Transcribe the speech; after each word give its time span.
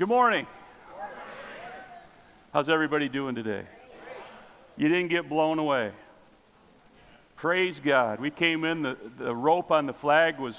Good 0.00 0.08
morning. 0.08 0.46
How's 2.54 2.70
everybody 2.70 3.06
doing 3.10 3.34
today? 3.34 3.64
You 4.78 4.88
didn't 4.88 5.10
get 5.10 5.28
blown 5.28 5.58
away. 5.58 5.92
Praise 7.36 7.78
God. 7.78 8.18
We 8.18 8.30
came 8.30 8.64
in, 8.64 8.80
the, 8.80 8.96
the 9.18 9.36
rope 9.36 9.70
on 9.70 9.84
the 9.84 9.92
flag 9.92 10.38
was 10.38 10.58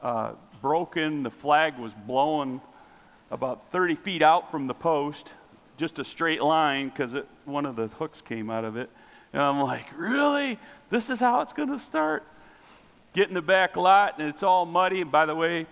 uh, 0.00 0.32
broken, 0.62 1.24
the 1.24 1.30
flag 1.30 1.78
was 1.78 1.92
blown 2.06 2.62
about 3.30 3.70
30 3.70 3.96
feet 3.96 4.22
out 4.22 4.50
from 4.50 4.66
the 4.66 4.72
post, 4.72 5.34
just 5.76 5.98
a 5.98 6.04
straight 6.04 6.40
line 6.40 6.88
because 6.88 7.10
one 7.44 7.66
of 7.66 7.76
the 7.76 7.88
hooks 7.88 8.22
came 8.22 8.48
out 8.48 8.64
of 8.64 8.78
it. 8.78 8.88
And 9.34 9.42
I'm 9.42 9.60
like, 9.60 9.88
really? 9.94 10.58
This 10.88 11.10
is 11.10 11.20
how 11.20 11.42
it's 11.42 11.52
going 11.52 11.68
to 11.68 11.78
start? 11.78 12.26
Get 13.12 13.28
in 13.28 13.34
the 13.34 13.42
back 13.42 13.76
lot, 13.76 14.18
and 14.18 14.26
it's 14.26 14.42
all 14.42 14.64
muddy. 14.64 15.02
And 15.02 15.12
by 15.12 15.26
the 15.26 15.34
way, 15.34 15.66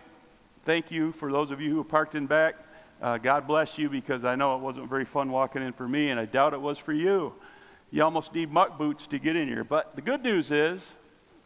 thank 0.67 0.91
you 0.91 1.13
for 1.13 1.33
those 1.33 1.51
of 1.51 1.59
you 1.63 1.75
who 1.75 1.83
parked 1.83 2.15
in 2.15 2.27
back. 2.27 2.57
Uh, 3.01 3.17
God 3.17 3.47
bless 3.47 3.79
you 3.79 3.89
because 3.89 4.25
I 4.25 4.35
know 4.35 4.57
it 4.57 4.61
wasn't 4.61 4.89
very 4.89 5.05
fun 5.05 5.31
walking 5.31 5.63
in 5.63 5.73
for 5.73 5.87
me, 5.87 6.11
and 6.11 6.19
I 6.19 6.25
doubt 6.25 6.53
it 6.53 6.61
was 6.61 6.79
for 6.79 6.93
you. 6.93 7.33
You 7.93 8.03
almost 8.03 8.35
need 8.35 8.51
muck 8.51 8.77
boots 8.77 9.07
to 9.09 9.19
get 9.19 9.37
in 9.37 9.47
here. 9.47 9.63
But 9.63 9.95
the 9.95 10.03
good 10.03 10.23
news 10.23 10.51
is 10.51 10.83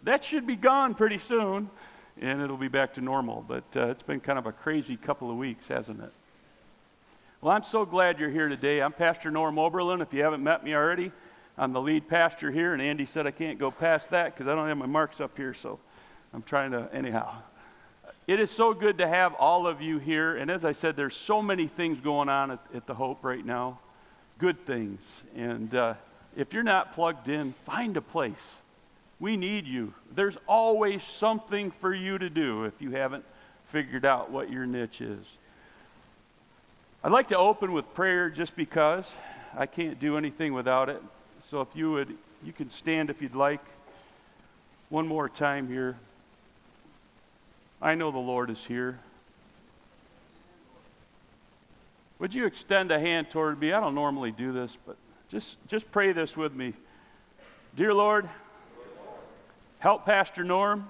that 0.03 0.25
should 0.25 0.47
be 0.47 0.57
gone 0.57 0.95
pretty 0.95 1.19
soon, 1.19 1.69
and 2.21 2.41
it'll 2.41 2.57
be 2.57 2.69
back 2.69 2.95
to 2.95 3.03
normal. 3.03 3.45
But 3.47 3.65
uh, 3.77 3.89
it's 3.89 4.03
been 4.03 4.21
kind 4.21 4.39
of 4.39 4.47
a 4.47 4.53
crazy 4.53 4.97
couple 4.97 5.31
of 5.31 5.37
weeks, 5.37 5.69
hasn't 5.69 6.03
it? 6.03 6.13
Well, 7.43 7.55
I'm 7.55 7.65
so 7.65 7.85
glad 7.85 8.19
you're 8.19 8.31
here 8.31 8.49
today. 8.49 8.81
I'm 8.81 8.93
Pastor 8.93 9.31
Norm 9.31 9.59
Oberlin. 9.59 10.01
If 10.01 10.15
you 10.15 10.23
haven't 10.23 10.43
met 10.43 10.65
me 10.65 10.75
already, 10.75 11.13
I'm 11.59 11.75
the 11.75 11.83
lead 11.83 12.09
pastor 12.09 12.51
here, 12.51 12.73
and 12.73 12.81
Andy 12.81 13.05
said 13.05 13.27
I 13.27 13.31
can't 13.31 13.59
go 13.59 13.71
past 13.71 14.11
that 14.11 14.35
because 14.35 14.51
I 14.51 14.55
don't 14.55 14.69
have 14.69 14.79
my 14.79 14.87
marks 14.87 15.21
up 15.21 15.37
here, 15.37 15.53
so 15.53 15.79
I'm 16.33 16.43
trying 16.43 16.71
to, 16.71 16.89
anyhow. 16.95 17.43
It 18.27 18.39
is 18.39 18.53
so 18.53 18.73
good 18.73 18.99
to 18.99 19.09
have 19.09 19.35
all 19.35 19.67
of 19.67 19.83
you 19.83 19.99
here, 19.99 20.37
and 20.37 20.49
as 20.49 20.65
I 20.65 20.73
said, 20.73 20.95
there's 20.95 21.17
so 21.17 21.43
many 21.43 21.67
things 21.67 21.99
going 21.99 22.29
on 22.29 22.53
at, 22.53 22.61
at 22.73 22.87
the 22.87 22.95
Hope 22.95 23.25
right 23.25 23.45
now, 23.45 23.81
good 24.39 24.65
things. 24.65 25.01
And 25.35 25.75
uh, 25.75 25.95
if 26.37 26.53
you're 26.53 26.63
not 26.63 26.95
plugged 26.95 27.29
in, 27.29 27.53
find 27.67 27.97
a 27.97 28.01
place. 28.01 28.55
We 29.19 29.37
need 29.37 29.67
you. 29.67 29.95
There's 30.15 30.37
always 30.47 31.03
something 31.03 31.73
for 31.73 31.93
you 31.93 32.17
to 32.17 32.31
do 32.31 32.65
if 32.65 32.81
you 32.81 32.93
haven't 32.93 33.25
figured 33.69 34.05
out 34.05 34.31
what 34.31 34.51
your 34.51 34.67
niche 34.67 35.01
is. 35.01 35.25
I'd 37.03 37.11
like 37.11 37.29
to 37.29 37.39
open 37.39 37.73
with 37.73 37.93
prayer 37.93 38.31
just 38.31 38.55
because 38.55 39.13
I 39.57 39.67
can't 39.67 39.99
do 39.99 40.17
anything 40.17 40.55
without 40.55 40.89
it. 40.89 41.03
So 41.51 41.61
if 41.61 41.69
you 41.75 41.91
would, 41.91 42.17
you 42.45 42.53
can 42.53 42.71
stand 42.71 43.11
if 43.11 43.21
you'd 43.21 43.35
like. 43.35 43.65
One 44.91 45.09
more 45.09 45.29
time 45.29 45.67
here. 45.67 45.97
I 47.83 47.97
know 47.97 48.11
the 48.11 48.19
Lord 48.19 48.49
is 48.49 48.65
here. 48.65 48.99
Would 52.21 52.33
you 52.33 52.47
extend 52.47 52.93
a 52.93 53.01
hand 53.01 53.29
toward 53.31 53.61
me? 53.61 53.73
I 53.73 53.81
don't 53.81 53.97
normally 53.97 54.31
do 54.31 54.53
this, 54.53 54.79
but 54.87 54.97
just, 55.29 55.59
just 55.67 55.91
pray 55.91 56.13
this 56.13 56.37
with 56.37 56.55
me. 56.55 56.75
Dear 57.75 57.93
Lord, 57.93 58.29
help 59.81 60.07
Pastor 60.07 60.45
Norm 60.45 60.87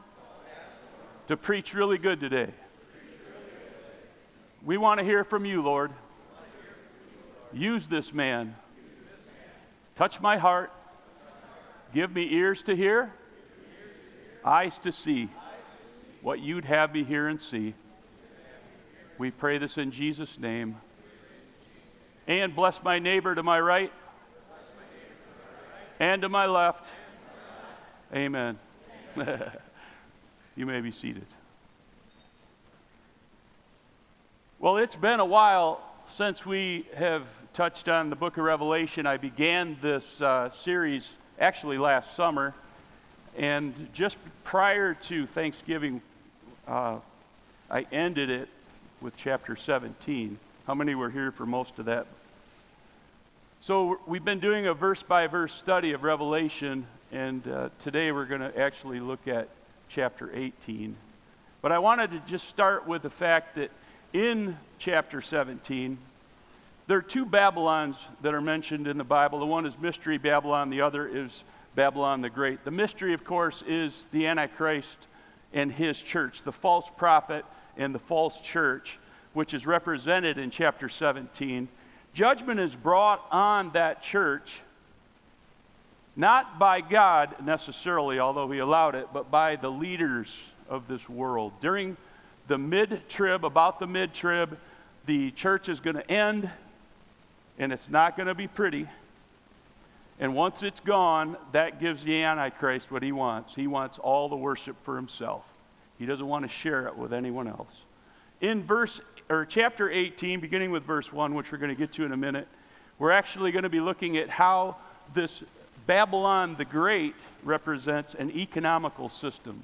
to 1.28 1.36
preach 1.36 1.72
really 1.72 1.96
good 1.96 2.20
today. 2.20 2.50
We 4.62 4.77
want 4.77 5.00
to 5.00 5.04
hear 5.04 5.24
from 5.24 5.46
you, 5.46 5.62
Lord. 5.62 5.90
Use 7.54 7.86
this 7.86 8.12
man 8.12 8.54
Touch 9.96 10.20
my 10.20 10.36
heart. 10.36 10.72
Give 11.94 12.10
me 12.10 12.32
ears 12.32 12.62
to 12.62 12.74
hear, 12.74 13.12
eyes 14.44 14.78
to 14.78 14.92
see 14.92 15.28
what 16.22 16.40
you'd 16.40 16.64
have 16.64 16.94
me 16.94 17.04
hear 17.04 17.28
and 17.28 17.40
see. 17.40 17.74
We 19.18 19.30
pray 19.30 19.58
this 19.58 19.76
in 19.76 19.90
Jesus' 19.90 20.38
name. 20.38 20.76
And 22.26 22.54
bless 22.54 22.82
my 22.82 22.98
neighbor 22.98 23.34
to 23.34 23.42
my 23.42 23.60
right 23.60 23.92
and 25.98 26.22
to 26.22 26.28
my 26.28 26.46
left. 26.46 26.88
Amen. 28.14 28.58
you 30.56 30.66
may 30.66 30.80
be 30.80 30.90
seated. 30.90 31.27
Well, 34.58 34.77
it's 34.77 34.96
been 34.96 35.18
a 35.18 35.24
while 35.24 35.80
since 36.06 36.46
we 36.46 36.86
have 36.94 37.24
touched 37.52 37.88
on 37.88 38.11
the 38.11 38.16
book 38.16 38.36
of 38.36 38.44
Revelation. 38.44 39.06
I 39.06 39.16
began 39.16 39.77
this 39.82 40.20
uh, 40.20 40.50
series 40.50 41.12
actually 41.38 41.78
last 41.78 42.14
summer, 42.14 42.55
and 43.36 43.88
just 43.92 44.16
prior 44.44 44.94
to 44.94 45.27
Thanksgiving, 45.27 46.00
uh, 46.67 46.98
I 47.70 47.86
ended 47.92 48.30
it 48.30 48.48
with 49.00 49.17
chapter 49.17 49.56
17. 49.56 50.39
How 50.67 50.74
many 50.74 50.95
were 50.95 51.11
here 51.11 51.33
for 51.33 51.46
most 51.46 51.78
of 51.78 51.86
that? 51.86 52.06
So, 53.61 54.00
we've 54.06 54.24
been 54.24 54.40
doing 54.40 54.67
a 54.67 54.74
verse 54.74 55.02
by 55.02 55.27
verse 55.28 55.52
study 55.52 55.92
of 55.92 56.02
Revelation, 56.02 56.86
and 57.12 57.46
uh, 57.46 57.68
today 57.80 58.11
we're 58.11 58.27
going 58.27 58.40
to 58.40 58.58
actually 58.58 59.00
look 59.00 59.28
at 59.28 59.48
chapter 59.89 60.30
18. 60.34 60.96
But 61.61 61.70
I 61.70 61.78
wanted 61.78 62.11
to 62.11 62.18
just 62.20 62.48
start 62.48 62.89
with 62.89 63.02
the 63.02 63.11
fact 63.11 63.55
that 63.56 63.70
in 64.12 64.58
chapter 64.79 65.20
17, 65.20 65.96
there 66.89 66.98
are 66.98 67.02
two 67.02 67.24
Babylons 67.24 67.96
that 68.23 68.34
are 68.34 68.40
mentioned 68.40 68.89
in 68.89 68.98
the 68.98 69.05
Bible. 69.05 69.39
The 69.39 69.46
one 69.46 69.64
is 69.64 69.79
Mystery 69.79 70.18
Babylon, 70.18 70.70
the 70.70 70.80
other 70.80 71.06
is 71.06 71.44
Babylon 71.77 72.20
the 72.20 72.30
Great. 72.30 72.64
The 72.64 72.73
mystery, 72.73 73.14
of 73.14 73.24
course, 73.24 73.62
is 73.67 74.06
the 74.11 74.27
Antichrist 74.27 74.98
and 75.52 75.70
his 75.73 76.01
church, 76.01 76.42
the 76.42 76.52
false 76.52 76.90
prophet 76.96 77.45
and 77.77 77.95
the 77.95 77.98
false 77.98 78.40
church, 78.40 78.98
which 79.33 79.55
is 79.55 79.67
represented 79.67 80.39
in 80.39 80.51
chapter 80.51 80.89
17. 80.89 81.68
Judgment 82.14 82.61
is 82.61 82.74
brought 82.74 83.24
on 83.30 83.70
that 83.73 84.02
church, 84.02 84.61
not 86.14 86.58
by 86.58 86.80
God 86.80 87.35
necessarily, 87.42 88.18
although 88.18 88.51
he 88.51 88.58
allowed 88.58 88.95
it, 88.95 89.08
but 89.12 89.30
by 89.30 89.57
the 89.57 89.70
leaders 89.70 90.29
of 90.68 90.89
this 90.89 91.08
world. 91.08 91.52
During 91.61 91.96
the 92.48 92.58
mid 92.58 93.02
trib, 93.08 93.45
about 93.45 93.79
the 93.79 93.86
mid 93.86 94.12
trib, 94.12 94.58
the 95.07 95.30
church 95.30 95.68
is 95.68 95.80
going 95.80 95.96
to 95.96 96.11
end 96.11 96.51
and 97.58 97.73
it's 97.73 97.89
not 97.89 98.17
going 98.17 98.27
to 98.27 98.35
be 98.35 98.48
pretty. 98.48 98.89
And 100.20 100.34
once 100.34 100.62
it's 100.62 100.80
gone, 100.80 101.36
that 101.52 101.80
gives 101.80 102.05
the 102.05 102.23
Antichrist 102.23 102.90
what 102.90 103.02
he 103.02 103.12
wants. 103.12 103.55
He 103.55 103.67
wants 103.67 103.98
all 103.98 104.28
the 104.28 104.36
worship 104.36 104.77
for 104.84 104.96
himself. 104.96 105.45
He 105.98 106.06
doesn't 106.06 106.27
want 106.27 106.45
to 106.45 106.48
share 106.48 106.86
it 106.86 106.96
with 106.96 107.12
anyone 107.12 107.48
else. 107.48 107.83
In 108.40 108.62
verse 108.62 109.00
or 109.28 109.46
chapter 109.46 109.90
18, 109.90 110.40
beginning 110.40 110.70
with 110.70 110.84
verse 110.84 111.12
1, 111.12 111.34
which 111.34 111.52
we're 111.52 111.58
going 111.58 111.74
to 111.74 111.78
get 111.78 111.92
to 111.95 112.05
in 112.05 112.12
a 112.12 112.17
minute, 112.17 112.48
we're 112.98 113.11
actually 113.11 113.52
going 113.52 113.62
to 113.62 113.68
be 113.68 113.80
looking 113.80 114.17
at 114.17 114.28
how 114.28 114.77
this 115.14 115.42
Babylon 115.86 116.56
the 116.56 116.64
Great 116.64 117.14
represents 117.42 118.14
an 118.14 118.30
economical 118.30 119.08
system. 119.08 119.62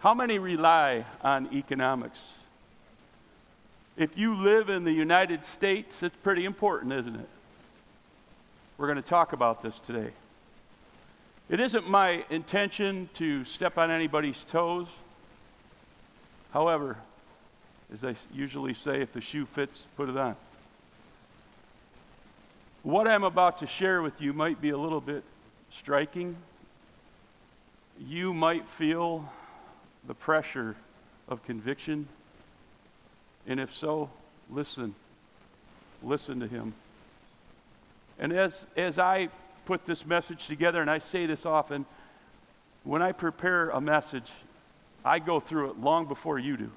How 0.00 0.14
many 0.14 0.38
rely 0.38 1.04
on 1.22 1.52
economics? 1.52 2.20
If 3.96 4.16
you 4.16 4.36
live 4.36 4.68
in 4.68 4.84
the 4.84 4.92
United 4.92 5.44
States, 5.44 6.02
it's 6.02 6.16
pretty 6.22 6.44
important, 6.44 6.92
isn't 6.92 7.16
it? 7.16 7.28
We're 8.78 8.86
going 8.86 9.02
to 9.02 9.08
talk 9.08 9.32
about 9.32 9.62
this 9.62 9.78
today. 9.80 10.12
It 11.50 11.60
isn't 11.60 11.88
my 11.88 12.24
intention 12.30 13.10
to 13.14 13.44
step 13.44 13.76
on 13.76 13.90
anybody's 13.90 14.38
toes. 14.44 14.86
However, 16.52 16.96
as 17.92 18.04
I 18.04 18.14
usually 18.32 18.74
say, 18.74 19.02
if 19.02 19.12
the 19.12 19.20
shoe 19.20 19.46
fits, 19.46 19.84
put 19.96 20.08
it 20.08 20.16
on. 20.16 20.36
What 22.82 23.08
I'm 23.08 23.24
about 23.24 23.58
to 23.58 23.66
share 23.66 24.00
with 24.00 24.20
you 24.22 24.32
might 24.32 24.60
be 24.60 24.70
a 24.70 24.78
little 24.78 25.00
bit 25.00 25.24
striking. 25.70 26.36
You 27.98 28.32
might 28.32 28.66
feel 28.68 29.30
the 30.06 30.14
pressure 30.14 30.76
of 31.28 31.42
conviction 31.42 32.08
and 33.48 33.58
if 33.58 33.74
so, 33.74 34.10
listen. 34.50 34.94
Listen 36.02 36.38
to 36.40 36.46
him. 36.46 36.74
And 38.18 38.32
as, 38.32 38.66
as 38.76 38.98
I 38.98 39.28
put 39.64 39.86
this 39.86 40.04
message 40.06 40.46
together, 40.46 40.80
and 40.80 40.90
I 40.90 40.98
say 40.98 41.26
this 41.26 41.46
often, 41.46 41.86
when 42.84 43.02
I 43.02 43.12
prepare 43.12 43.70
a 43.70 43.80
message, 43.80 44.30
I 45.04 45.18
go 45.18 45.40
through 45.40 45.70
it 45.70 45.80
long 45.80 46.06
before 46.06 46.38
you 46.38 46.56
do. 46.56 46.70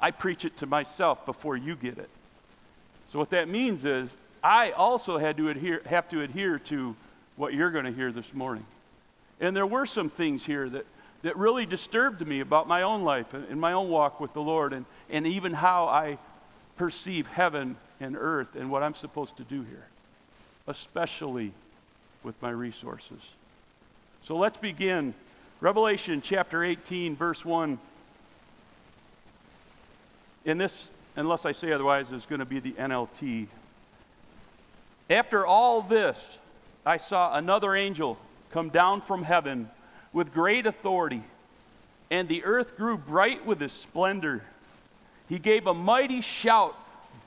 I 0.00 0.10
preach 0.10 0.44
it 0.44 0.56
to 0.58 0.66
myself 0.66 1.26
before 1.26 1.56
you 1.56 1.76
get 1.76 1.98
it. 1.98 2.08
So 3.10 3.18
what 3.18 3.30
that 3.30 3.48
means 3.48 3.84
is 3.84 4.10
I 4.42 4.70
also 4.70 5.18
had 5.18 5.36
to 5.36 5.48
adhere, 5.50 5.82
have 5.86 6.08
to 6.10 6.22
adhere 6.22 6.58
to 6.60 6.96
what 7.36 7.54
you're 7.54 7.70
going 7.70 7.84
to 7.84 7.92
hear 7.92 8.12
this 8.12 8.32
morning. 8.32 8.64
And 9.40 9.54
there 9.54 9.66
were 9.66 9.86
some 9.86 10.08
things 10.08 10.44
here 10.44 10.68
that, 10.68 10.86
that 11.22 11.36
really 11.36 11.66
disturbed 11.66 12.26
me 12.26 12.40
about 12.40 12.68
my 12.68 12.82
own 12.82 13.02
life 13.02 13.34
and 13.34 13.60
my 13.60 13.72
own 13.72 13.88
walk 13.88 14.20
with 14.20 14.32
the 14.32 14.42
Lord. 14.42 14.72
And, 14.72 14.86
and 15.08 15.26
even 15.26 15.52
how 15.52 15.86
I 15.86 16.18
perceive 16.76 17.26
heaven 17.26 17.76
and 18.00 18.16
earth 18.18 18.54
and 18.54 18.70
what 18.70 18.82
I'm 18.82 18.94
supposed 18.94 19.36
to 19.38 19.44
do 19.44 19.62
here, 19.62 19.86
especially 20.70 21.52
with 22.22 22.40
my 22.40 22.50
resources. 22.50 23.20
So 24.24 24.36
let's 24.36 24.56
begin. 24.56 25.14
Revelation 25.60 26.22
chapter 26.22 26.64
18, 26.64 27.16
verse 27.16 27.44
1. 27.44 27.78
In 30.46 30.58
this 30.58 30.88
unless 31.16 31.44
I 31.44 31.52
say 31.52 31.72
otherwise, 31.72 32.10
is 32.12 32.24
going 32.24 32.38
to 32.38 32.44
be 32.44 32.60
the 32.60 32.72
NLT. 32.72 33.48
After 35.10 35.44
all 35.44 35.82
this, 35.82 36.38
I 36.86 36.96
saw 36.96 37.36
another 37.36 37.74
angel 37.74 38.16
come 38.52 38.70
down 38.70 39.02
from 39.02 39.24
heaven 39.24 39.68
with 40.12 40.32
great 40.32 40.66
authority, 40.66 41.22
and 42.10 42.28
the 42.28 42.44
earth 42.44 42.76
grew 42.76 42.96
bright 42.96 43.44
with 43.44 43.60
his 43.60 43.72
splendor. 43.72 44.42
He 45.28 45.38
gave 45.38 45.66
a 45.66 45.74
mighty 45.74 46.20
shout 46.20 46.76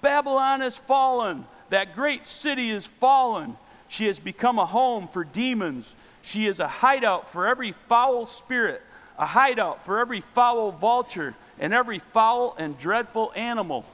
Babylon 0.03 0.59
has 0.59 0.75
fallen, 0.75 1.45
that 1.69 1.95
great 1.95 2.25
city 2.25 2.69
is 2.69 2.86
fallen. 2.86 3.57
She 3.88 4.07
has 4.07 4.19
become 4.19 4.60
a 4.60 4.65
home 4.65 5.07
for 5.07 5.24
demons. 5.24 5.94
She 6.21 6.48
is 6.48 6.60
a 6.60 6.68
hideout 6.68 7.31
for 7.31 7.48
every 7.48 7.74
foul 7.88 8.25
spirit, 8.25 8.81
a 9.18 9.25
hideout 9.25 9.86
for 9.86 10.00
every 10.00 10.21
foul 10.33 10.71
vulture, 10.71 11.36
and 11.60 11.74
every 11.74 12.00
foul 12.00 12.56
and 12.57 12.77
dreadful 12.77 13.31
animal. 13.36 13.86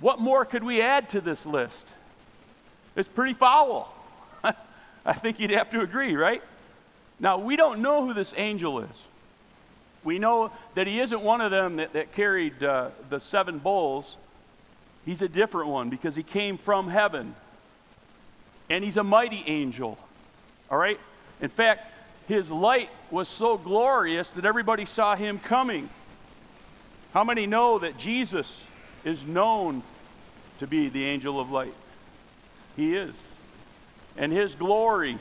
What 0.00 0.18
more 0.18 0.44
could 0.44 0.64
we 0.64 0.80
add 0.80 1.10
to 1.10 1.20
this 1.20 1.44
list? 1.44 1.86
It's 2.96 3.08
pretty 3.08 3.34
foul. 3.34 3.94
I 5.04 5.12
think 5.12 5.40
you'd 5.40 5.50
have 5.50 5.70
to 5.70 5.80
agree, 5.80 6.14
right? 6.16 6.42
Now, 7.18 7.38
we 7.38 7.56
don't 7.56 7.80
know 7.80 8.06
who 8.06 8.14
this 8.14 8.32
angel 8.36 8.80
is. 8.80 9.04
We 10.02 10.18
know 10.18 10.50
that 10.74 10.86
he 10.86 11.00
isn't 11.00 11.20
one 11.20 11.42
of 11.42 11.50
them 11.50 11.76
that, 11.76 11.92
that 11.92 12.12
carried 12.12 12.62
uh, 12.64 12.90
the 13.10 13.20
seven 13.20 13.58
bowls. 13.58 14.16
He's 15.04 15.22
a 15.22 15.28
different 15.28 15.68
one 15.68 15.90
because 15.90 16.14
he 16.14 16.22
came 16.22 16.58
from 16.58 16.88
heaven. 16.88 17.34
And 18.68 18.84
he's 18.84 18.96
a 18.96 19.04
mighty 19.04 19.42
angel. 19.46 19.98
All 20.70 20.78
right? 20.78 21.00
In 21.40 21.48
fact, 21.48 21.92
his 22.28 22.50
light 22.50 22.90
was 23.10 23.28
so 23.28 23.58
glorious 23.58 24.30
that 24.30 24.44
everybody 24.44 24.84
saw 24.84 25.16
him 25.16 25.38
coming. 25.38 25.88
How 27.12 27.24
many 27.24 27.46
know 27.46 27.78
that 27.80 27.98
Jesus 27.98 28.62
is 29.04 29.24
known 29.24 29.82
to 30.60 30.66
be 30.66 30.88
the 30.88 31.04
angel 31.04 31.40
of 31.40 31.50
light? 31.50 31.74
He 32.76 32.94
is. 32.94 33.14
And 34.16 34.30
his 34.30 34.54
glory. 34.54 35.18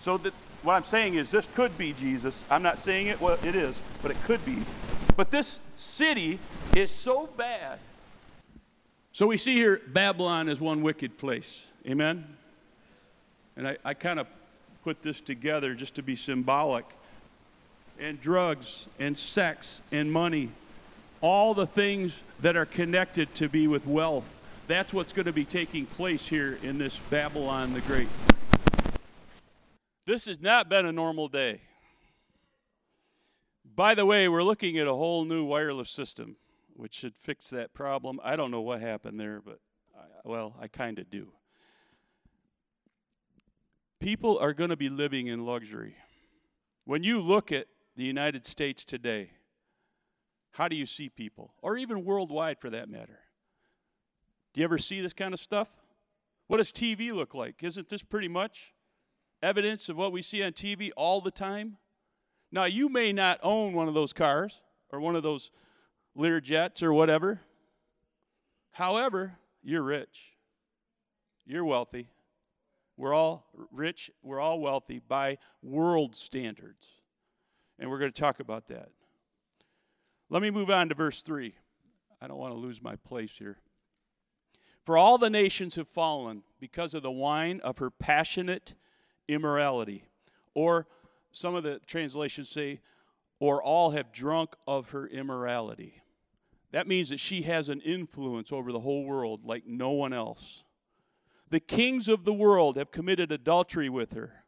So 0.00 0.18
that 0.18 0.34
what 0.62 0.74
I'm 0.74 0.84
saying 0.84 1.14
is 1.14 1.30
this 1.30 1.46
could 1.54 1.78
be 1.78 1.92
Jesus. 1.92 2.44
I'm 2.50 2.62
not 2.62 2.78
saying 2.78 3.06
it, 3.06 3.20
well, 3.20 3.38
it 3.44 3.54
is, 3.54 3.76
but 4.02 4.10
it 4.10 4.16
could 4.24 4.44
be. 4.44 4.58
But 5.16 5.30
this 5.30 5.60
city 5.74 6.40
is 6.74 6.90
so 6.90 7.28
bad. 7.36 7.78
So 9.18 9.26
we 9.26 9.36
see 9.36 9.56
here 9.56 9.80
Babylon 9.84 10.48
is 10.48 10.60
one 10.60 10.80
wicked 10.80 11.18
place. 11.18 11.64
Amen? 11.84 12.24
And 13.56 13.66
I, 13.66 13.76
I 13.84 13.92
kind 13.92 14.20
of 14.20 14.28
put 14.84 15.02
this 15.02 15.20
together 15.20 15.74
just 15.74 15.96
to 15.96 16.04
be 16.04 16.14
symbolic. 16.14 16.84
And 17.98 18.20
drugs 18.20 18.86
and 19.00 19.18
sex 19.18 19.82
and 19.90 20.12
money, 20.12 20.52
all 21.20 21.52
the 21.52 21.66
things 21.66 22.16
that 22.42 22.54
are 22.54 22.64
connected 22.64 23.34
to 23.34 23.48
be 23.48 23.66
with 23.66 23.88
wealth. 23.88 24.36
That's 24.68 24.94
what's 24.94 25.12
going 25.12 25.26
to 25.26 25.32
be 25.32 25.44
taking 25.44 25.86
place 25.86 26.24
here 26.24 26.56
in 26.62 26.78
this 26.78 26.96
Babylon 27.10 27.72
the 27.72 27.80
Great. 27.80 28.06
This 30.06 30.26
has 30.26 30.40
not 30.40 30.68
been 30.68 30.86
a 30.86 30.92
normal 30.92 31.26
day. 31.26 31.60
By 33.74 33.96
the 33.96 34.06
way, 34.06 34.28
we're 34.28 34.44
looking 34.44 34.78
at 34.78 34.86
a 34.86 34.94
whole 34.94 35.24
new 35.24 35.42
wireless 35.42 35.90
system, 35.90 36.36
which 36.78 36.94
should 36.94 37.16
fix 37.16 37.50
that 37.50 37.74
problem. 37.74 38.20
I 38.22 38.36
don't 38.36 38.52
know 38.52 38.60
what 38.60 38.80
happened 38.80 39.18
there, 39.18 39.40
but 39.44 39.58
I, 39.98 40.04
well, 40.24 40.54
I 40.60 40.68
kind 40.68 41.00
of 41.00 41.10
do. 41.10 41.32
People 43.98 44.38
are 44.38 44.52
going 44.52 44.70
to 44.70 44.76
be 44.76 44.88
living 44.88 45.26
in 45.26 45.44
luxury. 45.44 45.96
When 46.84 47.02
you 47.02 47.20
look 47.20 47.50
at 47.50 47.66
the 47.96 48.04
United 48.04 48.46
States 48.46 48.84
today, 48.84 49.32
how 50.52 50.68
do 50.68 50.76
you 50.76 50.86
see 50.86 51.08
people? 51.08 51.52
Or 51.62 51.76
even 51.76 52.04
worldwide 52.04 52.60
for 52.60 52.70
that 52.70 52.88
matter? 52.88 53.18
Do 54.54 54.60
you 54.60 54.64
ever 54.64 54.78
see 54.78 55.00
this 55.00 55.12
kind 55.12 55.34
of 55.34 55.40
stuff? 55.40 55.70
What 56.46 56.58
does 56.58 56.70
TV 56.70 57.12
look 57.12 57.34
like? 57.34 57.64
Isn't 57.64 57.88
this 57.88 58.04
pretty 58.04 58.28
much 58.28 58.72
evidence 59.42 59.88
of 59.88 59.96
what 59.96 60.12
we 60.12 60.22
see 60.22 60.44
on 60.44 60.52
TV 60.52 60.90
all 60.96 61.20
the 61.20 61.32
time? 61.32 61.78
Now, 62.52 62.66
you 62.66 62.88
may 62.88 63.12
not 63.12 63.40
own 63.42 63.72
one 63.72 63.88
of 63.88 63.94
those 63.94 64.12
cars 64.12 64.60
or 64.90 65.00
one 65.00 65.16
of 65.16 65.24
those 65.24 65.50
Lear 66.14 66.40
jets 66.40 66.82
or 66.82 66.92
whatever. 66.92 67.40
However, 68.72 69.38
you're 69.62 69.82
rich. 69.82 70.32
You're 71.46 71.64
wealthy. 71.64 72.10
We're 72.96 73.14
all 73.14 73.46
rich. 73.72 74.10
We're 74.22 74.40
all 74.40 74.60
wealthy 74.60 74.98
by 74.98 75.38
world 75.62 76.16
standards. 76.16 76.88
And 77.78 77.88
we're 77.90 77.98
going 77.98 78.12
to 78.12 78.20
talk 78.20 78.40
about 78.40 78.68
that. 78.68 78.90
Let 80.28 80.42
me 80.42 80.50
move 80.50 80.70
on 80.70 80.88
to 80.88 80.94
verse 80.94 81.22
3. 81.22 81.54
I 82.20 82.26
don't 82.26 82.38
want 82.38 82.52
to 82.52 82.58
lose 82.58 82.82
my 82.82 82.96
place 82.96 83.32
here. 83.38 83.58
For 84.84 84.96
all 84.98 85.18
the 85.18 85.30
nations 85.30 85.76
have 85.76 85.88
fallen 85.88 86.42
because 86.60 86.94
of 86.94 87.02
the 87.02 87.10
wine 87.10 87.60
of 87.62 87.78
her 87.78 87.90
passionate 87.90 88.74
immorality. 89.28 90.04
Or 90.54 90.86
some 91.30 91.54
of 91.54 91.62
the 91.62 91.78
translations 91.86 92.48
say, 92.48 92.80
or 93.40 93.62
all 93.62 93.90
have 93.90 94.12
drunk 94.12 94.54
of 94.66 94.90
her 94.90 95.06
immorality. 95.06 96.02
That 96.72 96.86
means 96.86 97.08
that 97.08 97.20
she 97.20 97.42
has 97.42 97.68
an 97.68 97.80
influence 97.80 98.52
over 98.52 98.72
the 98.72 98.80
whole 98.80 99.04
world 99.04 99.44
like 99.44 99.66
no 99.66 99.90
one 99.90 100.12
else. 100.12 100.64
The 101.50 101.60
kings 101.60 102.08
of 102.08 102.24
the 102.24 102.32
world 102.32 102.76
have 102.76 102.90
committed 102.90 103.32
adultery 103.32 103.88
with 103.88 104.12
her. 104.12 104.44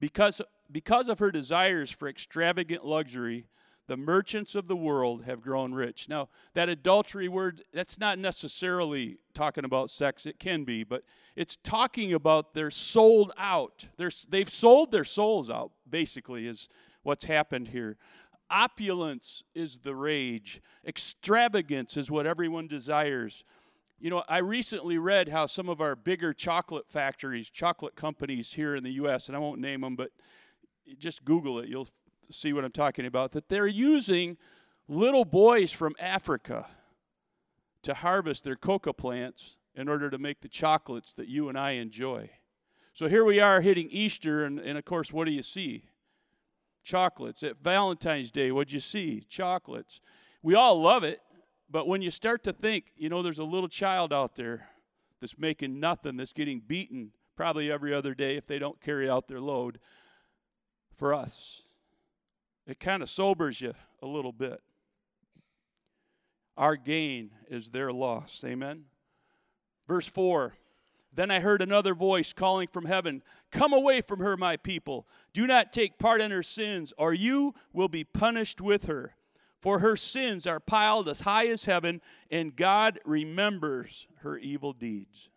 Because, 0.00 0.40
because 0.70 1.08
of 1.08 1.18
her 1.18 1.30
desires 1.30 1.90
for 1.90 2.08
extravagant 2.08 2.84
luxury, 2.84 3.46
the 3.86 3.96
merchants 3.96 4.54
of 4.54 4.68
the 4.68 4.76
world 4.76 5.24
have 5.24 5.42
grown 5.42 5.74
rich. 5.74 6.08
Now, 6.08 6.28
that 6.54 6.68
adultery 6.68 7.28
word, 7.28 7.62
that's 7.74 7.98
not 7.98 8.18
necessarily 8.18 9.18
talking 9.34 9.64
about 9.64 9.90
sex. 9.90 10.24
It 10.24 10.38
can 10.38 10.64
be, 10.64 10.84
but 10.84 11.02
it's 11.36 11.56
talking 11.56 12.14
about 12.14 12.54
they're 12.54 12.70
sold 12.70 13.32
out. 13.36 13.88
They're, 13.96 14.10
they've 14.28 14.48
sold 14.48 14.92
their 14.92 15.04
souls 15.04 15.50
out, 15.50 15.72
basically, 15.88 16.46
is 16.46 16.68
what's 17.02 17.24
happened 17.24 17.68
here. 17.68 17.96
Opulence 18.50 19.42
is 19.54 19.78
the 19.78 19.94
rage, 19.94 20.60
extravagance 20.86 21.96
is 21.96 22.10
what 22.10 22.26
everyone 22.26 22.68
desires. 22.68 23.44
You 23.98 24.10
know, 24.10 24.24
I 24.28 24.38
recently 24.38 24.98
read 24.98 25.28
how 25.28 25.46
some 25.46 25.68
of 25.68 25.80
our 25.80 25.94
bigger 25.94 26.34
chocolate 26.34 26.86
factories, 26.88 27.48
chocolate 27.48 27.94
companies 27.94 28.52
here 28.52 28.74
in 28.74 28.82
the 28.82 28.92
U.S., 28.94 29.28
and 29.28 29.36
I 29.36 29.38
won't 29.38 29.60
name 29.60 29.82
them, 29.82 29.94
but 29.94 30.10
just 30.98 31.24
Google 31.24 31.60
it, 31.60 31.68
you'll 31.68 31.88
see 32.30 32.52
what 32.52 32.64
I'm 32.64 32.72
talking 32.72 33.06
about, 33.06 33.32
that 33.32 33.48
they're 33.48 33.66
using 33.66 34.36
little 34.88 35.24
boys 35.24 35.70
from 35.70 35.94
Africa 36.00 36.66
to 37.82 37.94
harvest 37.94 38.44
their 38.44 38.56
coca 38.56 38.92
plants 38.92 39.56
in 39.74 39.88
order 39.88 40.10
to 40.10 40.18
make 40.18 40.40
the 40.40 40.48
chocolates 40.48 41.14
that 41.14 41.28
you 41.28 41.48
and 41.48 41.58
I 41.58 41.72
enjoy. 41.72 42.30
So 42.92 43.08
here 43.08 43.24
we 43.24 43.40
are 43.40 43.60
hitting 43.60 43.88
Easter, 43.90 44.44
and, 44.44 44.58
and 44.58 44.76
of 44.76 44.84
course, 44.84 45.12
what 45.12 45.24
do 45.24 45.32
you 45.32 45.42
see? 45.42 45.84
Chocolates. 46.82 47.42
At 47.42 47.62
Valentine's 47.62 48.30
Day, 48.30 48.50
what'd 48.50 48.72
you 48.72 48.80
see? 48.80 49.24
Chocolates. 49.28 50.00
We 50.42 50.54
all 50.54 50.80
love 50.80 51.04
it, 51.04 51.20
but 51.70 51.86
when 51.86 52.02
you 52.02 52.10
start 52.10 52.42
to 52.44 52.52
think, 52.52 52.92
you 52.96 53.08
know, 53.08 53.22
there's 53.22 53.38
a 53.38 53.44
little 53.44 53.68
child 53.68 54.12
out 54.12 54.36
there 54.36 54.68
that's 55.20 55.38
making 55.38 55.78
nothing, 55.78 56.16
that's 56.16 56.32
getting 56.32 56.60
beaten 56.60 57.12
probably 57.36 57.70
every 57.70 57.94
other 57.94 58.14
day 58.14 58.36
if 58.36 58.46
they 58.46 58.58
don't 58.58 58.80
carry 58.80 59.08
out 59.08 59.28
their 59.28 59.40
load 59.40 59.78
for 60.96 61.14
us 61.14 61.62
it 62.66 62.80
kind 62.80 63.02
of 63.02 63.10
sobers 63.10 63.60
you 63.60 63.74
a 64.02 64.06
little 64.06 64.32
bit. 64.32 64.60
Our 66.56 66.76
gain 66.76 67.30
is 67.48 67.70
their 67.70 67.92
loss. 67.92 68.42
Amen. 68.44 68.84
Verse 69.88 70.06
4 70.06 70.54
Then 71.14 71.30
I 71.30 71.40
heard 71.40 71.60
another 71.60 71.94
voice 71.94 72.32
calling 72.32 72.68
from 72.68 72.86
heaven 72.86 73.22
Come 73.50 73.72
away 73.72 74.00
from 74.00 74.20
her, 74.20 74.36
my 74.36 74.56
people. 74.56 75.06
Do 75.34 75.46
not 75.46 75.72
take 75.72 75.98
part 75.98 76.22
in 76.22 76.30
her 76.30 76.42
sins, 76.42 76.92
or 76.96 77.12
you 77.12 77.54
will 77.72 77.88
be 77.88 78.04
punished 78.04 78.60
with 78.60 78.86
her. 78.86 79.14
For 79.60 79.78
her 79.80 79.94
sins 79.94 80.46
are 80.46 80.58
piled 80.58 81.08
as 81.08 81.20
high 81.20 81.46
as 81.46 81.66
heaven, 81.66 82.00
and 82.30 82.56
God 82.56 82.98
remembers 83.04 84.08
her 84.22 84.38
evil 84.38 84.72
deeds. 84.72 85.28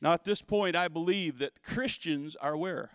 Now, 0.00 0.12
at 0.12 0.24
this 0.24 0.42
point, 0.42 0.76
I 0.76 0.88
believe 0.88 1.38
that 1.38 1.62
Christians 1.62 2.36
are 2.36 2.56
where? 2.56 2.92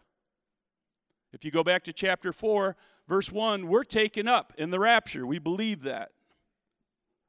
If 1.34 1.46
you 1.46 1.52
go 1.52 1.64
back 1.64 1.84
to 1.84 1.94
chapter 1.94 2.34
4, 2.34 2.76
verse 3.08 3.32
1, 3.32 3.68
we're 3.68 3.84
taken 3.84 4.28
up 4.28 4.54
in 4.58 4.72
the 4.72 4.80
rapture. 4.80 5.26
We 5.26 5.40
believe 5.40 5.84
that. 5.84 6.12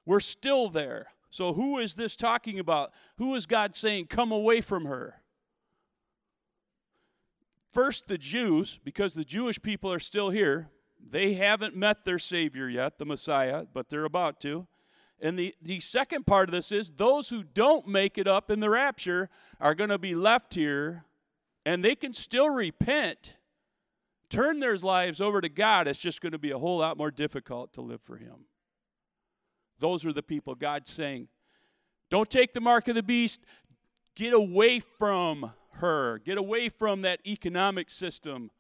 We're 0.07 0.21
still 0.21 0.69
there. 0.69 1.09
So, 1.31 1.53
who 1.53 1.79
is 1.79 1.95
this 1.95 2.17
talking 2.17 2.59
about? 2.59 2.93
Who 3.19 3.35
is 3.35 3.47
God 3.47 3.75
saying, 3.75 4.07
come 4.07 4.33
away 4.33 4.61
from 4.61 4.87
her? 4.87 5.23
First, 7.71 8.09
the 8.09 8.19
Jews, 8.19 8.81
because 8.83 9.15
the 9.15 9.25
Jewish 9.25 9.61
people 9.61 9.93
are 9.93 9.99
still 9.99 10.31
here. 10.31 10.71
They 10.99 11.35
haven't 11.35 11.77
met 11.77 12.05
their 12.05 12.19
Savior 12.19 12.69
yet, 12.69 12.99
the 12.99 13.05
Messiah, 13.05 13.67
but 13.73 13.89
they're 13.89 14.05
about 14.05 14.41
to. 14.41 14.67
And 15.21 15.39
the, 15.39 15.55
the 15.61 15.81
second 15.81 16.27
part 16.27 16.49
of 16.49 16.53
this 16.53 16.73
is 16.73 16.93
those 16.93 17.29
who 17.29 17.43
don't 17.43 17.87
make 17.87 18.19
it 18.19 18.27
up 18.27 18.51
in 18.51 18.61
the 18.61 18.71
rapture 18.71 19.29
are 19.61 19.75
going 19.75 19.91
to 19.91 19.99
be 19.99 20.15
left 20.15 20.55
here 20.55 21.05
and 21.67 21.85
they 21.85 21.95
can 21.95 22.15
still 22.15 22.49
repent 22.49 23.35
turn 24.31 24.61
their 24.61 24.77
lives 24.77 25.21
over 25.21 25.41
to 25.41 25.49
God, 25.49 25.89
it's 25.89 25.99
just 25.99 26.21
going 26.21 26.33
to 26.33 26.39
be 26.39 26.51
a 26.51 26.59
whole 26.59 26.79
lot 26.79 26.97
more 26.97 27.11
difficult 27.11 27.73
to 27.75 27.81
live 27.81 28.01
for 28.01 28.17
Him. 28.17 28.47
Those 29.79 30.05
are 30.05 30.13
the 30.13 30.23
people 30.23 30.55
God's 30.55 30.91
saying, 30.91 31.29
don't 32.11 32.31
take 32.31 32.55
the 32.55 32.61
mark 32.61 32.89
of 32.89 32.95
the 32.95 33.03
beast. 33.03 33.41
Get 34.17 34.33
away 34.33 34.81
from 34.81 35.53
her. 35.75 36.19
Get 36.19 36.39
away 36.39 36.69
from 36.69 37.03
that 37.03 37.21
economic 37.27 37.91
system. 37.91 38.51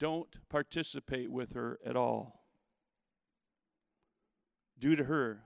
Don't 0.00 0.28
participate 0.48 1.30
with 1.30 1.52
her 1.52 1.78
at 1.84 1.96
all. 1.96 2.44
Do 4.78 4.96
to 4.96 5.04
her, 5.04 5.42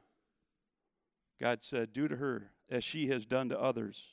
God 1.40 1.62
said, 1.62 1.92
do 1.92 2.06
to 2.06 2.16
her 2.16 2.50
as 2.70 2.84
she 2.84 3.08
has 3.08 3.26
done 3.26 3.48
to 3.48 3.60
others. 3.60 4.08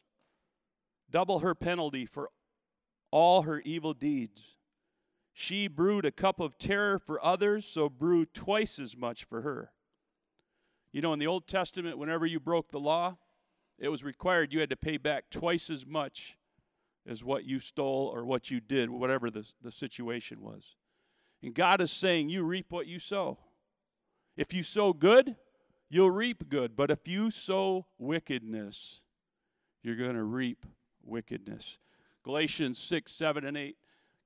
Double 1.11 1.39
her 1.39 1.53
penalty 1.53 2.05
for 2.05 2.29
all 3.11 3.43
her 3.43 3.59
evil 3.59 3.93
deeds. 3.93 4.55
She 5.33 5.67
brewed 5.67 6.05
a 6.05 6.11
cup 6.11 6.39
of 6.39 6.57
terror 6.57 6.99
for 6.99 7.23
others, 7.23 7.65
so 7.65 7.89
brew 7.89 8.25
twice 8.25 8.79
as 8.79 8.95
much 8.97 9.23
for 9.23 9.41
her. 9.41 9.71
You 10.91 11.01
know, 11.01 11.13
in 11.13 11.19
the 11.19 11.27
Old 11.27 11.47
Testament, 11.47 11.97
whenever 11.97 12.25
you 12.25 12.39
broke 12.39 12.71
the 12.71 12.79
law, 12.79 13.17
it 13.77 13.89
was 13.89 14.03
required 14.03 14.53
you 14.53 14.59
had 14.59 14.69
to 14.69 14.75
pay 14.75 14.97
back 14.97 15.29
twice 15.29 15.69
as 15.69 15.85
much 15.85 16.37
as 17.07 17.23
what 17.23 17.45
you 17.45 17.59
stole 17.59 18.11
or 18.13 18.25
what 18.25 18.51
you 18.51 18.59
did, 18.59 18.89
whatever 18.89 19.29
the, 19.29 19.47
the 19.61 19.71
situation 19.71 20.41
was. 20.41 20.75
And 21.41 21.53
God 21.53 21.79
is 21.81 21.91
saying, 21.91 22.29
You 22.29 22.43
reap 22.43 22.71
what 22.71 22.87
you 22.87 22.99
sow. 22.99 23.37
If 24.35 24.53
you 24.53 24.63
sow 24.63 24.93
good, 24.93 25.35
you'll 25.89 26.11
reap 26.11 26.49
good. 26.49 26.75
But 26.75 26.91
if 26.91 27.07
you 27.07 27.31
sow 27.31 27.85
wickedness, 27.97 29.01
you're 29.83 29.95
going 29.95 30.15
to 30.15 30.23
reap 30.23 30.65
wickedness. 31.03 31.77
Galatians 32.23 32.77
6, 32.77 33.11
7, 33.11 33.45
and 33.45 33.57
8 33.57 33.75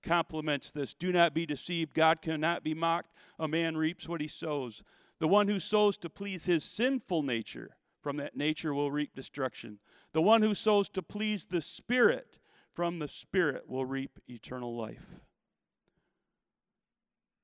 complements 0.04 0.72
this. 0.72 0.94
Do 0.94 1.12
not 1.12 1.34
be 1.34 1.46
deceived. 1.46 1.94
God 1.94 2.22
cannot 2.22 2.64
be 2.64 2.74
mocked. 2.74 3.14
A 3.40 3.48
man 3.48 3.78
reaps 3.78 4.08
what 4.08 4.22
he 4.22 4.28
sows. 4.28 4.84
The 5.20 5.28
one 5.28 5.48
who 5.48 5.60
sows 5.60 5.98
to 6.00 6.10
please 6.10 6.46
his 6.46 6.64
sinful 6.64 7.24
nature, 7.24 7.78
from 8.02 8.18
that 8.18 8.36
nature 8.36 8.74
will 8.74 8.92
reap 8.92 9.16
destruction. 9.16 9.80
The 10.12 10.22
one 10.22 10.42
who 10.42 10.54
sows 10.54 10.90
to 10.90 11.02
please 11.02 11.46
the 11.46 11.62
Spirit, 11.62 12.40
from 12.74 13.00
the 13.00 13.08
Spirit 13.08 13.70
will 13.70 13.86
reap 13.86 14.20
eternal 14.28 14.76
life. 14.76 15.22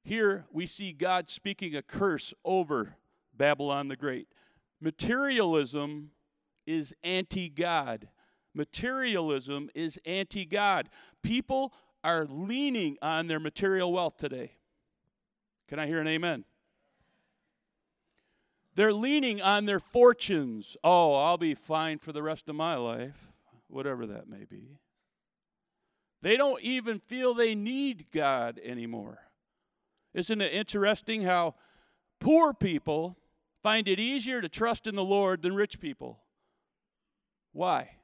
Here 0.04 0.46
we 0.52 0.66
see 0.66 0.92
God 0.92 1.30
speaking 1.30 1.76
a 1.76 1.82
curse 1.82 2.34
over 2.44 2.96
Babylon 3.36 3.88
the 3.88 3.96
Great. 3.96 4.28
Materialism 4.82 6.12
is 6.66 6.94
anti 7.04 7.50
God. 7.50 8.10
Materialism 8.54 9.70
is 9.76 10.00
anti 10.06 10.46
God. 10.46 10.90
People 11.24 11.74
are 12.04 12.26
leaning 12.26 12.98
on 13.02 13.28
their 13.28 13.40
material 13.40 13.92
wealth 13.92 14.18
today. 14.18 14.54
Can 15.68 15.80
I 15.80 15.88
hear 15.88 16.00
an 16.00 16.08
amen? 16.08 16.46
They're 18.80 18.94
leaning 18.94 19.42
on 19.42 19.66
their 19.66 19.82
fortunes. 19.82 20.78
Oh, 20.86 21.14
I'll 21.14 21.38
be 21.38 21.54
fine 21.54 22.00
for 22.00 22.14
the 22.14 22.24
rest 22.24 22.48
of 22.48 22.56
my 22.56 22.76
life, 22.76 23.28
whatever 23.68 24.06
that 24.06 24.30
may 24.30 24.46
be. 24.46 24.80
They 26.22 26.38
don't 26.38 26.62
even 26.62 27.00
feel 27.00 27.34
they 27.34 27.56
need 27.56 28.06
God 28.14 28.58
anymore. 28.64 29.20
Isn't 30.14 30.40
it 30.40 30.54
interesting 30.54 31.24
how 31.24 31.56
poor 32.22 32.54
people 32.54 33.18
find 33.62 33.86
it 33.86 34.00
easier 34.00 34.40
to 34.40 34.48
trust 34.48 34.88
in 34.88 34.96
the 34.96 35.04
Lord 35.04 35.42
than 35.42 35.56
rich 35.56 35.82
people? 35.82 36.22
Why? 37.52 37.98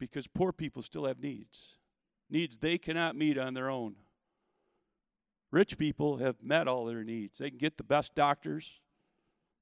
Because 0.00 0.26
poor 0.26 0.50
people 0.50 0.80
still 0.80 1.04
have 1.04 1.20
needs, 1.20 1.74
needs 2.30 2.56
they 2.56 2.78
cannot 2.78 3.16
meet 3.16 3.36
on 3.36 3.52
their 3.52 3.68
own. 3.68 3.96
Rich 5.52 5.76
people 5.76 6.16
have 6.16 6.36
met 6.42 6.66
all 6.66 6.86
their 6.86 7.04
needs. 7.04 7.36
They 7.36 7.50
can 7.50 7.58
get 7.58 7.76
the 7.76 7.84
best 7.84 8.14
doctors, 8.14 8.80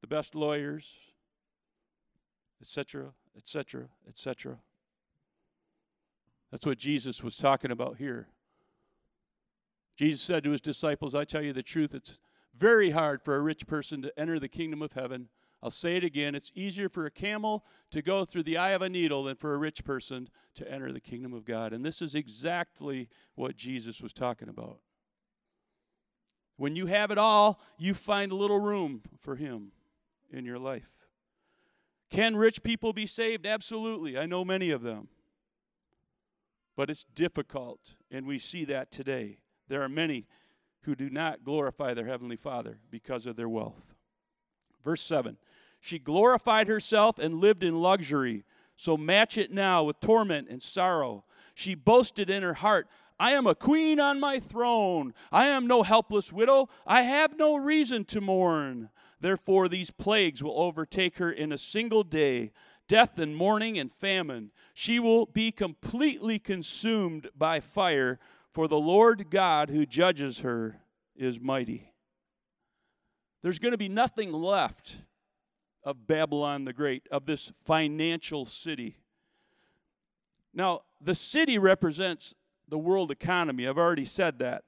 the 0.05 0.17
best 0.17 0.35
lawyers, 0.35 0.99
etc., 2.61 3.15
etc., 3.35 3.89
etc. 4.07 4.59
That's 6.51 6.67
what 6.67 6.77
Jesus 6.77 7.25
was 7.25 7.39
talking 7.39 7.71
about 7.71 7.97
here. 7.97 8.29
Jesus 9.97 10.21
said 10.21 10.45
to 10.45 10.51
his 10.51 10.61
disciples, 10.61 11.15
I 11.15 11.25
tell 11.25 11.41
you 11.41 11.55
the 11.55 11.63
truth, 11.63 11.95
it's 11.95 12.21
very 12.55 12.91
hard 12.91 13.23
for 13.23 13.35
a 13.35 13.41
rich 13.41 13.67
person 13.67 14.03
to 14.03 14.13
enter 14.21 14.39
the 14.39 14.47
kingdom 14.47 14.83
of 14.83 14.93
heaven. 14.93 15.31
I'll 15.63 15.71
say 15.71 15.97
it 15.97 16.05
again 16.05 16.35
it's 16.35 16.53
easier 16.55 16.91
for 16.91 17.07
a 17.07 17.11
camel 17.11 17.65
to 17.93 18.03
go 18.03 18.27
through 18.27 18.43
the 18.43 18.59
eye 18.59 18.73
of 18.73 18.83
a 18.83 18.91
needle 18.91 19.25
than 19.25 19.37
for 19.37 19.55
a 19.55 19.59
rich 19.59 19.87
person 19.87 20.29
to 20.57 20.71
enter 20.71 20.93
the 20.93 21.01
kingdom 21.01 21.33
of 21.33 21.47
God. 21.47 21.73
And 21.73 21.83
this 21.83 22.03
is 22.03 22.15
exactly 22.15 23.09
what 23.37 23.57
Jesus 23.57 24.03
was 24.03 24.13
talking 24.13 24.51
about. 24.51 24.81
When 26.57 26.77
you 26.77 26.87
have 26.87 27.11
it 27.11 27.19
all, 27.19 27.61
you 27.79 27.95
find 27.95 28.33
little 28.33 28.61
room 28.61 29.03
for 29.21 29.37
Him 29.37 29.73
in 30.35 30.45
your 30.45 30.59
life. 30.59 30.91
Can 32.11 32.37
rich 32.37 32.63
people 32.63 32.93
be 32.93 33.07
saved? 33.07 33.47
Absolutely. 33.47 34.19
I 34.19 34.27
know 34.27 34.45
many 34.45 34.71
of 34.71 34.83
them. 34.83 35.09
But 36.77 36.91
it's 36.91 37.05
difficult, 37.15 37.95
and 38.11 38.27
we 38.27 38.39
see 38.39 38.65
that 38.65 38.91
today. 38.91 39.39
There 39.69 39.83
are 39.83 39.89
many 39.89 40.27
who 40.83 40.95
do 40.95 41.09
not 41.09 41.45
glorify 41.45 41.95
their 41.95 42.07
Heavenly 42.07 42.37
Father 42.37 42.81
because 42.91 43.27
of 43.27 43.37
their 43.37 43.49
wealth. 43.49 43.95
Verse 44.85 45.01
7 45.03 45.37
She 45.81 45.99
glorified 45.99 46.67
herself 46.69 47.19
and 47.19 47.37
lived 47.37 47.63
in 47.63 47.81
luxury, 47.81 48.45
so 48.77 48.97
match 48.97 49.39
it 49.39 49.53
now 49.53 49.85
with 49.85 50.01
torment 50.01 50.49
and 50.51 50.63
sorrow. 50.63 51.25
She 51.55 51.77
boasted 51.77 52.29
in 52.29 52.43
her 52.43 52.55
heart, 52.55 52.89
I 53.19 53.33
am 53.33 53.47
a 53.47 53.55
queen 53.55 54.01
on 54.01 54.19
my 54.19 54.39
throne. 54.41 55.15
I 55.31 55.47
am 55.47 55.67
no 55.67 55.83
helpless 55.83 56.33
widow. 56.33 56.69
I 56.87 57.03
have 57.03 57.39
no 57.39 57.57
reason 57.57 58.05
to 58.07 58.21
mourn. 58.21 58.91
Therefore, 59.25 59.69
these 59.69 59.91
plagues 59.91 60.43
will 60.43 60.61
overtake 60.61 61.17
her 61.17 61.33
in 61.33 61.51
a 61.51 61.57
single 61.57 62.03
day 62.03 62.53
death 62.89 63.19
and 63.19 63.35
mourning 63.35 63.79
and 63.79 63.91
famine. 63.91 64.51
She 64.75 64.99
will 64.99 65.25
be 65.25 65.51
completely 65.51 66.39
consumed 66.39 67.31
by 67.35 67.61
fire, 67.61 68.19
for 68.53 68.69
the 68.69 68.79
Lord 68.79 69.31
God 69.31 69.71
who 69.71 69.87
judges 69.87 70.41
her 70.41 70.83
is 71.17 71.41
mighty. 71.41 71.95
There's 73.41 73.59
going 73.59 73.73
to 73.73 73.79
be 73.79 73.89
nothing 73.89 74.31
left 74.31 74.99
of 75.83 76.07
Babylon 76.07 76.67
the 76.67 76.75
Great, 76.75 77.09
of 77.11 77.25
this 77.25 77.51
financial 77.65 78.45
city. 78.45 78.99
Now, 80.53 80.83
the 81.01 81.15
city 81.15 81.57
represents 81.57 82.35
the 82.69 82.77
world 82.77 83.11
economy. 83.11 83.67
I've 83.67 83.79
already 83.79 84.05
said 84.05 84.39
that. 84.41 84.65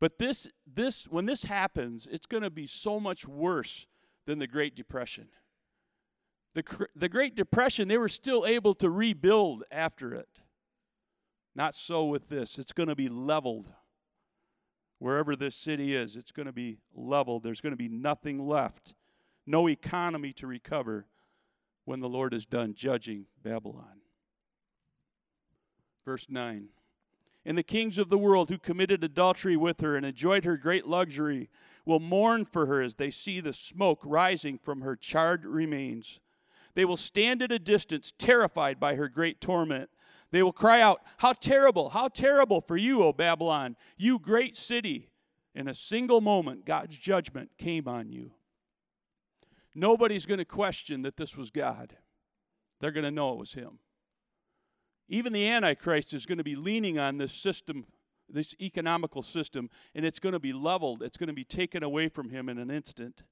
But 0.00 0.18
this, 0.18 0.48
this, 0.66 1.04
when 1.04 1.26
this 1.26 1.44
happens, 1.44 2.08
it's 2.10 2.26
going 2.26 2.42
to 2.42 2.50
be 2.50 2.66
so 2.66 2.98
much 2.98 3.28
worse 3.28 3.86
than 4.26 4.38
the 4.38 4.46
Great 4.46 4.74
Depression. 4.74 5.28
The, 6.54 6.64
the 6.96 7.08
Great 7.08 7.36
Depression, 7.36 7.86
they 7.86 7.98
were 7.98 8.08
still 8.08 8.46
able 8.46 8.74
to 8.74 8.88
rebuild 8.88 9.62
after 9.70 10.14
it. 10.14 10.40
Not 11.54 11.74
so 11.74 12.04
with 12.04 12.28
this. 12.28 12.58
It's 12.58 12.72
going 12.72 12.88
to 12.88 12.96
be 12.96 13.08
leveled. 13.08 13.68
Wherever 14.98 15.36
this 15.36 15.54
city 15.54 15.94
is, 15.94 16.16
it's 16.16 16.32
going 16.32 16.46
to 16.46 16.52
be 16.52 16.78
leveled. 16.94 17.42
There's 17.42 17.60
going 17.60 17.72
to 17.72 17.76
be 17.76 17.88
nothing 17.88 18.46
left, 18.46 18.94
no 19.46 19.68
economy 19.68 20.32
to 20.34 20.46
recover 20.46 21.06
when 21.84 22.00
the 22.00 22.08
Lord 22.08 22.34
is 22.34 22.46
done 22.46 22.74
judging 22.74 23.26
Babylon. 23.42 24.00
Verse 26.04 26.26
9 26.28 26.68
and 27.44 27.56
the 27.56 27.62
kings 27.62 27.98
of 27.98 28.10
the 28.10 28.18
world 28.18 28.50
who 28.50 28.58
committed 28.58 29.02
adultery 29.02 29.56
with 29.56 29.80
her 29.80 29.96
and 29.96 30.04
enjoyed 30.04 30.44
her 30.44 30.56
great 30.56 30.86
luxury 30.86 31.48
will 31.84 32.00
mourn 32.00 32.44
for 32.44 32.66
her 32.66 32.82
as 32.82 32.96
they 32.96 33.10
see 33.10 33.40
the 33.40 33.52
smoke 33.52 34.00
rising 34.04 34.58
from 34.58 34.82
her 34.82 34.94
charred 34.94 35.44
remains. 35.44 36.20
They 36.74 36.84
will 36.84 36.96
stand 36.96 37.42
at 37.42 37.52
a 37.52 37.58
distance, 37.58 38.12
terrified 38.18 38.78
by 38.78 38.94
her 38.94 39.08
great 39.08 39.40
torment. 39.40 39.90
They 40.30 40.42
will 40.42 40.52
cry 40.52 40.80
out, 40.80 41.00
How 41.18 41.32
terrible, 41.32 41.90
how 41.90 42.08
terrible 42.08 42.60
for 42.60 42.76
you, 42.76 43.02
O 43.02 43.12
Babylon, 43.12 43.76
you 43.96 44.18
great 44.18 44.54
city! 44.54 45.08
In 45.54 45.66
a 45.66 45.74
single 45.74 46.20
moment, 46.20 46.64
God's 46.64 46.96
judgment 46.96 47.50
came 47.58 47.88
on 47.88 48.10
you. 48.10 48.32
Nobody's 49.74 50.26
going 50.26 50.38
to 50.38 50.44
question 50.44 51.02
that 51.02 51.16
this 51.16 51.36
was 51.36 51.50
God. 51.50 51.96
They're 52.80 52.92
going 52.92 53.04
to 53.04 53.10
know 53.10 53.32
it 53.32 53.38
was 53.38 53.54
Him. 53.54 53.78
Even 55.10 55.32
the 55.32 55.46
Antichrist 55.46 56.14
is 56.14 56.24
going 56.24 56.38
to 56.38 56.44
be 56.44 56.54
leaning 56.54 56.96
on 56.96 57.18
this 57.18 57.32
system, 57.32 57.84
this 58.28 58.54
economical 58.60 59.22
system, 59.22 59.68
and 59.92 60.06
it's 60.06 60.20
going 60.20 60.34
to 60.34 60.38
be 60.38 60.52
leveled. 60.52 61.02
It's 61.02 61.16
going 61.16 61.26
to 61.26 61.34
be 61.34 61.44
taken 61.44 61.82
away 61.82 62.08
from 62.08 62.30
him 62.30 62.48
in 62.48 62.58
an 62.58 62.70
instant. 62.70 63.24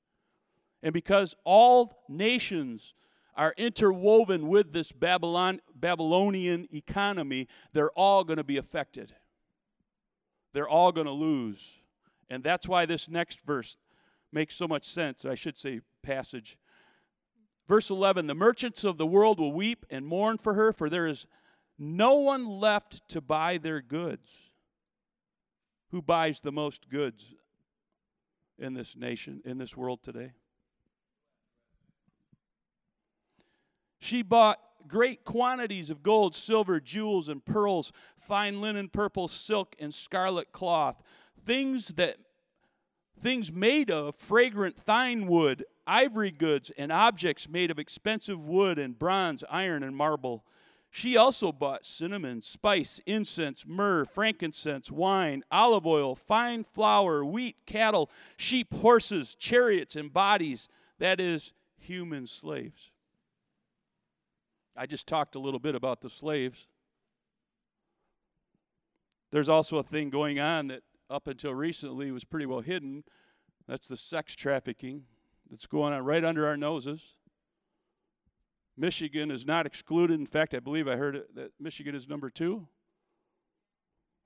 And 0.83 0.93
because 0.93 1.37
all 1.45 2.05
nations 2.09 2.95
are 3.37 3.55
interwoven 3.57 4.49
with 4.49 4.73
this 4.73 4.91
Babylon, 4.91 5.61
Babylonian 5.73 6.67
economy, 6.75 7.47
they're 7.73 7.93
all 7.93 8.25
going 8.25 8.39
to 8.39 8.45
be 8.45 8.57
affected. 8.57 9.15
They're 10.53 10.69
all 10.69 10.91
going 10.91 11.07
to 11.07 11.13
lose. 11.13 11.79
And 12.29 12.43
that's 12.43 12.67
why 12.67 12.87
this 12.87 13.09
next 13.09 13.41
verse 13.43 13.77
makes 14.33 14.57
so 14.57 14.67
much 14.67 14.85
sense. 14.85 15.25
I 15.25 15.37
should 15.37 15.57
say, 15.57 15.81
passage. 16.03 16.59
Verse 17.69 17.89
11 17.89 18.27
The 18.27 18.35
merchants 18.35 18.83
of 18.83 18.99
the 18.99 19.07
world 19.07 19.39
will 19.39 19.53
weep 19.53 19.87
and 19.89 20.05
mourn 20.05 20.39
for 20.39 20.55
her, 20.55 20.73
for 20.73 20.91
there 20.91 21.07
is 21.07 21.25
no 21.79 22.15
one 22.15 22.47
left 22.47 23.09
to 23.09 23.21
buy 23.21 23.59
their 23.59 23.81
goods. 23.81 24.51
Who 25.91 26.03
buys 26.03 26.41
the 26.41 26.53
most 26.53 26.89
goods? 26.91 27.35
in 28.59 28.75
this 28.75 28.97
nation, 28.97 29.41
in 29.45 29.59
this 29.59 29.77
world 29.77 30.03
today? 30.03 30.33
She 34.01 34.23
bought 34.23 34.59
great 34.87 35.25
quantities 35.25 35.91
of 35.91 36.03
gold, 36.03 36.35
silver, 36.35 36.81
jewels, 36.81 37.29
and 37.29 37.45
pearls, 37.45 37.93
fine 38.19 38.61
linen, 38.61 38.89
purple 38.89 39.29
silk, 39.29 39.75
and 39.79 39.93
scarlet 39.93 40.53
cloth, 40.53 41.03
things 41.45 41.89
that 41.89 42.17
things 43.21 43.51
made 43.51 43.91
of 43.91 44.15
fragrant 44.15 44.77
thyine 44.77 45.27
wood, 45.27 45.65
ivory 45.87 46.31
goods, 46.31 46.71
and 46.79 46.93
objects 46.93 47.49
made 47.49 47.71
of 47.71 47.79
expensive 47.79 48.41
wood 48.47 48.79
and 48.79 48.99
bronze, 48.99 49.43
iron, 49.51 49.83
and 49.83 49.97
marble. 49.97 50.45
She 50.91 51.17
also 51.17 51.53
bought 51.53 51.85
cinnamon, 51.85 52.43
spice, 52.43 53.01
incense, 53.07 53.65
myrrh, 53.67 54.05
frankincense, 54.05 54.91
wine, 54.91 55.45
olive 55.51 55.87
oil, 55.87 56.15
fine 56.15 56.65
flour, 56.65 57.25
wheat, 57.25 57.57
cattle, 57.67 58.11
sheep, 58.37 58.73
horses, 58.75 59.35
chariots, 59.35 59.97
and 59.97 60.13
bodies, 60.13 60.69
that 60.99 61.21
is, 61.21 61.53
human 61.79 62.27
slaves. 62.27 62.91
I 64.77 64.87
just 64.87 65.07
talked 65.07 65.35
a 65.35 65.41
little 65.41 65.61
bit 65.61 65.75
about 65.75 66.01
the 66.01 66.11
slaves. 66.11 66.67
There's 69.31 69.49
also 69.49 69.77
a 69.77 69.83
thing 69.83 70.09
going 70.09 70.41
on 70.41 70.69
that 70.69 70.83
up 71.11 71.27
until 71.27 71.55
recently 71.55 72.11
was 72.11 72.25
pretty 72.25 72.47
well 72.47 72.61
hidden. 72.61 73.05
That's 73.67 73.89
the 73.89 73.97
sex 73.97 74.35
trafficking 74.35 75.05
that's 75.51 75.67
going 75.67 75.93
on 75.93 76.05
right 76.05 76.25
under 76.25 76.47
our 76.47 76.57
noses. 76.57 77.18
Michigan 78.79 79.33
is 79.33 79.45
not 79.45 79.67
excluded. 79.67 80.21
In 80.21 80.27
fact, 80.27 80.55
I 80.55 80.61
believe 80.61 80.87
I 80.87 80.95
heard 80.95 81.25
that 81.35 81.51
Michigan 81.59 81.97
is 81.97 82.09
number 82.09 82.31
two 82.31 82.69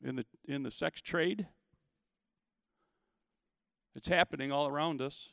in 0.04 0.16
the 0.16 0.26
in 0.46 0.62
the 0.62 0.70
sex 0.70 1.00
trade. 1.00 1.46
It's 3.94 4.08
happening 4.08 4.52
all 4.52 4.68
around 4.68 5.00
us. 5.00 5.30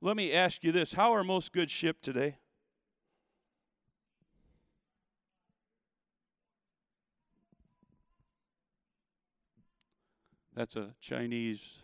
Let 0.00 0.16
me 0.16 0.32
ask 0.32 0.64
you 0.64 0.72
this: 0.72 0.94
How 0.94 1.12
are 1.12 1.22
most 1.22 1.52
goods 1.52 1.70
shipped 1.70 2.02
today? 2.02 2.38
That's 10.54 10.76
a 10.76 10.94
Chinese 10.98 11.80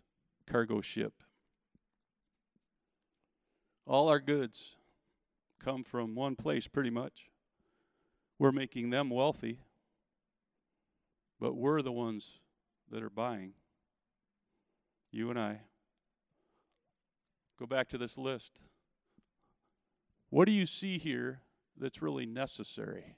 cargo 0.46 0.80
ship. 0.80 1.12
All 3.86 4.08
our 4.08 4.20
goods 4.20 4.76
come 5.62 5.84
from 5.84 6.14
one 6.14 6.36
place 6.36 6.66
pretty 6.66 6.90
much. 6.90 7.30
We're 8.38 8.52
making 8.52 8.90
them 8.90 9.10
wealthy, 9.10 9.60
but 11.38 11.54
we're 11.54 11.82
the 11.82 11.92
ones 11.92 12.40
that 12.90 13.02
are 13.02 13.10
buying. 13.10 13.52
You 15.10 15.30
and 15.30 15.38
I. 15.38 15.60
Go 17.58 17.66
back 17.66 17.88
to 17.90 17.98
this 17.98 18.18
list. 18.18 18.58
What 20.30 20.46
do 20.46 20.52
you 20.52 20.66
see 20.66 20.98
here 20.98 21.42
that's 21.78 22.02
really 22.02 22.26
necessary? 22.26 23.16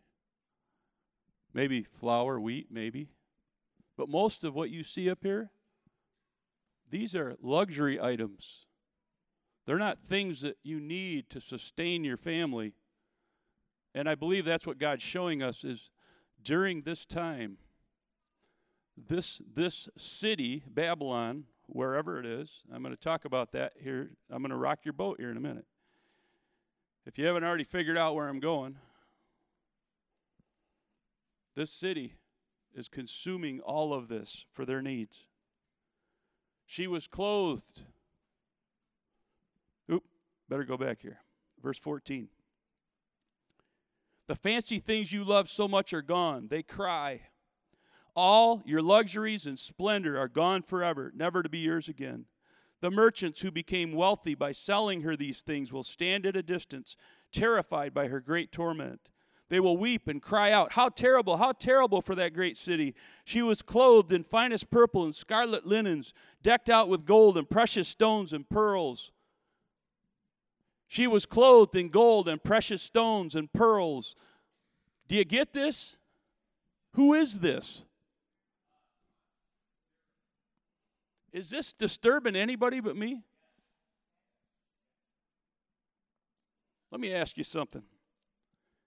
Maybe 1.55 1.83
flour, 1.83 2.39
wheat, 2.39 2.67
maybe. 2.71 3.09
But 3.97 4.11
most 4.11 4.45
of 4.45 4.55
what 4.55 4.69
you 4.69 4.85
see 4.85 5.09
up 5.09 5.21
here, 5.23 5.51
these 6.91 7.15
are 7.15 7.37
luxury 7.41 7.99
items. 7.99 8.67
They're 9.67 9.79
not 9.79 9.99
things 9.99 10.41
that 10.43 10.57
you 10.63 10.81
need 10.81 11.29
to 11.31 11.41
sustain 11.41 12.05
your 12.05 12.17
family. 12.17 12.73
And 13.95 14.09
I 14.09 14.15
believe 14.15 14.45
that's 14.45 14.67
what 14.67 14.79
God's 14.79 15.03
showing 15.03 15.43
us 15.43 15.65
is 15.65 15.91
during 16.43 16.83
this 16.83 17.05
time, 17.05 17.59
this 18.97 19.43
this 19.53 19.89
city, 19.99 20.63
Babylon, 20.67 21.45
wherever 21.67 22.19
it 22.19 22.27
is, 22.27 22.63
I'm 22.73 22.83
going 22.83 22.95
to 22.95 23.01
talk 23.01 23.25
about 23.25 23.53
that 23.53 23.73
here. 23.83 24.11
I'm 24.31 24.43
going 24.43 24.51
to 24.51 24.57
rock 24.57 24.81
your 24.85 24.93
boat 24.93 25.17
here 25.19 25.31
in 25.31 25.37
a 25.37 25.41
minute. 25.41 25.67
If 27.05 27.19
you 27.19 27.27
haven't 27.27 27.45
already 27.45 27.65
figured 27.65 27.99
out 27.99 28.15
where 28.15 28.29
I'm 28.29 28.41
going, 28.41 28.77
this 31.55 31.71
city 31.71 32.15
is 32.75 32.89
consuming 32.89 33.61
all 33.61 33.93
of 33.93 34.09
this 34.09 34.45
for 34.53 34.65
their 34.65 34.83
needs. 34.83 35.27
She 36.67 36.87
was 36.87 37.07
clothed. 37.07 37.85
Better 40.49 40.65
go 40.65 40.77
back 40.77 41.03
here. 41.03 41.21
Verse 41.63 41.79
14. 41.79 42.29
The 44.29 44.35
fancy 44.35 44.79
things 44.79 45.13
you 45.13 45.25
love 45.25 45.49
so 45.49 45.69
much 45.69 45.93
are 45.93 46.03
gone. 46.03 46.49
They 46.49 46.63
cry. 46.63 47.23
All 48.15 48.63
your 48.65 48.83
luxuries 48.83 49.47
and 49.47 49.59
splendor 49.59 50.19
are 50.19 50.29
gone 50.29 50.63
forever, 50.63 51.13
never 51.15 51.43
to 51.43 51.49
be 51.49 51.59
yours 51.59 51.89
again. 51.89 52.27
The 52.81 52.91
merchants 52.91 53.41
who 53.41 53.51
became 53.51 53.93
wealthy 53.93 54.35
by 54.35 54.53
selling 54.53 55.03
her 55.03 55.17
these 55.17 55.43
things 55.43 55.73
will 55.73 55.83
stand 55.83 56.27
at 56.27 56.37
a 56.37 56.43
distance, 56.43 56.97
terrified 57.33 57.95
by 57.95 58.09
her 58.09 58.21
great 58.21 58.53
torment. 58.53 59.11
They 59.49 59.61
will 59.61 59.77
weep 59.77 60.09
and 60.09 60.21
cry 60.21 60.51
out, 60.51 60.73
How 60.73 60.89
terrible, 60.89 61.37
how 61.37 61.53
terrible 61.53 62.03
for 62.03 62.15
that 62.17 62.35
great 62.35 62.57
city! 62.57 62.95
She 63.25 63.43
was 63.43 63.63
clothed 63.63 64.13
in 64.13 64.25
finest 64.25 64.71
purple 64.71 65.05
and 65.05 65.15
scarlet 65.15 65.67
linens, 65.67 66.13
decked 66.43 66.69
out 66.69 66.89
with 66.89 67.05
gold 67.05 67.39
and 67.39 67.49
precious 67.49 67.87
stones 67.87 68.33
and 68.33 68.49
pearls. 68.49 69.13
She 70.89 71.07
was 71.07 71.27
clothed 71.27 71.75
in 71.75 71.89
gold 71.89 72.29
and 72.29 72.43
precious 72.43 72.83
stones 72.83 73.35
and 73.35 73.53
pearls. 73.53 74.15
Do 75.09 75.17
you 75.17 75.25
get 75.25 75.53
this? 75.53 75.97
Who 76.93 77.15
is 77.15 77.41
this? 77.41 77.83
Is 81.33 81.51
this 81.51 81.73
disturbing 81.73 82.37
anybody 82.37 82.81
but 82.81 82.97
me? 82.97 83.23
Let 86.91 87.01
me 87.01 87.13
ask 87.13 87.37
you 87.37 87.45
something. 87.45 87.83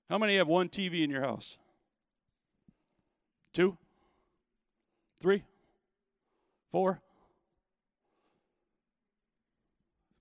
How 0.09 0.17
many 0.17 0.37
have 0.37 0.47
one 0.47 0.69
TV 0.69 1.03
in 1.03 1.11
your 1.11 1.21
house? 1.21 1.59
Two? 3.53 3.77
Three? 5.21 5.43
Four? 6.71 7.01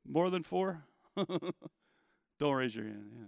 More 0.07 0.29
than 0.29 0.43
four? 0.43 0.83
Don't 2.39 2.55
raise 2.55 2.75
your 2.75 2.85
hand. 2.85 3.11
Yeah. 3.13 3.27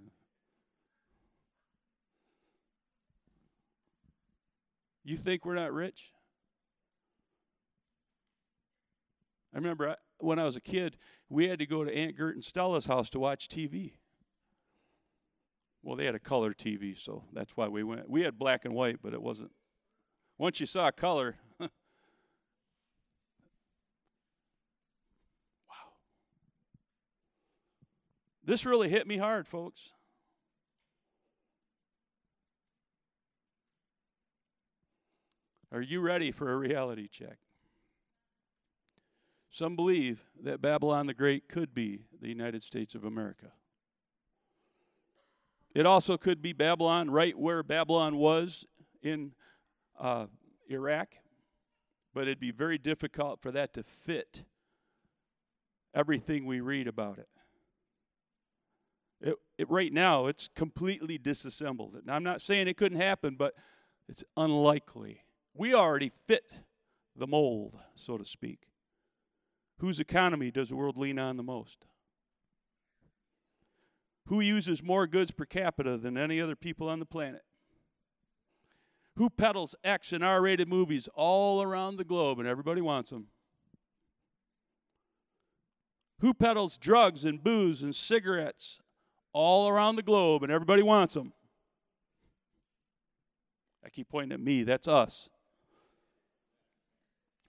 You 5.04 5.16
think 5.16 5.44
we're 5.44 5.54
not 5.54 5.72
rich? 5.72 6.12
I 9.52 9.58
remember 9.58 9.96
when 10.18 10.38
I 10.38 10.44
was 10.44 10.56
a 10.56 10.60
kid, 10.60 10.96
we 11.28 11.48
had 11.48 11.58
to 11.58 11.66
go 11.66 11.84
to 11.84 11.94
Aunt 11.96 12.16
Gert 12.16 12.34
and 12.36 12.44
Stella's 12.44 12.86
house 12.86 13.10
to 13.10 13.18
watch 13.18 13.48
TV. 13.48 13.94
Well, 15.82 15.96
they 15.96 16.04
had 16.04 16.14
a 16.14 16.20
color 16.20 16.52
TV, 16.52 16.96
so 16.98 17.24
that's 17.32 17.56
why 17.56 17.68
we 17.68 17.82
went. 17.82 18.08
We 18.08 18.22
had 18.22 18.38
black 18.38 18.64
and 18.64 18.74
white, 18.74 18.98
but 19.02 19.14
it 19.14 19.22
wasn't. 19.22 19.50
Once 20.38 20.60
you 20.60 20.66
saw 20.66 20.90
color, 20.90 21.36
wow. 21.60 21.68
This 28.42 28.64
really 28.64 28.88
hit 28.88 29.06
me 29.06 29.18
hard, 29.18 29.46
folks. 29.46 29.92
Are 35.72 35.82
you 35.82 36.00
ready 36.00 36.32
for 36.32 36.50
a 36.50 36.56
reality 36.56 37.06
check? 37.06 37.38
Some 39.50 39.76
believe 39.76 40.24
that 40.42 40.60
Babylon 40.60 41.06
the 41.06 41.14
Great 41.14 41.48
could 41.48 41.74
be 41.74 42.00
the 42.20 42.28
United 42.28 42.62
States 42.62 42.94
of 42.94 43.04
America. 43.04 43.52
It 45.74 45.86
also 45.86 46.16
could 46.16 46.42
be 46.42 46.52
Babylon, 46.52 47.10
right 47.10 47.38
where 47.38 47.62
Babylon 47.62 48.16
was 48.16 48.66
in 49.02 49.32
uh, 49.98 50.26
Iraq, 50.68 51.14
but 52.12 52.22
it'd 52.22 52.40
be 52.40 52.50
very 52.50 52.78
difficult 52.78 53.40
for 53.40 53.52
that 53.52 53.72
to 53.74 53.84
fit 53.84 54.42
everything 55.94 56.46
we 56.46 56.60
read 56.60 56.88
about 56.88 57.18
it. 57.18 57.28
It, 59.60 59.68
right 59.68 59.92
now, 59.92 60.26
it's 60.26 60.48
completely 60.48 61.18
disassembled. 61.18 61.94
And 61.94 62.10
I'm 62.10 62.24
not 62.24 62.40
saying 62.40 62.66
it 62.66 62.78
couldn't 62.78 62.98
happen, 62.98 63.34
but 63.36 63.54
it's 64.08 64.24
unlikely. 64.34 65.20
We 65.54 65.74
already 65.74 66.12
fit 66.26 66.44
the 67.14 67.26
mold, 67.26 67.76
so 67.94 68.16
to 68.16 68.24
speak. 68.24 68.68
Whose 69.80 70.00
economy 70.00 70.50
does 70.50 70.70
the 70.70 70.76
world 70.76 70.96
lean 70.96 71.18
on 71.18 71.36
the 71.36 71.42
most? 71.42 71.84
Who 74.28 74.40
uses 74.40 74.82
more 74.82 75.06
goods 75.06 75.30
per 75.30 75.44
capita 75.44 75.98
than 75.98 76.16
any 76.16 76.40
other 76.40 76.56
people 76.56 76.88
on 76.88 76.98
the 76.98 77.04
planet? 77.04 77.42
Who 79.16 79.28
peddles 79.28 79.74
X 79.84 80.12
and 80.12 80.24
R 80.24 80.40
rated 80.40 80.68
movies 80.68 81.06
all 81.14 81.62
around 81.62 81.96
the 81.96 82.04
globe 82.04 82.38
and 82.38 82.48
everybody 82.48 82.80
wants 82.80 83.10
them? 83.10 83.26
Who 86.20 86.32
peddles 86.32 86.78
drugs 86.78 87.24
and 87.24 87.44
booze 87.44 87.82
and 87.82 87.94
cigarettes 87.94 88.80
all 89.32 89.68
around 89.68 89.96
the 89.96 90.02
globe 90.02 90.42
and 90.42 90.52
everybody 90.52 90.82
wants 90.82 91.14
them? 91.14 91.32
I 93.84 93.88
keep 93.88 94.08
pointing 94.08 94.32
at 94.32 94.40
me, 94.40 94.62
that's 94.62 94.86
us. 94.86 95.28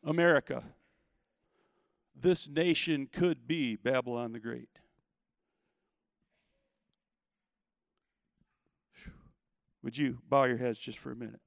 America, 0.03 0.63
this 2.15 2.47
nation 2.47 3.07
could 3.11 3.47
be 3.47 3.75
Babylon 3.75 4.31
the 4.31 4.39
Great. 4.39 4.69
Would 9.83 9.97
you 9.97 10.19
bow 10.29 10.43
your 10.43 10.57
heads 10.57 10.77
just 10.77 10.99
for 10.99 11.11
a 11.11 11.15
minute? 11.15 11.41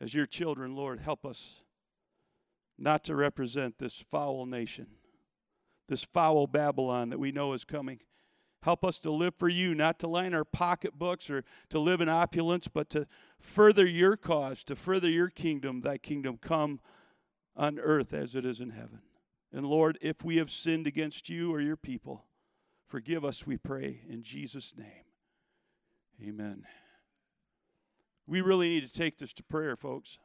As 0.00 0.14
your 0.14 0.26
children, 0.26 0.74
Lord, 0.74 1.00
help 1.00 1.24
us 1.24 1.62
not 2.76 3.04
to 3.04 3.14
represent 3.14 3.78
this 3.78 4.00
foul 4.10 4.46
nation, 4.46 4.88
this 5.88 6.02
foul 6.02 6.48
Babylon 6.48 7.10
that 7.10 7.20
we 7.20 7.30
know 7.30 7.52
is 7.52 7.64
coming. 7.64 8.00
Help 8.62 8.84
us 8.84 9.00
to 9.00 9.10
live 9.10 9.34
for 9.34 9.48
you, 9.48 9.74
not 9.74 9.98
to 9.98 10.06
line 10.06 10.34
our 10.34 10.44
pocketbooks 10.44 11.28
or 11.28 11.44
to 11.68 11.80
live 11.80 12.00
in 12.00 12.08
opulence, 12.08 12.68
but 12.68 12.88
to 12.90 13.06
further 13.40 13.84
your 13.84 14.16
cause, 14.16 14.62
to 14.64 14.76
further 14.76 15.10
your 15.10 15.28
kingdom, 15.28 15.80
thy 15.80 15.98
kingdom 15.98 16.38
come 16.40 16.80
on 17.56 17.80
earth 17.80 18.14
as 18.14 18.36
it 18.36 18.44
is 18.44 18.60
in 18.60 18.70
heaven. 18.70 19.00
And 19.52 19.66
Lord, 19.66 19.98
if 20.00 20.24
we 20.24 20.36
have 20.36 20.50
sinned 20.50 20.86
against 20.86 21.28
you 21.28 21.52
or 21.52 21.60
your 21.60 21.76
people, 21.76 22.24
forgive 22.86 23.24
us, 23.24 23.46
we 23.46 23.56
pray, 23.56 24.00
in 24.08 24.22
Jesus' 24.22 24.74
name. 24.76 25.04
Amen. 26.22 26.62
We 28.28 28.40
really 28.40 28.68
need 28.68 28.86
to 28.86 28.92
take 28.92 29.18
this 29.18 29.32
to 29.34 29.42
prayer, 29.42 29.76
folks. 29.76 30.18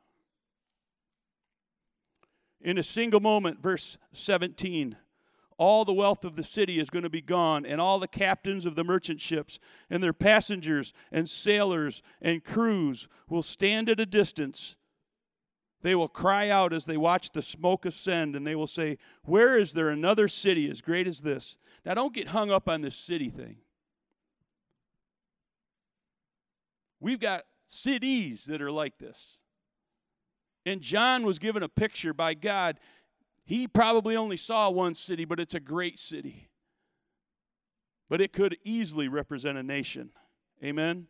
In 2.62 2.78
a 2.78 2.84
single 2.84 3.20
moment, 3.20 3.62
verse 3.62 3.98
17 4.14 4.96
all 5.58 5.86
the 5.86 5.94
wealth 5.94 6.24
of 6.24 6.36
the 6.36 6.44
city 6.44 6.80
is 6.80 6.90
going 6.90 7.04
to 7.04 7.10
be 7.10 7.22
gone, 7.22 7.66
and 7.66 7.82
all 7.82 8.00
the 8.00 8.08
captains 8.08 8.66
of 8.66 8.76
the 8.76 8.84
merchant 8.84 9.20
ships, 9.20 9.60
and 9.90 10.04
their 10.04 10.14
passengers, 10.14 10.94
and 11.12 11.28
sailors, 11.30 12.02
and 12.22 12.44
crews 12.44 13.08
will 13.28 13.44
stand 13.44 13.90
at 13.90 14.00
a 14.00 14.06
distance. 14.06 14.76
They 15.82 15.96
will 15.96 16.08
cry 16.08 16.50
out 16.50 16.74
as 16.74 16.86
they 16.86 16.98
watch 16.98 17.32
the 17.32 17.42
smoke 17.42 17.86
ascend, 17.86 18.36
and 18.36 18.46
they 18.46 18.56
will 18.56 18.68
say, 18.68 18.98
Where 19.24 19.58
is 19.58 19.74
there 19.74 19.90
another 19.90 20.28
city 20.28 20.70
as 20.70 20.82
great 20.82 21.08
as 21.08 21.22
this? 21.22 21.58
Now, 21.86 21.94
don't 21.94 22.14
get 22.14 22.30
hung 22.30 22.52
up 22.52 22.68
on 22.68 22.82
this 22.82 22.96
city 22.96 23.30
thing. 23.30 23.58
We've 27.00 27.20
got 27.20 27.44
cities 27.68 28.46
that 28.46 28.62
are 28.62 28.72
like 28.72 28.98
this. 28.98 29.40
And 30.66 30.82
John 30.82 31.26
was 31.26 31.40
given 31.40 31.64
a 31.64 31.70
picture 31.70 32.14
by 32.14 32.34
God 32.34 32.80
he 33.48 33.66
probably 33.66 34.18
only 34.18 34.36
saw 34.36 34.70
one 34.70 34.94
city, 34.94 35.24
but 35.24 35.40
it's 35.40 35.56
a 35.56 35.62
great 35.62 36.00
city. 36.00 36.50
But 38.10 38.20
it 38.20 38.34
could 38.34 38.58
easily 38.66 39.08
represent 39.08 39.58
a 39.58 39.64
nation. 39.64 40.10
Amen? 40.62 41.08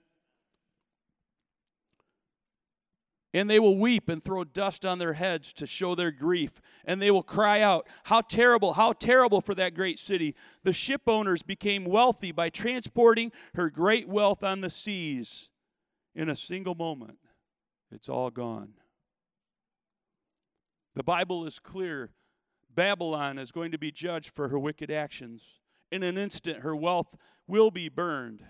And 3.34 3.50
they 3.50 3.60
will 3.60 3.76
weep 3.76 4.08
and 4.08 4.24
throw 4.24 4.44
dust 4.44 4.86
on 4.86 5.00
their 5.00 5.14
heads 5.14 5.52
to 5.54 5.66
show 5.66 5.96
their 5.96 6.12
grief. 6.12 6.62
And 6.86 7.02
they 7.02 7.10
will 7.10 7.24
cry 7.24 7.62
out, 7.62 7.88
How 8.04 8.22
terrible, 8.22 8.74
how 8.74 8.94
terrible 8.94 9.42
for 9.42 9.56
that 9.56 9.74
great 9.74 9.98
city. 9.98 10.36
The 10.64 10.74
ship 10.74 11.02
owners 11.08 11.42
became 11.42 11.86
wealthy 11.86 12.32
by 12.32 12.50
transporting 12.50 13.32
her 13.56 13.72
great 13.72 14.08
wealth 14.08 14.44
on 14.44 14.62
the 14.62 14.70
seas. 14.70 15.50
In 16.14 16.30
a 16.30 16.36
single 16.36 16.76
moment, 16.76 17.18
it's 17.92 18.10
all 18.10 18.30
gone. 18.30 18.74
The 20.94 21.04
Bible 21.04 21.48
is 21.48 21.58
clear 21.58 22.12
Babylon 22.78 23.40
is 23.40 23.52
going 23.52 23.72
to 23.72 23.80
be 23.80 23.92
judged 23.92 24.30
for 24.30 24.50
her 24.50 24.60
wicked 24.60 24.92
actions. 24.92 25.62
In 25.92 26.04
an 26.04 26.16
instant, 26.16 26.60
her 26.60 26.76
wealth 26.76 27.18
will 27.48 27.72
be 27.72 27.90
burned, 27.90 28.44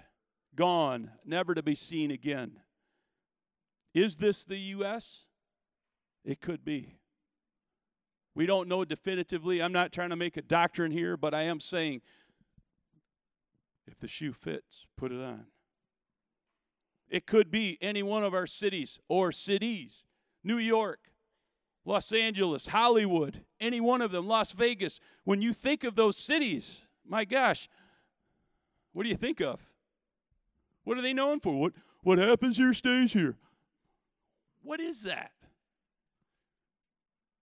gone, 0.54 1.12
never 1.24 1.56
to 1.56 1.64
be 1.64 1.76
seen 1.76 2.12
again. 2.12 2.60
Is 3.94 4.18
this 4.18 4.44
the 4.44 4.58
U.S.? 4.58 5.24
It 6.26 6.42
could 6.42 6.66
be. 6.66 6.98
We 8.36 8.46
don't 8.46 8.68
know 8.68 8.84
definitively. 8.84 9.62
I'm 9.64 9.72
not 9.72 9.94
trying 9.94 10.10
to 10.10 10.18
make 10.18 10.36
a 10.36 10.42
doctrine 10.42 10.92
here, 10.92 11.16
but 11.16 11.34
I 11.34 11.44
am 11.44 11.62
saying 11.62 12.02
if 13.88 13.98
the 13.98 14.10
shoe 14.10 14.34
fits, 14.34 14.86
put 14.98 15.14
it 15.14 15.24
on. 15.24 15.46
It 17.08 17.26
could 17.26 17.50
be 17.50 17.78
any 17.80 18.04
one 18.04 18.26
of 18.26 18.34
our 18.34 18.46
cities 18.46 19.00
or 19.08 19.32
cities 19.32 20.04
New 20.44 20.58
York, 20.58 21.12
Los 21.88 22.12
Angeles, 22.12 22.68
Hollywood, 22.68 23.46
any 23.62 23.80
one 23.80 24.02
of 24.02 24.12
them, 24.12 24.28
Las 24.28 24.52
Vegas. 24.52 25.00
When 25.24 25.42
you 25.42 25.54
think 25.54 25.86
of 25.86 25.96
those 25.96 26.18
cities, 26.18 26.82
my 27.08 27.24
gosh, 27.24 27.70
what 28.92 29.04
do 29.04 29.10
you 29.10 29.16
think 29.16 29.40
of? 29.40 29.62
What 30.84 30.98
are 30.98 31.02
they 31.02 31.14
known 31.14 31.40
for? 31.40 31.58
What, 31.58 31.74
what 32.04 32.18
happens 32.18 32.58
here 32.58 32.74
stays 32.74 33.14
here. 33.14 33.38
What 34.64 34.82
is 34.82 35.04
that? 35.04 35.32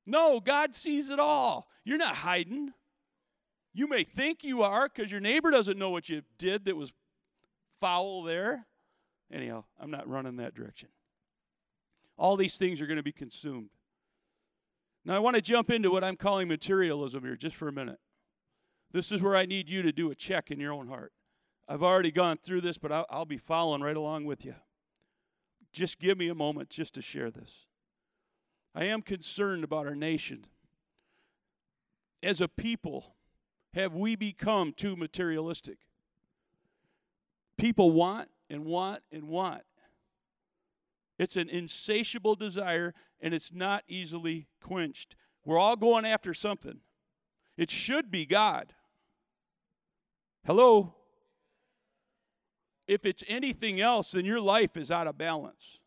No, 0.06 0.40
God 0.40 0.76
sees 0.76 1.10
it 1.10 1.20
all. 1.20 1.68
You're 1.84 1.98
not 1.98 2.18
hiding. 2.18 2.72
You 3.74 3.88
may 3.88 4.04
think 4.04 4.44
you 4.44 4.62
are 4.62 4.88
because 4.88 5.12
your 5.12 5.22
neighbor 5.22 5.50
doesn't 5.50 5.80
know 5.80 5.90
what 5.90 6.08
you 6.08 6.22
did 6.38 6.66
that 6.66 6.76
was 6.76 6.94
foul 7.80 8.22
there. 8.22 8.68
Anyhow, 9.34 9.64
I'm 9.80 9.90
not 9.90 10.08
running 10.08 10.38
that 10.38 10.54
direction. 10.54 10.90
All 12.16 12.38
these 12.38 12.58
things 12.58 12.80
are 12.80 12.86
going 12.86 12.98
to 12.98 13.04
be 13.04 13.12
consumed. 13.12 13.70
Now, 15.06 15.16
I 15.16 15.20
want 15.20 15.36
to 15.36 15.42
jump 15.42 15.70
into 15.70 15.92
what 15.92 16.04
I'm 16.04 16.18
calling 16.18 16.48
materialism 16.48 17.24
here 17.24 17.36
just 17.36 17.56
for 17.56 17.68
a 17.68 17.72
minute. 17.72 18.00
This 18.92 19.12
is 19.12 19.22
where 19.22 19.36
I 19.36 19.46
need 19.46 19.70
you 19.70 19.84
to 19.84 19.92
do 19.92 20.10
a 20.10 20.16
check 20.16 20.50
in 20.50 20.60
your 20.60 20.74
own 20.74 20.88
heart. 20.88 21.14
I've 21.68 21.84
already 21.84 22.12
gone 22.12 22.38
through 22.44 22.62
this, 22.62 22.78
but 22.78 22.92
I'll, 22.92 23.06
I'll 23.10 23.26
be 23.26 23.38
following 23.38 23.82
right 23.82 23.96
along 23.96 24.26
with 24.26 24.44
you. 24.44 24.56
Just 25.72 26.00
give 26.00 26.18
me 26.18 26.28
a 26.30 26.36
moment 26.36 26.70
just 26.70 26.96
to 26.96 27.02
share 27.02 27.30
this. 27.30 27.68
I 28.74 28.86
am 28.86 29.02
concerned 29.02 29.64
about 29.64 29.86
our 29.86 29.96
nation. 29.96 30.46
As 32.24 32.42
a 32.42 32.48
people, 32.48 33.16
have 33.74 33.94
we 33.94 34.16
become 34.16 34.74
too 34.74 34.96
materialistic? 34.96 35.78
People 37.58 37.92
want 37.92 38.30
and 38.50 38.66
want 38.66 39.02
and 39.12 39.28
want. 39.28 39.64
It's 41.18 41.38
an 41.38 41.50
insatiable 41.50 42.36
desire 42.36 42.94
and 43.22 43.34
it's 43.34 43.54
not 43.54 43.84
easily 43.88 44.48
quenched. 44.62 45.16
We're 45.46 45.60
all 45.60 45.76
going 45.76 46.06
after 46.06 46.34
something. 46.34 46.80
It 47.58 47.70
should 47.70 48.12
be 48.12 48.26
God. 48.26 48.74
Hello? 50.46 50.96
If 52.88 53.06
it's 53.06 53.24
anything 53.28 53.80
else, 53.80 54.12
then 54.12 54.26
your 54.26 54.42
life 54.42 54.76
is 54.78 54.92
out 54.92 55.08
of 55.08 55.18
balance. 55.18 55.80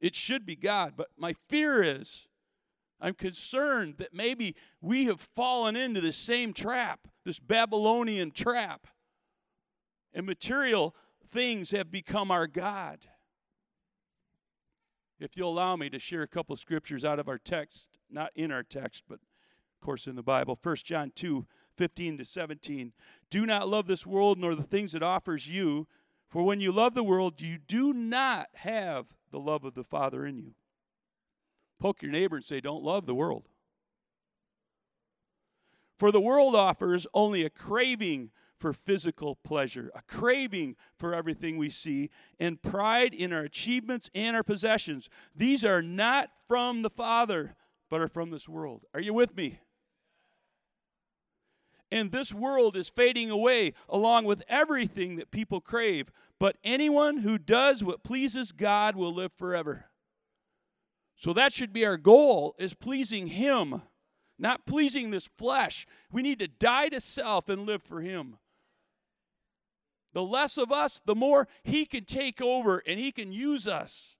It 0.00 0.14
should 0.14 0.46
be 0.46 0.56
God. 0.56 0.94
But 0.96 1.08
my 1.16 1.32
fear 1.32 1.82
is 1.82 2.28
I'm 3.00 3.14
concerned 3.14 3.96
that 3.98 4.14
maybe 4.14 4.54
we 4.80 5.06
have 5.06 5.20
fallen 5.20 5.74
into 5.74 6.00
the 6.00 6.12
same 6.12 6.52
trap, 6.52 7.08
this 7.24 7.40
Babylonian 7.40 8.30
trap. 8.30 8.86
And 10.14 10.24
material 10.24 10.94
things 11.28 11.72
have 11.72 11.90
become 11.90 12.30
our 12.30 12.46
God 12.46 13.08
if 15.22 15.36
you'll 15.36 15.50
allow 15.50 15.76
me 15.76 15.88
to 15.88 15.98
share 15.98 16.22
a 16.22 16.28
couple 16.28 16.56
scriptures 16.56 17.04
out 17.04 17.20
of 17.20 17.28
our 17.28 17.38
text, 17.38 17.88
not 18.10 18.32
in 18.34 18.50
our 18.50 18.64
text, 18.64 19.04
but 19.08 19.20
of 19.20 19.80
course 19.80 20.06
in 20.06 20.16
the 20.16 20.22
Bible. 20.22 20.58
1 20.60 20.76
John 20.76 21.12
2 21.14 21.46
15 21.76 22.18
to 22.18 22.24
17. 22.24 22.92
Do 23.30 23.46
not 23.46 23.68
love 23.68 23.86
this 23.86 24.06
world 24.06 24.38
nor 24.38 24.54
the 24.54 24.62
things 24.62 24.94
it 24.94 25.02
offers 25.02 25.48
you, 25.48 25.86
for 26.28 26.42
when 26.42 26.60
you 26.60 26.70
love 26.70 26.94
the 26.94 27.02
world, 27.02 27.40
you 27.40 27.56
do 27.56 27.92
not 27.94 28.48
have 28.54 29.06
the 29.30 29.40
love 29.40 29.64
of 29.64 29.74
the 29.74 29.84
Father 29.84 30.26
in 30.26 30.38
you. 30.38 30.54
Poke 31.80 32.02
your 32.02 32.12
neighbor 32.12 32.36
and 32.36 32.44
say, 32.44 32.60
Don't 32.60 32.82
love 32.82 33.06
the 33.06 33.14
world. 33.14 33.48
For 35.98 36.10
the 36.10 36.20
world 36.20 36.54
offers 36.54 37.06
only 37.14 37.44
a 37.44 37.50
craving 37.50 38.32
for 38.62 38.72
physical 38.72 39.34
pleasure, 39.34 39.90
a 39.92 40.02
craving 40.02 40.76
for 40.96 41.14
everything 41.14 41.58
we 41.58 41.68
see, 41.68 42.10
and 42.38 42.62
pride 42.62 43.12
in 43.12 43.32
our 43.32 43.42
achievements 43.42 44.08
and 44.14 44.36
our 44.36 44.44
possessions. 44.44 45.10
These 45.34 45.64
are 45.64 45.82
not 45.82 46.30
from 46.46 46.82
the 46.82 46.88
Father, 46.88 47.56
but 47.90 48.00
are 48.00 48.08
from 48.08 48.30
this 48.30 48.48
world. 48.48 48.84
Are 48.94 49.00
you 49.00 49.12
with 49.12 49.36
me? 49.36 49.58
And 51.90 52.12
this 52.12 52.32
world 52.32 52.76
is 52.76 52.88
fading 52.88 53.30
away 53.30 53.74
along 53.88 54.26
with 54.26 54.44
everything 54.48 55.16
that 55.16 55.32
people 55.32 55.60
crave. 55.60 56.10
But 56.38 56.56
anyone 56.64 57.18
who 57.18 57.38
does 57.38 57.82
what 57.82 58.04
pleases 58.04 58.52
God 58.52 58.94
will 58.94 59.12
live 59.12 59.32
forever. 59.32 59.86
So 61.16 61.32
that 61.32 61.52
should 61.52 61.72
be 61.72 61.84
our 61.84 61.96
goal 61.96 62.54
is 62.58 62.74
pleasing 62.74 63.26
him, 63.26 63.82
not 64.38 64.66
pleasing 64.66 65.10
this 65.10 65.28
flesh. 65.36 65.84
We 66.10 66.22
need 66.22 66.38
to 66.38 66.48
die 66.48 66.88
to 66.90 67.00
self 67.00 67.48
and 67.48 67.66
live 67.66 67.82
for 67.82 68.00
him. 68.00 68.38
The 70.12 70.22
less 70.22 70.58
of 70.58 70.70
us, 70.70 71.00
the 71.04 71.14
more 71.14 71.48
He 71.62 71.86
can 71.86 72.04
take 72.04 72.40
over 72.40 72.82
and 72.86 72.98
He 72.98 73.12
can 73.12 73.32
use 73.32 73.66
us 73.66 74.16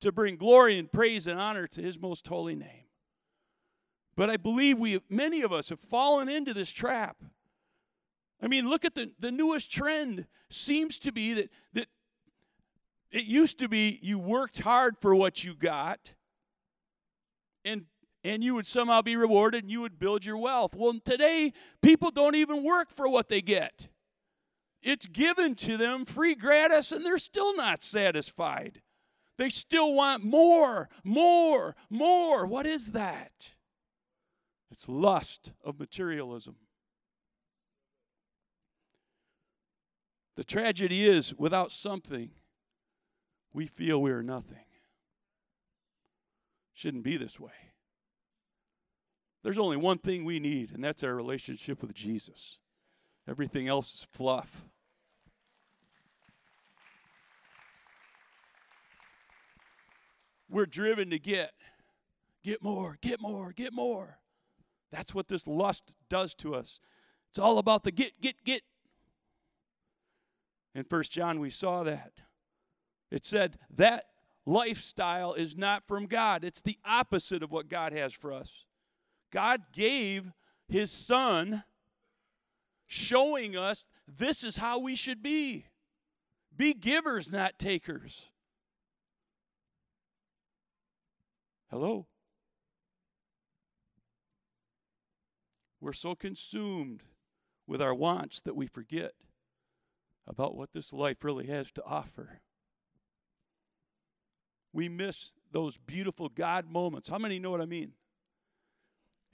to 0.00 0.12
bring 0.12 0.36
glory 0.36 0.78
and 0.78 0.90
praise 0.90 1.26
and 1.26 1.40
honor 1.40 1.66
to 1.68 1.82
His 1.82 1.98
most 1.98 2.26
holy 2.28 2.54
name. 2.54 2.84
But 4.16 4.30
I 4.30 4.36
believe 4.36 4.78
we, 4.78 5.00
many 5.08 5.42
of 5.42 5.52
us, 5.52 5.70
have 5.70 5.80
fallen 5.80 6.28
into 6.28 6.52
this 6.52 6.70
trap. 6.70 7.16
I 8.42 8.48
mean, 8.48 8.68
look 8.68 8.84
at 8.84 8.94
the, 8.94 9.12
the 9.18 9.30
newest 9.30 9.70
trend 9.70 10.26
seems 10.50 10.98
to 11.00 11.12
be 11.12 11.34
that, 11.34 11.48
that 11.72 11.86
it 13.10 13.24
used 13.24 13.58
to 13.60 13.68
be 13.68 13.98
you 14.02 14.18
worked 14.18 14.60
hard 14.60 14.98
for 14.98 15.14
what 15.14 15.44
you 15.44 15.54
got, 15.54 16.12
and 17.64 17.86
and 18.24 18.44
you 18.44 18.54
would 18.54 18.66
somehow 18.66 19.02
be 19.02 19.16
rewarded 19.16 19.64
and 19.64 19.70
you 19.70 19.80
would 19.80 19.98
build 19.98 20.24
your 20.24 20.36
wealth. 20.36 20.74
Well, 20.76 20.94
today, 21.04 21.52
people 21.82 22.10
don't 22.10 22.36
even 22.36 22.62
work 22.62 22.90
for 22.90 23.08
what 23.08 23.28
they 23.28 23.42
get. 23.42 23.88
It's 24.82 25.06
given 25.06 25.54
to 25.56 25.76
them 25.76 26.04
free 26.04 26.34
gratis, 26.34 26.90
and 26.90 27.06
they're 27.06 27.18
still 27.18 27.54
not 27.54 27.84
satisfied. 27.84 28.82
They 29.38 29.48
still 29.48 29.94
want 29.94 30.24
more, 30.24 30.88
more, 31.04 31.76
more. 31.88 32.46
What 32.46 32.66
is 32.66 32.92
that? 32.92 33.54
It's 34.70 34.88
lust 34.88 35.52
of 35.64 35.78
materialism. 35.78 36.56
The 40.34 40.44
tragedy 40.44 41.06
is, 41.06 41.34
without 41.34 41.70
something, 41.70 42.30
we 43.52 43.66
feel 43.66 44.00
we 44.00 44.10
are 44.10 44.22
nothing. 44.22 44.64
Shouldn't 46.72 47.04
be 47.04 47.16
this 47.16 47.38
way. 47.38 47.52
There's 49.42 49.58
only 49.58 49.76
one 49.76 49.98
thing 49.98 50.24
we 50.24 50.40
need, 50.40 50.72
and 50.72 50.82
that's 50.82 51.04
our 51.04 51.14
relationship 51.14 51.82
with 51.82 51.94
Jesus. 51.94 52.58
Everything 53.28 53.68
else 53.68 53.94
is 53.94 54.06
fluff. 54.10 54.64
We're 60.52 60.66
driven 60.66 61.08
to 61.10 61.18
get, 61.18 61.52
get 62.44 62.62
more, 62.62 62.98
get 63.00 63.20
more, 63.20 63.52
get 63.52 63.72
more. 63.72 64.18
That's 64.90 65.14
what 65.14 65.26
this 65.26 65.46
lust 65.46 65.96
does 66.10 66.34
to 66.34 66.54
us. 66.54 66.78
It's 67.30 67.38
all 67.38 67.56
about 67.56 67.84
the 67.84 67.90
get, 67.90 68.20
get, 68.20 68.34
get. 68.44 68.60
In 70.74 70.84
First 70.84 71.10
John, 71.10 71.40
we 71.40 71.48
saw 71.48 71.82
that. 71.84 72.12
It 73.10 73.24
said 73.24 73.58
that 73.74 74.04
lifestyle 74.44 75.32
is 75.32 75.56
not 75.56 75.86
from 75.86 76.04
God, 76.04 76.44
it's 76.44 76.60
the 76.60 76.78
opposite 76.84 77.42
of 77.42 77.50
what 77.50 77.70
God 77.70 77.94
has 77.94 78.12
for 78.12 78.32
us. 78.32 78.66
God 79.30 79.62
gave 79.72 80.32
his 80.68 80.90
son 80.90 81.64
showing 82.86 83.56
us 83.56 83.88
this 84.06 84.44
is 84.44 84.58
how 84.58 84.78
we 84.78 84.96
should 84.96 85.22
be. 85.22 85.64
Be 86.54 86.74
givers, 86.74 87.32
not 87.32 87.58
takers. 87.58 88.28
Hello? 91.72 92.06
We're 95.80 95.94
so 95.94 96.14
consumed 96.14 97.02
with 97.66 97.80
our 97.80 97.94
wants 97.94 98.42
that 98.42 98.54
we 98.54 98.66
forget 98.66 99.12
about 100.26 100.54
what 100.54 100.74
this 100.74 100.92
life 100.92 101.24
really 101.24 101.46
has 101.46 101.72
to 101.72 101.84
offer. 101.84 102.42
We 104.70 104.90
miss 104.90 105.32
those 105.50 105.78
beautiful 105.78 106.28
God 106.28 106.70
moments. 106.70 107.08
How 107.08 107.16
many 107.16 107.38
know 107.38 107.50
what 107.50 107.62
I 107.62 107.66
mean? 107.66 107.92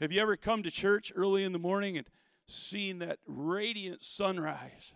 Have 0.01 0.12
you 0.12 0.22
ever 0.22 0.37
come 0.37 0.62
to 0.62 0.70
church 0.70 1.12
early 1.16 1.42
in 1.42 1.53
the 1.53 1.59
morning 1.59 1.98
and 1.98 2.07
seen 2.46 3.01
that 3.01 3.18
radiant 3.27 4.05
sunrise? 4.05 4.94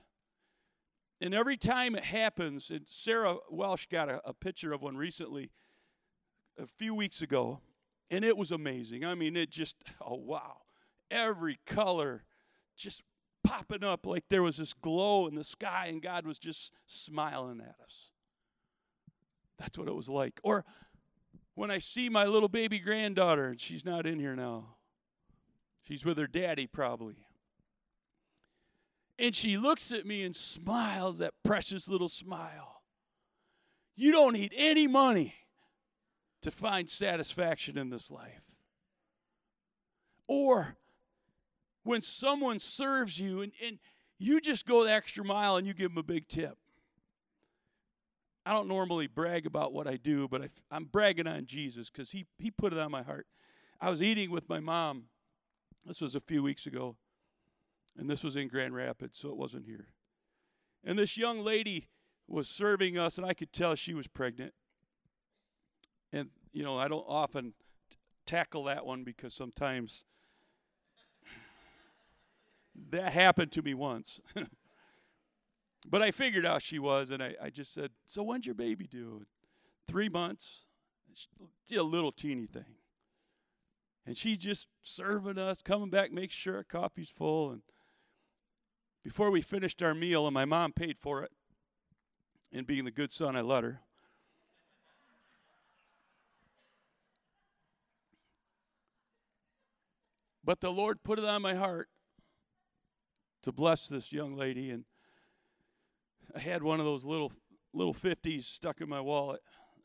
And 1.20 1.34
every 1.34 1.56
time 1.56 1.96
it 1.96 2.04
happens, 2.04 2.70
and 2.70 2.86
Sarah 2.86 3.38
Welsh 3.50 3.86
got 3.86 4.08
a, 4.08 4.20
a 4.24 4.32
picture 4.32 4.72
of 4.72 4.80
one 4.80 4.96
recently, 4.96 5.50
a 6.58 6.66
few 6.66 6.94
weeks 6.94 7.22
ago, 7.22 7.60
and 8.10 8.24
it 8.24 8.36
was 8.36 8.50
amazing. 8.50 9.04
I 9.04 9.14
mean, 9.14 9.36
it 9.36 9.50
just, 9.50 9.76
oh 10.00 10.16
wow. 10.16 10.58
Every 11.10 11.58
color 11.66 12.24
just 12.76 13.02
popping 13.44 13.84
up 13.84 14.06
like 14.06 14.24
there 14.28 14.42
was 14.42 14.56
this 14.56 14.72
glow 14.72 15.26
in 15.26 15.34
the 15.34 15.44
sky, 15.44 15.86
and 15.88 16.02
God 16.02 16.26
was 16.26 16.38
just 16.38 16.72
smiling 16.86 17.60
at 17.60 17.76
us. 17.84 18.10
That's 19.58 19.76
what 19.78 19.88
it 19.88 19.94
was 19.94 20.08
like. 20.08 20.40
Or 20.42 20.64
when 21.54 21.70
I 21.70 21.78
see 21.78 22.08
my 22.08 22.24
little 22.24 22.48
baby 22.48 22.78
granddaughter, 22.78 23.48
and 23.48 23.60
she's 23.60 23.84
not 23.84 24.06
in 24.06 24.18
here 24.18 24.34
now, 24.34 24.76
She's 25.82 26.04
with 26.04 26.16
her 26.18 26.26
daddy, 26.26 26.66
probably. 26.66 27.16
And 29.18 29.34
she 29.34 29.58
looks 29.58 29.92
at 29.92 30.06
me 30.06 30.24
and 30.24 30.34
smiles 30.34 31.18
that 31.18 31.34
precious 31.44 31.88
little 31.88 32.08
smile. 32.08 32.82
You 33.96 34.12
don't 34.12 34.32
need 34.32 34.54
any 34.56 34.86
money 34.86 35.34
to 36.42 36.50
find 36.50 36.88
satisfaction 36.88 37.78
in 37.78 37.90
this 37.90 38.10
life. 38.10 38.42
Or 40.26 40.76
when 41.82 42.02
someone 42.02 42.58
serves 42.58 43.18
you 43.18 43.42
and, 43.42 43.52
and 43.64 43.78
you 44.18 44.40
just 44.40 44.66
go 44.66 44.84
the 44.84 44.92
extra 44.92 45.24
mile 45.24 45.56
and 45.56 45.66
you 45.66 45.74
give 45.74 45.90
them 45.90 45.98
a 45.98 46.02
big 46.02 46.28
tip. 46.28 46.56
I 48.44 48.52
don't 48.52 48.68
normally 48.68 49.06
brag 49.06 49.46
about 49.46 49.72
what 49.72 49.86
I 49.86 49.96
do, 49.96 50.26
but 50.28 50.42
I, 50.42 50.76
am 50.76 50.84
bragging 50.84 51.26
on 51.26 51.46
Jesus 51.46 51.90
because 51.90 52.10
he, 52.10 52.26
he 52.38 52.50
put 52.50 52.72
it 52.72 52.78
on 52.78 52.90
my 52.90 53.02
heart. 53.02 53.26
I 53.80 53.90
was 53.90 54.02
eating 54.02 54.30
with 54.30 54.48
my 54.48 54.60
mom 54.60 55.04
this 55.86 56.00
was 56.00 56.14
a 56.14 56.20
few 56.20 56.42
weeks 56.42 56.66
ago, 56.66 56.96
and 57.96 58.08
this 58.08 58.22
was 58.22 58.36
in 58.36 58.48
Grand 58.48 58.74
Rapids, 58.74 59.18
so 59.18 59.30
it 59.30 59.36
wasn't 59.36 59.66
here. 59.66 59.88
And 60.84 60.98
this 60.98 61.16
young 61.16 61.40
lady 61.40 61.88
was 62.28 62.48
serving 62.48 62.96
us, 62.96 63.18
and 63.18 63.26
I 63.26 63.34
could 63.34 63.52
tell 63.52 63.74
she 63.74 63.94
was 63.94 64.06
pregnant. 64.06 64.54
And, 66.12 66.30
you 66.52 66.62
know, 66.62 66.78
I 66.78 66.88
don't 66.88 67.04
often 67.08 67.54
t- 67.90 67.96
tackle 68.26 68.64
that 68.64 68.84
one 68.84 69.04
because 69.04 69.34
sometimes 69.34 70.04
that 72.90 73.12
happened 73.12 73.52
to 73.52 73.62
me 73.62 73.74
once. 73.74 74.20
but 75.88 76.02
I 76.02 76.10
figured 76.10 76.46
out 76.46 76.62
she 76.62 76.78
was, 76.78 77.10
and 77.10 77.22
I, 77.22 77.34
I 77.42 77.50
just 77.50 77.72
said, 77.72 77.90
So 78.06 78.22
when's 78.22 78.46
your 78.46 78.54
baby 78.54 78.86
due? 78.86 79.24
Three 79.86 80.08
months. 80.08 80.66
It's 81.10 81.28
a 81.76 81.82
little 81.82 82.12
teeny 82.12 82.46
thing. 82.46 82.76
And 84.06 84.16
she's 84.16 84.38
just 84.38 84.66
serving 84.82 85.38
us, 85.38 85.62
coming 85.62 85.90
back, 85.90 86.10
make 86.10 86.30
sure 86.30 86.56
our 86.56 86.64
coffee's 86.64 87.10
full. 87.10 87.50
And 87.50 87.62
before 89.04 89.30
we 89.30 89.42
finished 89.42 89.82
our 89.82 89.94
meal, 89.94 90.26
and 90.26 90.34
my 90.34 90.44
mom 90.44 90.72
paid 90.72 90.98
for 90.98 91.22
it, 91.22 91.30
and 92.52 92.66
being 92.66 92.84
the 92.84 92.90
good 92.90 93.12
son 93.12 93.36
I 93.36 93.40
let 93.40 93.64
her. 93.64 93.80
But 100.44 100.60
the 100.60 100.70
Lord 100.70 101.02
put 101.02 101.18
it 101.18 101.24
on 101.24 101.42
my 101.42 101.54
heart 101.54 101.88
to 103.42 103.52
bless 103.52 103.88
this 103.88 104.12
young 104.12 104.36
lady, 104.36 104.70
and 104.70 104.84
I 106.34 106.40
had 106.40 106.62
one 106.62 106.80
of 106.80 106.86
those 106.86 107.04
little 107.04 107.32
little 107.74 107.94
50s 107.94 108.44
stuck 108.44 108.80
in 108.80 108.88
my 108.88 109.00
wallet, 109.00 109.40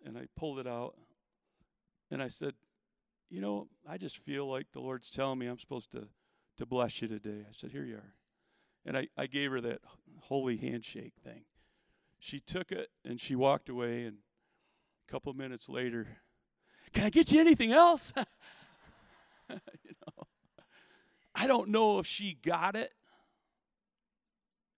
and 0.06 0.18
I 0.18 0.28
pulled 0.36 0.60
it 0.60 0.68
out, 0.68 0.96
and 2.12 2.22
I 2.22 2.28
said, 2.28 2.54
you 3.30 3.42
know, 3.42 3.68
I 3.88 3.98
just 3.98 4.18
feel 4.18 4.48
like 4.48 4.72
the 4.72 4.80
Lord's 4.80 5.12
telling 5.12 5.40
me 5.40 5.48
I'm 5.48 5.60
supposed 5.60 5.92
to, 5.92 6.08
to 6.58 6.66
bless 6.66 7.02
you 7.02 7.08
today. 7.08 7.46
I 7.48 7.52
said, 7.52 7.72
Here 7.72 7.84
you 7.84 7.96
are. 7.96 8.14
And 8.86 8.98
I, 8.98 9.08
I 9.18 9.28
gave 9.28 9.52
her 9.52 9.62
that 9.62 9.82
holy 10.22 10.58
handshake 10.58 11.14
thing. 11.24 11.44
She 12.20 12.40
took 12.40 12.72
it 12.72 12.90
and 13.04 13.20
she 13.20 13.36
walked 13.36 13.68
away. 13.68 14.06
And 14.06 14.18
a 15.08 15.12
couple 15.12 15.34
minutes 15.34 15.68
later, 15.68 16.08
can 16.94 17.04
I 17.04 17.10
get 17.10 17.32
you 17.32 17.42
anything 17.42 17.74
else? 17.74 18.14
you 19.50 19.56
know, 20.08 20.28
I 21.40 21.46
don't 21.46 21.70
know 21.70 22.00
if 22.00 22.08
she 22.08 22.38
got 22.44 22.76
it 22.76 22.92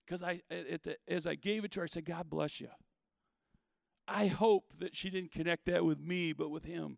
because 0.05 0.21
I, 0.21 0.41
the, 0.49 0.97
as 1.07 1.25
I 1.25 1.35
gave 1.35 1.63
it 1.63 1.71
to 1.71 1.79
her, 1.79 1.85
I 1.85 1.87
said, 1.87 2.03
God 2.03 2.29
bless 2.29 2.59
you. 2.59 2.67
I 4.07 4.27
hope 4.27 4.65
that 4.79 4.93
she 4.93 5.09
didn't 5.09 5.31
connect 5.31 5.67
that 5.67 5.85
with 5.85 5.99
me, 5.99 6.33
but 6.33 6.49
with 6.49 6.65
him 6.65 6.97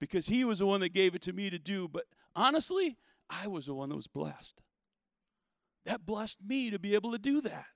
because 0.00 0.28
he 0.28 0.44
was 0.44 0.60
the 0.60 0.66
one 0.66 0.80
that 0.80 0.94
gave 0.94 1.14
it 1.14 1.22
to 1.22 1.32
me 1.32 1.50
to 1.50 1.58
do. 1.58 1.88
But 1.88 2.04
honestly, 2.34 2.96
I 3.28 3.48
was 3.48 3.66
the 3.66 3.74
one 3.74 3.90
that 3.90 3.96
was 3.96 4.06
blessed. 4.06 4.62
That 5.84 6.06
blessed 6.06 6.38
me 6.46 6.70
to 6.70 6.78
be 6.78 6.94
able 6.94 7.12
to 7.12 7.18
do 7.18 7.42
that. 7.42 7.66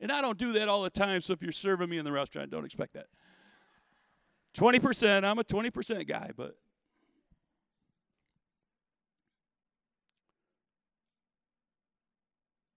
And 0.00 0.10
I 0.10 0.22
don't 0.22 0.38
do 0.38 0.54
that 0.54 0.68
all 0.68 0.82
the 0.82 0.90
time, 0.90 1.20
so 1.20 1.34
if 1.34 1.42
you're 1.42 1.52
serving 1.52 1.90
me 1.90 1.98
in 1.98 2.06
the 2.06 2.12
restaurant, 2.12 2.50
don't 2.50 2.64
expect 2.64 2.94
that. 2.94 3.06
20%, 4.56 5.24
I'm 5.24 5.38
a 5.38 5.44
20% 5.44 6.08
guy, 6.08 6.30
but 6.34 6.54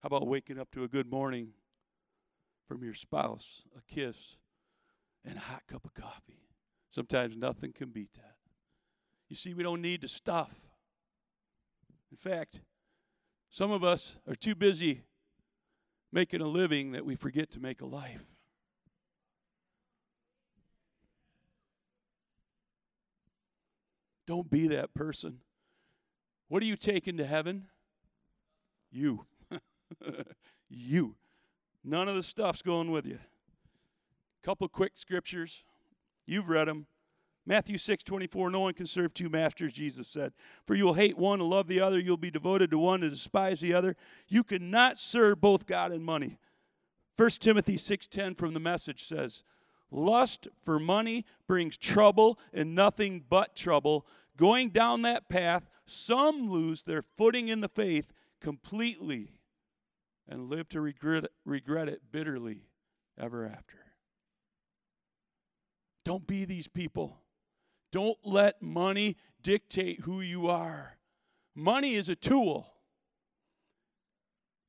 how 0.04 0.08
about 0.08 0.26
waking 0.26 0.58
up 0.58 0.70
to 0.70 0.84
a 0.84 0.86
good 0.88 1.10
morning 1.10 1.48
from 2.68 2.84
your 2.84 2.92
spouse, 2.92 3.62
a 3.74 3.80
kiss, 3.90 4.36
and 5.24 5.38
a 5.38 5.40
hot 5.40 5.62
cup 5.66 5.86
of 5.86 5.94
coffee? 5.94 6.42
Sometimes 6.90 7.38
nothing 7.38 7.72
can 7.72 7.88
beat 7.88 8.12
that. 8.12 8.34
You 9.30 9.36
see, 9.36 9.54
we 9.54 9.62
don't 9.62 9.80
need 9.80 10.02
the 10.02 10.08
stuff. 10.08 10.50
In 12.10 12.18
fact, 12.18 12.60
some 13.48 13.70
of 13.70 13.82
us 13.82 14.16
are 14.28 14.34
too 14.34 14.54
busy 14.54 15.04
making 16.12 16.42
a 16.42 16.48
living 16.48 16.92
that 16.92 17.06
we 17.06 17.14
forget 17.14 17.50
to 17.52 17.58
make 17.58 17.80
a 17.80 17.86
life. 17.86 18.26
Don't 24.26 24.50
be 24.50 24.68
that 24.68 24.92
person. 24.92 25.38
What 26.48 26.62
are 26.62 26.66
you 26.66 26.76
taking 26.76 27.16
to 27.16 27.24
heaven? 27.24 27.68
You. 28.90 29.24
you. 30.68 31.14
None 31.82 32.08
of 32.08 32.14
the 32.14 32.22
stuff's 32.22 32.62
going 32.62 32.90
with 32.90 33.06
you. 33.06 33.18
Couple 34.42 34.68
quick 34.68 34.92
scriptures. 34.94 35.62
You've 36.26 36.48
read 36.48 36.68
them, 36.68 36.86
Matthew 37.46 37.76
6, 37.76 38.02
24, 38.04 38.50
no 38.50 38.60
one 38.60 38.74
can 38.74 38.86
serve 38.86 39.12
two 39.12 39.28
masters, 39.28 39.72
Jesus 39.72 40.08
said. 40.08 40.32
For 40.66 40.74
you 40.74 40.86
will 40.86 40.94
hate 40.94 41.18
one 41.18 41.40
and 41.40 41.48
love 41.48 41.66
the 41.66 41.80
other. 41.80 41.98
You'll 41.98 42.16
be 42.16 42.30
devoted 42.30 42.70
to 42.70 42.78
one 42.78 43.02
and 43.02 43.12
despise 43.12 43.60
the 43.60 43.74
other. 43.74 43.96
You 44.28 44.42
cannot 44.42 44.98
serve 44.98 45.40
both 45.40 45.66
God 45.66 45.92
and 45.92 46.02
money. 46.04 46.38
1 47.16 47.40
Timothy 47.40 47.76
6:10 47.76 48.34
from 48.34 48.54
the 48.54 48.60
message 48.60 49.04
says, 49.04 49.44
Lust 49.90 50.48
for 50.64 50.80
money 50.80 51.24
brings 51.46 51.76
trouble 51.76 52.38
and 52.52 52.74
nothing 52.74 53.22
but 53.28 53.54
trouble. 53.54 54.06
Going 54.36 54.70
down 54.70 55.02
that 55.02 55.28
path, 55.28 55.68
some 55.86 56.48
lose 56.50 56.82
their 56.82 57.02
footing 57.02 57.48
in 57.48 57.60
the 57.60 57.68
faith 57.68 58.12
completely 58.40 59.33
and 60.28 60.48
live 60.48 60.68
to 60.70 60.80
regret, 60.80 61.26
regret 61.44 61.88
it 61.88 62.00
bitterly 62.10 62.68
ever 63.18 63.46
after. 63.46 63.78
Don't 66.04 66.26
be 66.26 66.44
these 66.44 66.68
people. 66.68 67.18
Don't 67.92 68.18
let 68.24 68.60
money 68.60 69.16
dictate 69.42 70.00
who 70.00 70.20
you 70.20 70.48
are. 70.48 70.98
Money 71.54 71.94
is 71.94 72.08
a 72.08 72.16
tool. 72.16 72.66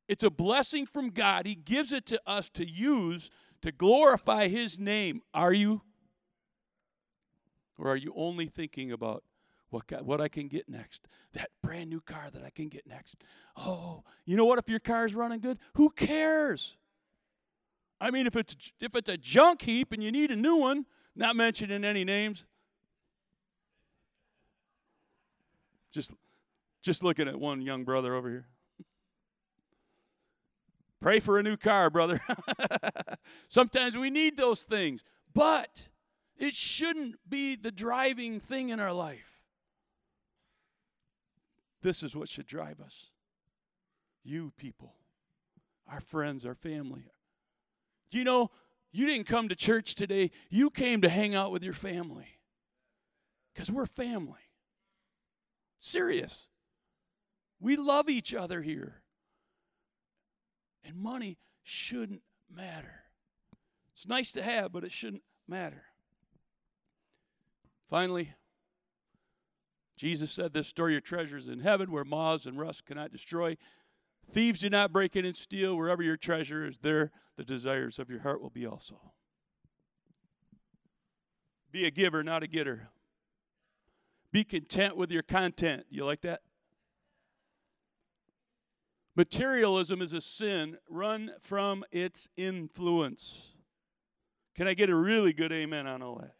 It's 0.07 0.23
a 0.23 0.29
blessing 0.29 0.85
from 0.85 1.09
God. 1.09 1.47
He 1.47 1.55
gives 1.55 1.91
it 1.91 2.05
to 2.07 2.21
us 2.27 2.49
to 2.51 2.65
use 2.65 3.31
to 3.61 3.71
glorify 3.71 4.47
His 4.47 4.77
name. 4.77 5.21
Are 5.33 5.53
you? 5.53 5.81
Or 7.77 7.89
are 7.89 7.97
you 7.97 8.13
only 8.15 8.45
thinking 8.45 8.91
about 8.91 9.23
what, 9.69 10.05
what 10.05 10.21
I 10.21 10.27
can 10.27 10.47
get 10.47 10.69
next? 10.69 11.07
That 11.33 11.49
brand 11.61 11.89
new 11.89 12.01
car 12.01 12.29
that 12.31 12.43
I 12.43 12.49
can 12.49 12.69
get 12.69 12.87
next. 12.87 13.17
Oh, 13.57 14.03
you 14.25 14.37
know 14.37 14.45
what? 14.45 14.59
If 14.59 14.69
your 14.69 14.79
car 14.79 15.05
is 15.05 15.15
running 15.15 15.39
good, 15.39 15.59
who 15.73 15.89
cares? 15.89 16.77
I 17.99 18.11
mean, 18.11 18.27
if 18.27 18.35
it's 18.35 18.55
if 18.79 18.95
it's 18.95 19.09
a 19.09 19.17
junk 19.17 19.61
heap 19.61 19.91
and 19.91 20.03
you 20.03 20.11
need 20.11 20.31
a 20.31 20.35
new 20.35 20.57
one, 20.57 20.85
not 21.15 21.35
mentioning 21.35 21.83
any 21.83 22.03
names, 22.03 22.45
Just, 25.95 26.11
just 26.81 27.05
looking 27.05 27.29
at 27.29 27.39
one 27.39 27.61
young 27.61 27.85
brother 27.85 28.15
over 28.15 28.29
here. 28.29 28.47
Pray 30.99 31.21
for 31.21 31.39
a 31.39 31.43
new 31.43 31.55
car, 31.55 31.89
brother. 31.89 32.19
Sometimes 33.47 33.95
we 33.95 34.09
need 34.09 34.35
those 34.35 34.63
things, 34.63 35.05
but 35.33 35.87
it 36.37 36.53
shouldn't 36.53 37.15
be 37.29 37.55
the 37.55 37.71
driving 37.71 38.41
thing 38.41 38.67
in 38.67 38.81
our 38.81 38.91
life. 38.91 39.34
This 41.85 42.01
is 42.01 42.15
what 42.15 42.27
should 42.27 42.47
drive 42.47 42.81
us. 42.81 43.11
You 44.23 44.51
people, 44.57 44.95
our 45.87 46.01
friends, 46.01 46.43
our 46.43 46.55
family. 46.55 47.11
Do 48.09 48.17
you 48.17 48.23
know 48.23 48.49
you 48.91 49.05
didn't 49.05 49.27
come 49.27 49.49
to 49.49 49.55
church 49.55 49.93
today? 49.93 50.31
You 50.49 50.71
came 50.71 51.01
to 51.01 51.09
hang 51.09 51.35
out 51.35 51.51
with 51.51 51.61
your 51.63 51.75
family 51.75 52.39
because 53.53 53.69
we're 53.69 53.85
family. 53.85 54.39
Serious. 55.77 56.47
We 57.59 57.75
love 57.75 58.09
each 58.09 58.33
other 58.33 58.63
here. 58.63 59.03
And 60.83 60.95
money 60.95 61.37
shouldn't 61.61 62.23
matter. 62.51 63.03
It's 63.93 64.07
nice 64.07 64.31
to 64.31 64.41
have, 64.41 64.71
but 64.71 64.83
it 64.83 64.91
shouldn't 64.91 65.21
matter. 65.47 65.83
Finally, 67.91 68.33
Jesus 69.95 70.31
said 70.31 70.53
this 70.53 70.67
store 70.67 70.89
your 70.89 71.01
treasures 71.01 71.47
in 71.47 71.59
heaven 71.59 71.91
where 71.91 72.03
moths 72.03 72.45
and 72.45 72.59
rust 72.59 72.85
cannot 72.85 73.11
destroy. 73.11 73.57
Thieves 74.31 74.59
do 74.59 74.69
not 74.69 74.91
break 74.91 75.15
in 75.15 75.25
and 75.25 75.35
steal. 75.35 75.77
Wherever 75.77 76.03
your 76.03 76.17
treasure 76.17 76.65
is, 76.65 76.79
there 76.79 77.11
the 77.37 77.43
desires 77.43 77.99
of 77.99 78.09
your 78.09 78.21
heart 78.21 78.41
will 78.41 78.49
be 78.49 78.65
also. 78.65 78.99
Be 81.71 81.85
a 81.85 81.91
giver, 81.91 82.23
not 82.23 82.43
a 82.43 82.47
getter. 82.47 82.89
Be 84.31 84.43
content 84.43 84.97
with 84.97 85.11
your 85.11 85.23
content. 85.23 85.85
You 85.89 86.05
like 86.05 86.21
that? 86.21 86.41
Materialism 89.15 90.01
is 90.01 90.11
a 90.11 90.19
sin. 90.19 90.77
Run 90.89 91.31
from 91.39 91.85
its 91.91 92.27
influence. 92.35 93.53
Can 94.55 94.67
I 94.67 94.73
get 94.73 94.89
a 94.89 94.95
really 94.95 95.31
good 95.31 95.53
amen 95.53 95.87
on 95.87 96.01
all 96.01 96.15
that? 96.15 96.35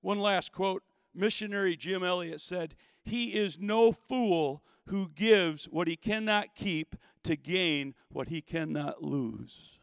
One 0.00 0.18
last 0.18 0.52
quote. 0.52 0.82
Missionary 1.14 1.76
Jim 1.76 2.04
Elliot 2.04 2.40
said, 2.40 2.76
He 3.02 3.34
is 3.34 3.58
no 3.58 3.92
fool 3.92 4.62
who 4.86 5.08
gives 5.08 5.64
what 5.64 5.88
he 5.88 5.96
cannot 5.96 6.54
keep 6.54 6.96
to 7.24 7.36
gain 7.36 7.94
what 8.08 8.28
he 8.28 8.40
cannot 8.40 9.02
lose. 9.02 9.78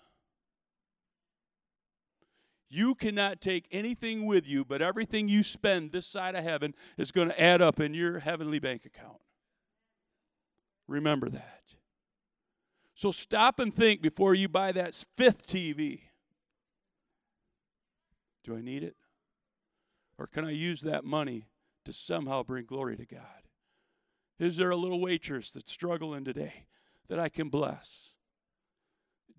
You 2.69 2.95
cannot 2.95 3.39
take 3.39 3.65
anything 3.71 4.25
with 4.25 4.47
you, 4.47 4.65
but 4.65 4.81
everything 4.81 5.29
you 5.29 5.43
spend 5.43 5.91
this 5.91 6.05
side 6.05 6.35
of 6.35 6.43
heaven 6.43 6.75
is 6.97 7.11
going 7.11 7.29
to 7.29 7.41
add 7.41 7.61
up 7.61 7.79
in 7.79 7.93
your 7.93 8.19
heavenly 8.19 8.59
bank 8.59 8.85
account. 8.85 9.19
Remember 10.87 11.29
that. 11.29 11.61
So 12.93 13.11
stop 13.11 13.59
and 13.59 13.73
think 13.73 14.01
before 14.01 14.33
you 14.33 14.49
buy 14.49 14.71
that 14.73 15.05
fifth 15.17 15.45
TV. 15.47 16.01
Do 18.43 18.57
I 18.57 18.61
need 18.61 18.83
it? 18.83 18.95
Or 20.17 20.27
can 20.27 20.45
I 20.45 20.51
use 20.51 20.81
that 20.81 21.05
money 21.05 21.45
to 21.85 21.93
somehow 21.93 22.43
bring 22.43 22.65
glory 22.65 22.97
to 22.97 23.05
God? 23.05 23.21
Is 24.39 24.57
there 24.57 24.71
a 24.71 24.75
little 24.75 24.99
waitress 24.99 25.51
that's 25.51 25.71
struggling 25.71 26.23
today 26.23 26.65
that 27.07 27.19
I 27.19 27.29
can 27.29 27.49
bless? 27.49 28.13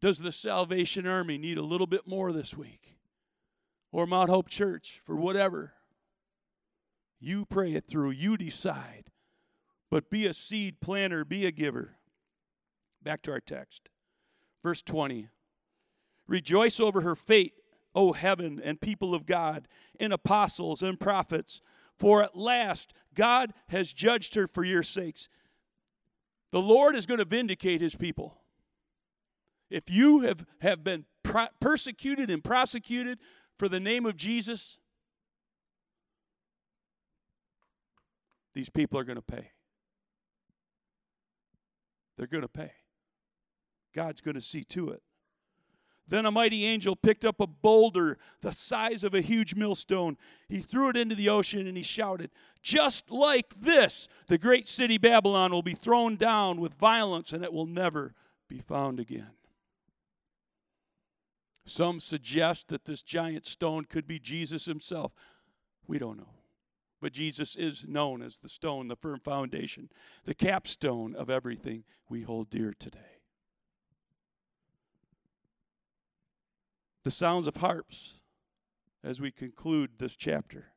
Does 0.01 0.19
the 0.19 0.33
Salvation 0.33 1.07
Army 1.07 1.39
need 1.39 1.59
a 1.59 1.63
little 1.63 1.87
bit 1.87 2.07
more 2.07 2.33
this 2.33 2.57
week? 2.57 2.99
or 3.93 4.07
Mount 4.07 4.31
Hope 4.31 4.49
Church 4.49 5.01
for 5.05 5.17
whatever. 5.17 5.73
You 7.21 7.47
pray 7.47 7.73
it 7.73 7.87
through, 7.87 8.11
you 8.11 8.37
decide. 8.37 9.11
But 9.91 10.11
be 10.11 10.27
a 10.27 10.35
seed 10.35 10.81
planter, 10.81 11.25
be 11.25 11.47
a 11.47 11.51
giver. 11.51 11.97
Back 13.03 13.23
to 13.23 13.33
our 13.33 13.41
text. 13.41 13.89
Verse 14.63 14.83
20. 14.83 15.29
Rejoice 16.27 16.79
over 16.79 17.01
her 17.01 17.15
fate, 17.15 17.55
O 17.99 18.13
heaven 18.13 18.61
and 18.63 18.81
people 18.81 19.13
of 19.13 19.27
God, 19.27 19.67
and 19.99 20.13
apostles 20.13 20.83
and 20.83 21.01
prophets, 21.01 21.61
for 21.99 22.23
at 22.23 22.37
last 22.37 22.93
God 23.13 23.53
has 23.71 23.93
judged 23.93 24.37
her 24.37 24.47
for 24.47 24.63
your 24.63 24.85
sakes. 24.85 25.29
The 26.53 26.61
Lord 26.61 26.95
is 26.95 27.07
going 27.07 27.19
to 27.19 27.25
vindicate 27.25 27.81
his 27.81 27.97
people. 27.97 28.39
If 29.69 29.91
you 29.91 30.21
have, 30.21 30.47
have 30.61 30.85
been 30.85 31.07
persecuted 31.61 32.31
and 32.31 32.43
prosecuted 32.43 33.19
for 33.59 33.69
the 33.69 33.81
name 33.81 34.07
of 34.07 34.17
Jesus, 34.17 34.79
these 38.55 38.71
people 38.71 38.97
are 38.97 39.05
going 39.05 39.17
to 39.17 39.23
pay. 39.23 39.51
They're 42.17 42.29
going 42.29 42.43
to 42.43 42.49
pay. 42.49 42.71
God's 43.93 44.21
going 44.21 44.37
to 44.37 44.41
see 44.41 44.63
to 44.65 44.91
it. 44.91 45.03
Then 46.09 46.25
a 46.25 46.31
mighty 46.31 46.65
angel 46.65 46.97
picked 46.97 47.25
up 47.25 47.39
a 47.41 47.47
boulder 47.47 48.19
the 48.41 48.53
size 48.53 49.05
of 49.05 49.15
a 49.15 49.21
huge 49.21 49.55
millstone. 49.55 50.17
He 50.49 50.59
threw 50.59 50.89
it 50.89 50.97
into 50.97 51.15
the 51.15 51.29
ocean 51.29 51.67
and 51.67 51.77
he 51.77 51.83
shouted, 51.83 52.31
Just 52.63 53.11
like 53.11 53.53
this, 53.61 54.09
the 54.27 54.39
great 54.39 54.67
city 54.69 54.97
Babylon 54.97 55.53
will 55.53 55.63
be 55.63 55.75
thrown 55.75 56.17
down 56.17 56.61
with 56.61 56.75
violence 56.75 57.33
and 57.33 57.45
it 57.45 57.53
will 57.53 57.67
never 57.67 58.15
be 58.49 58.59
found 58.59 58.99
again. 58.99 59.33
Some 61.67 62.01
suggest 62.01 62.69
that 62.69 62.87
this 62.87 63.03
giant 63.03 63.45
stone 63.45 63.85
could 63.85 64.07
be 64.07 64.19
Jesus 64.19 64.65
himself. 64.65 65.13
We 65.87 65.99
don't 65.99 66.17
know. 66.17 66.31
But 67.01 67.13
Jesus 67.13 67.55
is 67.55 67.85
known 67.87 68.23
as 68.23 68.39
the 68.39 68.49
stone, 68.49 68.89
the 68.89 68.97
firm 68.97 69.21
foundation, 69.21 69.91
the 70.25 70.35
capstone 70.35 71.15
of 71.15 71.29
everything 71.29 71.85
we 72.09 72.23
hold 72.23 72.49
dear 72.49 72.75
today. 72.77 73.18
The 77.09 77.13
sounds 77.13 77.47
of 77.47 77.57
harps 77.57 78.19
as 79.03 79.19
we 79.19 79.31
conclude 79.31 79.93
this 79.97 80.15
chapter. 80.15 80.75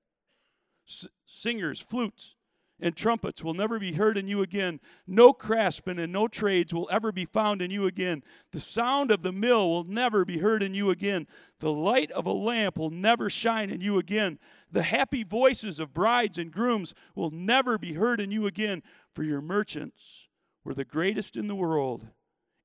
S- 0.88 1.10
singers, 1.26 1.82
flutes, 1.82 2.38
and 2.80 2.96
trumpets 2.96 3.44
will 3.44 3.54
never 3.54 3.80
be 3.80 3.92
heard 3.92 4.18
in 4.18 4.30
you 4.30 4.42
again. 4.42 4.80
No 5.06 5.34
craftsmen 5.34 6.00
and 6.00 6.14
no 6.14 6.30
trades 6.30 6.74
will 6.74 6.88
ever 6.90 7.12
be 7.12 7.26
found 7.26 7.62
in 7.62 7.70
you 7.70 7.86
again. 7.86 8.24
The 8.54 8.62
sound 8.62 9.12
of 9.12 9.24
the 9.24 9.34
mill 9.34 9.70
will 9.70 9.84
never 9.84 10.24
be 10.24 10.38
heard 10.38 10.64
in 10.64 10.74
you 10.74 10.90
again. 10.90 11.28
The 11.60 11.74
light 11.74 12.12
of 12.12 12.26
a 12.26 12.32
lamp 12.32 12.78
will 12.78 12.92
never 12.92 13.30
shine 13.30 13.70
in 13.70 13.82
you 13.82 14.00
again. 14.00 14.40
The 14.72 14.84
happy 14.84 15.26
voices 15.26 15.82
of 15.82 15.94
brides 15.94 16.38
and 16.38 16.50
grooms 16.50 16.94
will 17.14 17.32
never 17.32 17.78
be 17.78 17.96
heard 17.96 18.22
in 18.22 18.32
you 18.32 18.48
again, 18.48 18.84
for 19.14 19.24
your 19.24 19.42
merchants 19.42 20.30
were 20.64 20.74
the 20.74 20.86
greatest 20.86 21.36
in 21.36 21.50
the 21.50 21.56
world, 21.56 22.08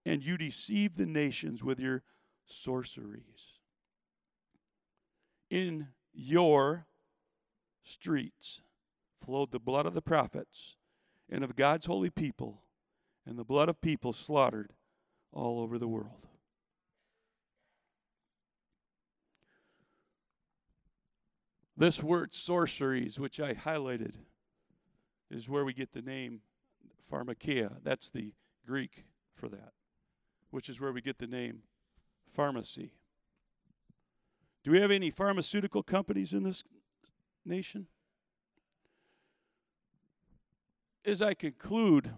and 0.05 0.23
you 0.23 0.39
deceived 0.39 0.97
the 0.97 1.05
nations 1.05 1.65
with 1.65 1.81
your 1.81 2.05
sorceries. 2.45 3.56
In 5.51 5.89
your 6.13 6.87
streets 7.83 8.61
flowed 9.25 9.53
the 9.53 9.61
blood 9.61 9.87
of 9.87 9.95
the 9.95 10.03
prophets 10.03 10.77
and 11.31 11.45
of 11.45 11.57
God's 11.57 11.87
holy 11.87 12.11
people 12.11 12.63
and 13.27 13.39
the 13.39 13.45
blood 13.45 13.69
of 13.69 13.81
people 13.81 14.13
slaughtered 14.13 14.73
all 15.33 15.61
over 15.61 15.79
the 15.79 15.89
world. 15.89 16.27
This 21.77 22.03
word 22.03 22.33
sorceries, 22.33 23.21
which 23.21 23.39
I 23.39 23.53
highlighted, 23.53 24.15
is 25.31 25.49
where 25.49 25.65
we 25.65 25.75
get 25.75 25.93
the 25.93 26.01
name 26.01 26.41
pharmakeia. 27.13 27.77
That's 27.83 28.09
the 28.09 28.33
Greek 28.67 29.05
for 29.35 29.49
that, 29.51 29.73
which 30.51 30.71
is 30.71 30.81
where 30.81 30.93
we 30.93 31.03
get 31.03 31.19
the 31.19 31.27
name 31.27 31.63
pharmacy. 32.35 32.93
Do 34.67 34.73
we 34.73 34.81
have 34.81 34.91
any 34.91 35.11
pharmaceutical 35.11 35.85
companies 35.85 36.33
in 36.33 36.43
this 36.43 36.65
nation? 37.45 37.87
As 41.05 41.23
I 41.23 41.35
conclude, 41.35 42.11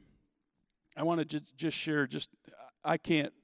I 0.97 1.03
want 1.03 1.29
to 1.29 1.41
just, 1.59 1.77
share 1.77 2.07
just 2.07 2.31
I 2.83 2.97
can't 2.97 3.35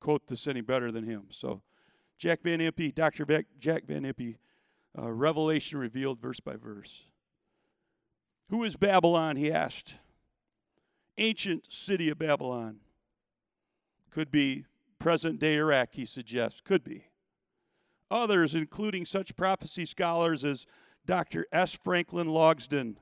quote 0.00 0.26
this 0.26 0.46
any 0.46 0.60
better 0.60 0.92
than 0.92 1.04
him. 1.04 1.28
So 1.30 1.62
Jack 2.18 2.42
Van 2.42 2.58
Impe, 2.58 2.94
Dr. 2.94 3.24
Jack 3.58 3.86
Van 3.86 4.02
Impe, 4.02 4.36
uh, 4.98 5.10
Revelation 5.10 5.78
revealed 5.78 6.20
verse 6.20 6.40
by 6.40 6.56
verse. 6.56 7.04
Who 8.50 8.64
is 8.64 8.76
Babylon? 8.76 9.36
He 9.36 9.50
asked. 9.50 9.94
Ancient 11.16 11.72
city 11.72 12.10
of 12.10 12.18
Babylon. 12.18 12.80
Could 14.10 14.30
be 14.30 14.66
present 14.98 15.40
day 15.40 15.54
Iraq, 15.54 15.92
he 15.92 16.04
suggests. 16.04 16.60
Could 16.60 16.84
be. 16.84 17.06
Others, 18.12 18.54
including 18.54 19.06
such 19.06 19.34
prophecy 19.36 19.86
scholars 19.86 20.44
as 20.44 20.66
Dr. 21.06 21.46
S. 21.50 21.72
Franklin 21.72 22.28
Logsdon, 22.28 22.96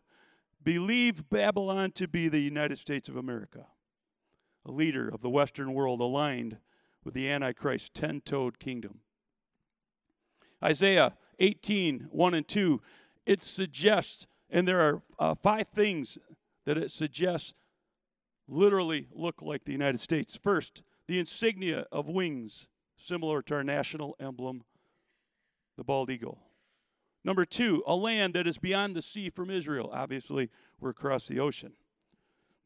believe 0.62 1.28
Babylon 1.28 1.90
to 1.92 2.06
be 2.06 2.28
the 2.28 2.38
United 2.38 2.78
States 2.78 3.08
of 3.08 3.16
America, 3.16 3.66
a 4.64 4.70
leader 4.70 5.08
of 5.08 5.20
the 5.20 5.28
Western 5.28 5.74
world 5.74 6.00
aligned 6.00 6.58
with 7.02 7.14
the 7.14 7.28
Antichrist 7.28 7.92
ten 7.92 8.20
toed 8.20 8.60
kingdom. 8.60 9.00
Isaiah 10.62 11.14
18, 11.40 12.06
1 12.10 12.34
and 12.34 12.46
2, 12.46 12.80
it 13.26 13.42
suggests, 13.42 14.28
and 14.48 14.68
there 14.68 14.80
are 14.80 15.02
uh, 15.18 15.34
five 15.34 15.66
things 15.68 16.18
that 16.66 16.78
it 16.78 16.92
suggests 16.92 17.52
literally 18.46 19.08
look 19.12 19.42
like 19.42 19.64
the 19.64 19.72
United 19.72 19.98
States. 19.98 20.38
First, 20.40 20.82
the 21.08 21.18
insignia 21.18 21.86
of 21.90 22.08
wings, 22.08 22.68
similar 22.96 23.42
to 23.42 23.54
our 23.56 23.64
national 23.64 24.14
emblem, 24.20 24.62
the 25.80 25.84
bald 25.84 26.10
eagle. 26.10 26.38
Number 27.24 27.46
two, 27.46 27.82
a 27.86 27.96
land 27.96 28.34
that 28.34 28.46
is 28.46 28.58
beyond 28.58 28.94
the 28.94 29.00
sea 29.00 29.30
from 29.30 29.48
Israel. 29.48 29.88
Obviously, 29.94 30.50
we're 30.78 30.90
across 30.90 31.26
the 31.26 31.40
ocean. 31.40 31.72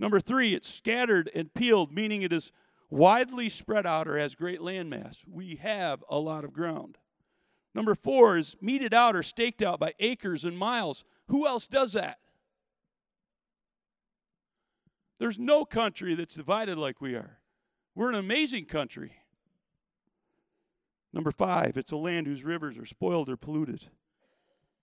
Number 0.00 0.18
three, 0.18 0.52
it's 0.52 0.68
scattered 0.68 1.30
and 1.32 1.54
peeled, 1.54 1.92
meaning 1.92 2.22
it 2.22 2.32
is 2.32 2.50
widely 2.90 3.48
spread 3.48 3.86
out 3.86 4.08
or 4.08 4.18
has 4.18 4.34
great 4.34 4.58
landmass. 4.58 5.18
We 5.30 5.54
have 5.62 6.02
a 6.10 6.18
lot 6.18 6.44
of 6.44 6.52
ground. 6.52 6.98
Number 7.72 7.94
four 7.94 8.36
is 8.36 8.56
meted 8.60 8.92
out 8.92 9.14
or 9.14 9.22
staked 9.22 9.62
out 9.62 9.78
by 9.78 9.92
acres 10.00 10.44
and 10.44 10.58
miles. 10.58 11.04
Who 11.28 11.46
else 11.46 11.68
does 11.68 11.92
that? 11.92 12.18
There's 15.20 15.38
no 15.38 15.64
country 15.64 16.16
that's 16.16 16.34
divided 16.34 16.78
like 16.78 17.00
we 17.00 17.14
are. 17.14 17.38
We're 17.94 18.08
an 18.08 18.16
amazing 18.16 18.64
country. 18.64 19.18
Number 21.14 21.30
five, 21.30 21.76
it's 21.76 21.92
a 21.92 21.96
land 21.96 22.26
whose 22.26 22.42
rivers 22.42 22.76
are 22.76 22.84
spoiled 22.84 23.28
or 23.30 23.36
polluted. 23.36 23.86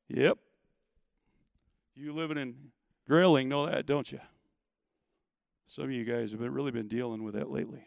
Yep. 0.08 0.38
You 1.94 2.14
living 2.14 2.38
in 2.38 2.56
Grayling 3.06 3.50
know 3.50 3.66
that, 3.66 3.86
don't 3.86 4.10
you? 4.10 4.22
Some 5.68 5.86
of 5.86 5.92
you 5.92 6.06
guys 6.06 6.32
have 6.32 6.40
been, 6.40 6.54
really 6.54 6.72
been 6.72 6.88
dealing 6.88 7.24
with 7.24 7.34
that 7.34 7.52
lately. 7.52 7.84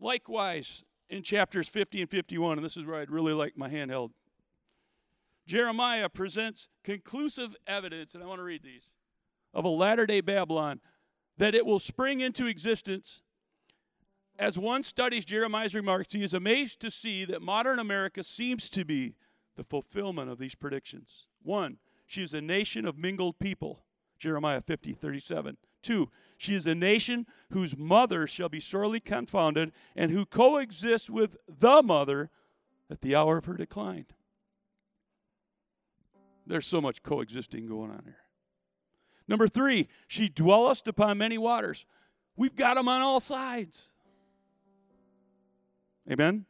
Likewise, 0.00 0.82
in 1.10 1.22
chapters 1.22 1.68
50 1.68 2.00
and 2.00 2.10
51, 2.10 2.56
and 2.56 2.64
this 2.64 2.78
is 2.78 2.86
where 2.86 3.00
I'd 3.00 3.10
really 3.10 3.34
like 3.34 3.58
my 3.58 3.68
handheld, 3.68 4.12
Jeremiah 5.46 6.08
presents 6.08 6.68
conclusive 6.82 7.54
evidence, 7.66 8.14
and 8.14 8.24
I 8.24 8.26
want 8.26 8.38
to 8.38 8.44
read 8.44 8.62
these, 8.62 8.90
of 9.52 9.66
a 9.66 9.68
latter 9.68 10.06
day 10.06 10.22
Babylon 10.22 10.80
that 11.36 11.54
it 11.54 11.66
will 11.66 11.78
spring 11.78 12.20
into 12.20 12.46
existence. 12.46 13.20
As 14.38 14.58
one 14.58 14.82
studies 14.82 15.24
Jeremiah's 15.24 15.74
remarks, 15.74 16.12
he 16.12 16.22
is 16.22 16.34
amazed 16.34 16.80
to 16.80 16.90
see 16.90 17.24
that 17.24 17.40
modern 17.40 17.78
America 17.78 18.22
seems 18.22 18.68
to 18.70 18.84
be 18.84 19.14
the 19.56 19.64
fulfillment 19.64 20.30
of 20.30 20.38
these 20.38 20.54
predictions. 20.54 21.26
One, 21.42 21.78
she 22.06 22.22
is 22.22 22.34
a 22.34 22.40
nation 22.40 22.84
of 22.84 22.98
mingled 22.98 23.38
people, 23.38 23.84
Jeremiah 24.18 24.60
50, 24.60 24.92
37. 24.92 25.56
Two, 25.82 26.10
she 26.36 26.54
is 26.54 26.66
a 26.66 26.74
nation 26.74 27.26
whose 27.50 27.76
mother 27.76 28.26
shall 28.26 28.48
be 28.48 28.60
sorely 28.60 29.00
confounded 29.00 29.72
and 29.94 30.10
who 30.10 30.26
coexists 30.26 31.08
with 31.08 31.36
the 31.48 31.82
mother 31.82 32.30
at 32.90 33.00
the 33.00 33.16
hour 33.16 33.38
of 33.38 33.46
her 33.46 33.56
decline. 33.56 34.06
There's 36.46 36.66
so 36.66 36.80
much 36.80 37.02
coexisting 37.02 37.66
going 37.66 37.90
on 37.90 38.02
here. 38.04 38.18
Number 39.26 39.48
three, 39.48 39.88
she 40.06 40.28
dwelleth 40.28 40.86
upon 40.86 41.18
many 41.18 41.38
waters. 41.38 41.84
We've 42.36 42.54
got 42.54 42.74
them 42.74 42.88
on 42.88 43.02
all 43.02 43.18
sides. 43.18 43.88
Amen? 46.10 46.46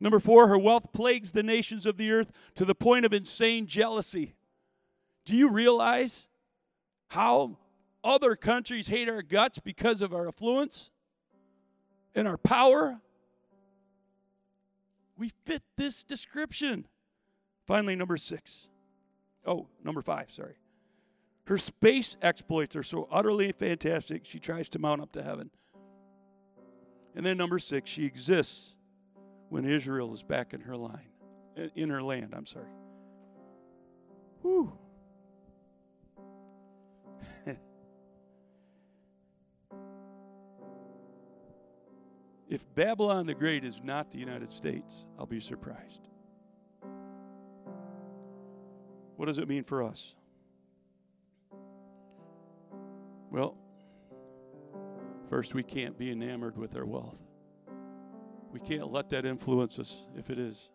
Number 0.00 0.20
four, 0.20 0.48
her 0.48 0.58
wealth 0.58 0.92
plagues 0.92 1.32
the 1.32 1.42
nations 1.42 1.86
of 1.86 1.96
the 1.96 2.10
earth 2.10 2.32
to 2.56 2.64
the 2.64 2.74
point 2.74 3.04
of 3.04 3.12
insane 3.12 3.66
jealousy. 3.66 4.34
Do 5.24 5.36
you 5.36 5.50
realize 5.50 6.26
how 7.08 7.58
other 8.04 8.34
countries 8.36 8.88
hate 8.88 9.08
our 9.08 9.22
guts 9.22 9.58
because 9.58 10.00
of 10.00 10.12
our 10.12 10.28
affluence 10.28 10.90
and 12.14 12.26
our 12.26 12.36
power. 12.36 13.00
We 15.16 15.30
fit 15.44 15.62
this 15.76 16.04
description. 16.04 16.86
Finally, 17.66 17.96
number 17.96 18.16
six. 18.16 18.68
Oh, 19.46 19.68
number 19.84 20.02
five, 20.02 20.30
sorry. 20.30 20.56
Her 21.46 21.58
space 21.58 22.16
exploits 22.22 22.76
are 22.76 22.82
so 22.82 23.08
utterly 23.10 23.52
fantastic, 23.52 24.24
she 24.24 24.38
tries 24.38 24.68
to 24.70 24.78
mount 24.78 25.02
up 25.02 25.12
to 25.12 25.22
heaven. 25.22 25.50
And 27.14 27.24
then 27.26 27.36
number 27.36 27.58
six, 27.58 27.90
she 27.90 28.04
exists 28.04 28.74
when 29.48 29.64
Israel 29.64 30.12
is 30.14 30.22
back 30.22 30.54
in 30.54 30.62
her 30.62 30.76
line, 30.76 31.10
in 31.74 31.90
her 31.90 32.02
land, 32.02 32.32
I'm 32.34 32.46
sorry. 32.46 32.64
Whew. 34.42 34.72
If 42.48 42.66
Babylon 42.74 43.24
the 43.24 43.32
Great 43.32 43.64
is 43.64 43.80
not 43.82 44.10
the 44.10 44.18
United 44.18 44.50
States, 44.50 45.06
I'll 45.18 45.24
be 45.24 45.40
surprised. 45.40 46.06
What 49.16 49.24
does 49.24 49.38
it 49.38 49.48
mean 49.48 49.64
for 49.64 49.82
us? 49.82 50.14
Well, 53.30 53.56
first, 55.32 55.54
we 55.54 55.62
can't 55.62 55.96
be 55.98 56.10
enamored 56.10 56.56
with 56.56 56.76
our 56.76 56.84
wealth. 56.84 57.18
We 58.50 58.60
can't 58.60 58.92
let 58.92 59.08
that 59.10 59.24
influence 59.24 59.78
us 59.78 59.96
if 60.16 60.28
it 60.28 60.38
is. 60.38 60.70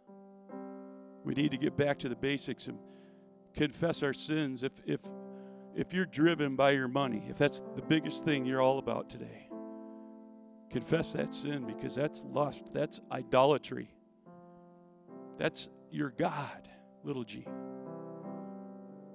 We 1.24 1.34
need 1.34 1.52
to 1.52 1.58
get 1.58 1.78
back 1.78 2.00
to 2.00 2.10
the 2.10 2.16
basics 2.16 2.68
and 2.68 2.80
confess 3.54 4.02
our 4.02 4.14
sins. 4.14 4.64
If, 4.64 4.72
if, 4.86 5.00
if 5.76 5.94
you're 5.94 6.06
driven 6.06 6.56
by 6.56 6.72
your 6.72 6.88
money, 6.88 7.24
if 7.30 7.38
that's 7.38 7.62
the 7.76 7.82
biggest 7.82 8.26
thing 8.26 8.46
you're 8.46 8.62
all 8.62 8.80
about 8.80 9.10
today, 9.10 9.48
Confess 10.70 11.14
that 11.14 11.34
sin 11.34 11.66
because 11.66 11.96
that's 11.96 12.24
lust, 12.26 12.70
that's 12.74 13.00
idolatry. 13.12 13.90
That's 15.38 15.70
your 15.92 16.10
God, 16.10 16.68
little 17.04 17.24
g. 17.24 17.46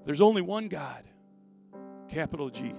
There's 0.05 0.21
only 0.21 0.41
one 0.41 0.69
God, 0.69 1.05
capital 2.09 2.49
G. 2.49 2.75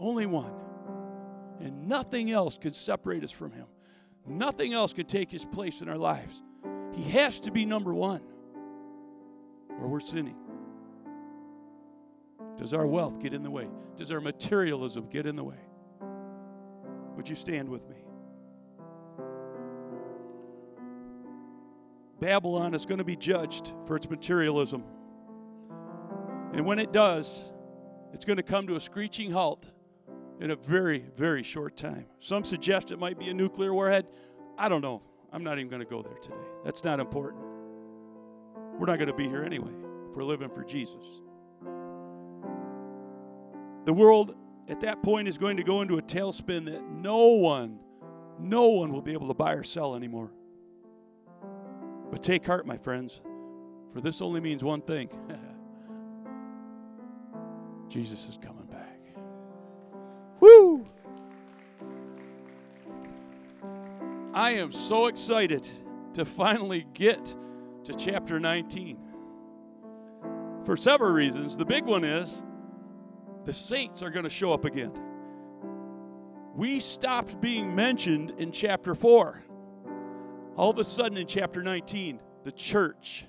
Only 0.00 0.24
one. 0.24 0.52
And 1.60 1.86
nothing 1.86 2.30
else 2.30 2.56
could 2.56 2.74
separate 2.74 3.22
us 3.22 3.30
from 3.30 3.52
Him. 3.52 3.66
Nothing 4.26 4.72
else 4.72 4.94
could 4.94 5.08
take 5.08 5.30
His 5.30 5.44
place 5.44 5.82
in 5.82 5.88
our 5.88 5.98
lives. 5.98 6.42
He 6.94 7.02
has 7.10 7.38
to 7.40 7.52
be 7.52 7.64
number 7.66 7.94
one, 7.94 8.22
or 9.78 9.86
we're 9.86 10.00
sinning. 10.00 10.36
Does 12.58 12.72
our 12.74 12.86
wealth 12.86 13.20
get 13.20 13.34
in 13.34 13.42
the 13.42 13.50
way? 13.50 13.68
Does 13.96 14.10
our 14.10 14.20
materialism 14.20 15.08
get 15.08 15.26
in 15.26 15.36
the 15.36 15.44
way? 15.44 15.60
Would 17.16 17.28
you 17.28 17.36
stand 17.36 17.68
with 17.68 17.88
me? 17.88 17.96
Babylon 22.20 22.74
is 22.74 22.84
going 22.84 22.98
to 22.98 23.04
be 23.04 23.16
judged 23.16 23.72
for 23.86 23.96
its 23.96 24.08
materialism. 24.08 24.84
And 26.52 26.66
when 26.66 26.78
it 26.78 26.92
does, 26.92 27.42
it's 28.12 28.24
going 28.24 28.36
to 28.38 28.42
come 28.42 28.66
to 28.66 28.76
a 28.76 28.80
screeching 28.80 29.30
halt 29.30 29.70
in 30.40 30.50
a 30.50 30.56
very, 30.56 31.04
very 31.16 31.42
short 31.42 31.76
time. 31.76 32.06
Some 32.18 32.44
suggest 32.44 32.90
it 32.90 32.98
might 32.98 33.18
be 33.18 33.28
a 33.28 33.34
nuclear 33.34 33.74
warhead. 33.74 34.06
I 34.58 34.68
don't 34.68 34.80
know. 34.80 35.02
I'm 35.32 35.44
not 35.44 35.58
even 35.58 35.68
going 35.68 35.82
to 35.82 35.88
go 35.88 36.02
there 36.02 36.14
today. 36.14 36.34
That's 36.64 36.82
not 36.82 36.98
important. 36.98 37.44
We're 38.78 38.86
not 38.86 38.96
going 38.96 39.08
to 39.08 39.14
be 39.14 39.28
here 39.28 39.44
anyway 39.44 39.70
if 40.08 40.16
we're 40.16 40.24
living 40.24 40.48
for 40.48 40.64
Jesus. 40.64 41.04
The 43.84 43.92
world 43.92 44.34
at 44.68 44.80
that 44.80 45.02
point 45.02 45.28
is 45.28 45.36
going 45.36 45.58
to 45.58 45.62
go 45.62 45.82
into 45.82 45.98
a 45.98 46.02
tailspin 46.02 46.64
that 46.66 46.88
no 46.90 47.28
one, 47.28 47.78
no 48.38 48.68
one 48.68 48.92
will 48.92 49.02
be 49.02 49.12
able 49.12 49.28
to 49.28 49.34
buy 49.34 49.52
or 49.52 49.62
sell 49.62 49.94
anymore. 49.94 50.32
But 52.10 52.22
take 52.22 52.46
heart, 52.46 52.66
my 52.66 52.78
friends, 52.78 53.20
for 53.92 54.00
this 54.00 54.22
only 54.22 54.40
means 54.40 54.64
one 54.64 54.80
thing 54.80 55.10
Jesus 57.88 58.26
is 58.28 58.38
coming 58.40 58.66
back. 58.66 58.79
I 64.40 64.52
am 64.52 64.72
so 64.72 65.08
excited 65.08 65.68
to 66.14 66.24
finally 66.24 66.86
get 66.94 67.36
to 67.84 67.92
chapter 67.92 68.40
19 68.40 68.98
for 70.64 70.78
several 70.78 71.12
reasons. 71.12 71.58
The 71.58 71.66
big 71.66 71.84
one 71.84 72.04
is 72.04 72.42
the 73.44 73.52
saints 73.52 74.00
are 74.00 74.08
going 74.08 74.24
to 74.24 74.30
show 74.30 74.50
up 74.50 74.64
again. 74.64 74.92
We 76.54 76.80
stopped 76.80 77.38
being 77.42 77.74
mentioned 77.74 78.32
in 78.38 78.50
chapter 78.50 78.94
4. 78.94 79.44
All 80.56 80.70
of 80.70 80.78
a 80.78 80.84
sudden, 80.84 81.18
in 81.18 81.26
chapter 81.26 81.62
19, 81.62 82.18
the 82.44 82.52
church, 82.52 83.26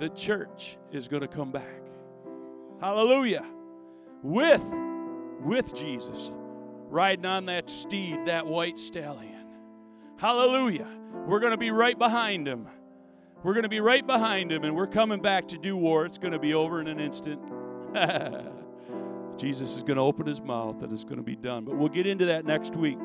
the 0.00 0.10
church 0.10 0.76
is 0.92 1.08
going 1.08 1.22
to 1.22 1.28
come 1.28 1.50
back. 1.50 1.80
Hallelujah. 2.78 3.46
With, 4.22 4.62
with 5.40 5.74
Jesus, 5.74 6.30
riding 6.90 7.24
on 7.24 7.46
that 7.46 7.70
steed, 7.70 8.26
that 8.26 8.44
white 8.44 8.78
stallion. 8.78 9.33
Hallelujah. 10.16 10.88
We're 11.26 11.40
going 11.40 11.52
to 11.52 11.58
be 11.58 11.70
right 11.70 11.98
behind 11.98 12.46
him. 12.46 12.66
We're 13.42 13.52
going 13.52 13.64
to 13.64 13.68
be 13.68 13.80
right 13.80 14.06
behind 14.06 14.50
him, 14.50 14.64
and 14.64 14.74
we're 14.74 14.86
coming 14.86 15.20
back 15.20 15.48
to 15.48 15.58
do 15.58 15.76
war. 15.76 16.06
It's 16.06 16.18
going 16.18 16.32
to 16.32 16.38
be 16.38 16.54
over 16.54 16.80
in 16.80 16.88
an 16.88 16.98
instant. 16.98 17.42
Jesus 19.38 19.76
is 19.76 19.82
going 19.82 19.96
to 19.96 20.02
open 20.02 20.26
his 20.26 20.40
mouth 20.40 20.82
and 20.82 20.92
it's 20.92 21.04
going 21.04 21.16
to 21.16 21.22
be 21.22 21.36
done. 21.36 21.64
But 21.64 21.76
we'll 21.76 21.88
get 21.88 22.06
into 22.06 22.26
that 22.26 22.44
next 22.44 22.76
week. 22.76 22.98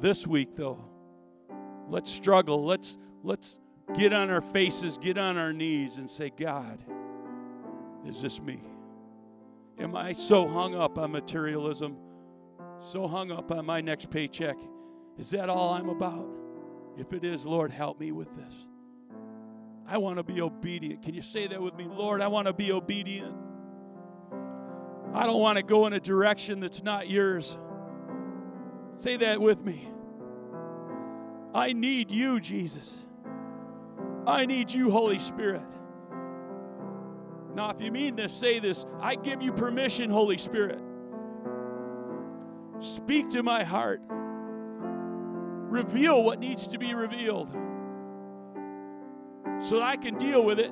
This 0.00 0.26
week, 0.26 0.54
though, 0.54 0.84
let's 1.88 2.10
struggle. 2.10 2.64
Let's 2.64 2.98
let's 3.22 3.58
get 3.96 4.12
on 4.12 4.30
our 4.30 4.42
faces, 4.42 4.98
get 4.98 5.16
on 5.18 5.38
our 5.38 5.52
knees, 5.52 5.96
and 5.96 6.08
say, 6.08 6.30
God, 6.36 6.82
is 8.06 8.20
this 8.20 8.40
me? 8.40 8.60
Am 9.78 9.96
I 9.96 10.12
so 10.12 10.46
hung 10.46 10.74
up 10.74 10.98
on 10.98 11.12
materialism? 11.12 11.96
So 12.80 13.08
hung 13.08 13.32
up 13.32 13.50
on 13.50 13.64
my 13.64 13.80
next 13.80 14.10
paycheck? 14.10 14.56
Is 15.18 15.30
that 15.30 15.48
all 15.48 15.74
I'm 15.74 15.88
about? 15.88 16.26
If 16.96 17.12
it 17.12 17.24
is, 17.24 17.44
Lord, 17.44 17.70
help 17.70 17.98
me 18.00 18.12
with 18.12 18.34
this. 18.34 18.54
I 19.86 19.98
want 19.98 20.16
to 20.16 20.22
be 20.22 20.40
obedient. 20.40 21.02
Can 21.02 21.14
you 21.14 21.22
say 21.22 21.46
that 21.46 21.60
with 21.60 21.74
me? 21.74 21.86
Lord, 21.88 22.20
I 22.20 22.28
want 22.28 22.46
to 22.46 22.52
be 22.52 22.72
obedient. 22.72 23.34
I 25.12 25.24
don't 25.24 25.40
want 25.40 25.58
to 25.58 25.62
go 25.62 25.86
in 25.86 25.92
a 25.92 26.00
direction 26.00 26.60
that's 26.60 26.82
not 26.82 27.08
yours. 27.08 27.56
Say 28.96 29.16
that 29.18 29.40
with 29.40 29.64
me. 29.64 29.88
I 31.54 31.72
need 31.72 32.10
you, 32.10 32.40
Jesus. 32.40 32.96
I 34.26 34.46
need 34.46 34.72
you, 34.72 34.90
Holy 34.90 35.18
Spirit. 35.18 35.62
Now, 37.54 37.70
if 37.70 37.80
you 37.80 37.92
mean 37.92 38.16
this, 38.16 38.32
say 38.32 38.58
this. 38.58 38.84
I 39.00 39.14
give 39.14 39.40
you 39.40 39.52
permission, 39.52 40.10
Holy 40.10 40.38
Spirit. 40.38 40.80
Speak 42.80 43.28
to 43.30 43.42
my 43.42 43.62
heart. 43.62 44.00
Reveal 45.74 46.22
what 46.22 46.38
needs 46.38 46.68
to 46.68 46.78
be 46.78 46.94
revealed 46.94 47.50
so 49.58 49.74
that 49.74 49.82
I 49.82 49.96
can 49.96 50.16
deal 50.16 50.44
with 50.44 50.60
it 50.60 50.70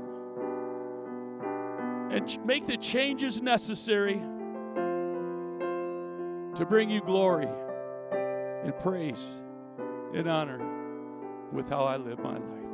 and 2.12 2.46
make 2.46 2.68
the 2.68 2.76
changes 2.76 3.42
necessary 3.42 4.22
to 6.54 6.64
bring 6.68 6.88
you 6.88 7.00
glory 7.00 7.48
and 8.62 8.78
praise 8.78 9.26
and 10.14 10.28
honor 10.28 10.60
with 11.50 11.68
how 11.68 11.80
I 11.80 11.96
live 11.96 12.20
my 12.20 12.38
life. 12.38 12.70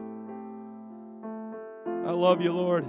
I 2.06 2.10
love 2.10 2.42
you, 2.42 2.52
Lord, 2.52 2.84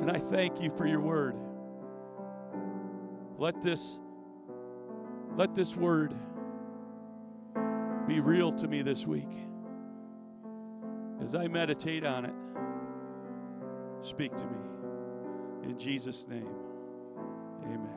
and 0.00 0.10
I 0.10 0.18
thank 0.18 0.60
you 0.60 0.72
for 0.76 0.84
your 0.84 0.98
word. 1.00 1.36
Let 3.38 3.62
this 3.62 4.00
let 5.36 5.54
this 5.54 5.76
word 5.76 6.12
be 8.06 8.20
real 8.20 8.52
to 8.52 8.68
me 8.68 8.82
this 8.82 9.06
week. 9.06 9.28
As 11.20 11.34
I 11.34 11.46
meditate 11.46 12.04
on 12.04 12.24
it, 12.24 12.34
speak 14.00 14.36
to 14.36 14.44
me. 14.44 14.56
In 15.64 15.78
Jesus' 15.78 16.26
name, 16.28 16.48
amen. 17.64 17.88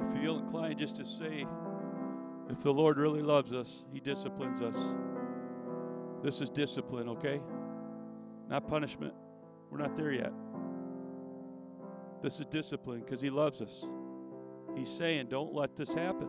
I 0.00 0.20
feel 0.20 0.38
inclined 0.38 0.78
just 0.78 0.96
to 0.96 1.04
say, 1.04 1.46
if 2.48 2.62
the 2.62 2.72
Lord 2.72 2.96
really 2.96 3.20
loves 3.20 3.52
us, 3.52 3.84
He 3.92 4.00
disciplines 4.00 4.62
us. 4.62 4.76
This 6.22 6.40
is 6.40 6.50
discipline, 6.50 7.08
okay? 7.10 7.40
Not 8.48 8.66
punishment. 8.66 9.14
We're 9.70 9.78
not 9.78 9.96
there 9.96 10.12
yet. 10.12 10.32
This 12.22 12.40
is 12.40 12.46
discipline 12.46 13.00
because 13.00 13.20
He 13.20 13.30
loves 13.30 13.60
us. 13.60 13.84
He's 14.76 14.90
saying, 14.90 15.26
don't 15.28 15.54
let 15.54 15.76
this 15.76 15.92
happen. 15.92 16.28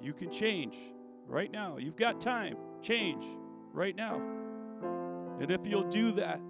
You 0.00 0.12
can 0.12 0.30
change 0.30 0.76
right 1.26 1.50
now. 1.50 1.76
You've 1.78 1.96
got 1.96 2.20
time. 2.20 2.56
Change 2.82 3.24
right 3.72 3.94
now. 3.94 4.20
And 5.40 5.50
if 5.50 5.66
you'll 5.66 5.88
do 5.88 6.12
that, 6.12 6.40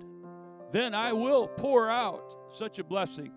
then 0.72 0.94
I 0.94 1.12
will 1.12 1.48
pour 1.48 1.90
out 1.90 2.34
such 2.52 2.78
a 2.78 2.84
blessing 2.84 3.32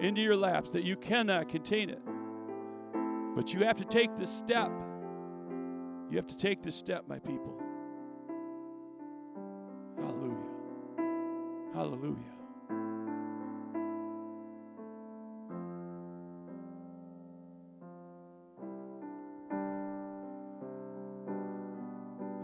into 0.00 0.20
your 0.20 0.36
laps 0.36 0.70
that 0.72 0.84
you 0.84 0.96
cannot 0.96 1.48
contain 1.48 1.90
it. 1.90 2.00
But 3.34 3.52
you 3.52 3.64
have 3.64 3.76
to 3.78 3.84
take 3.84 4.16
this 4.16 4.30
step. 4.30 4.70
You 6.10 6.16
have 6.16 6.26
to 6.28 6.36
take 6.36 6.62
this 6.62 6.76
step, 6.76 7.04
my 7.08 7.18
people. 7.18 7.60
Hallelujah. 11.86 12.16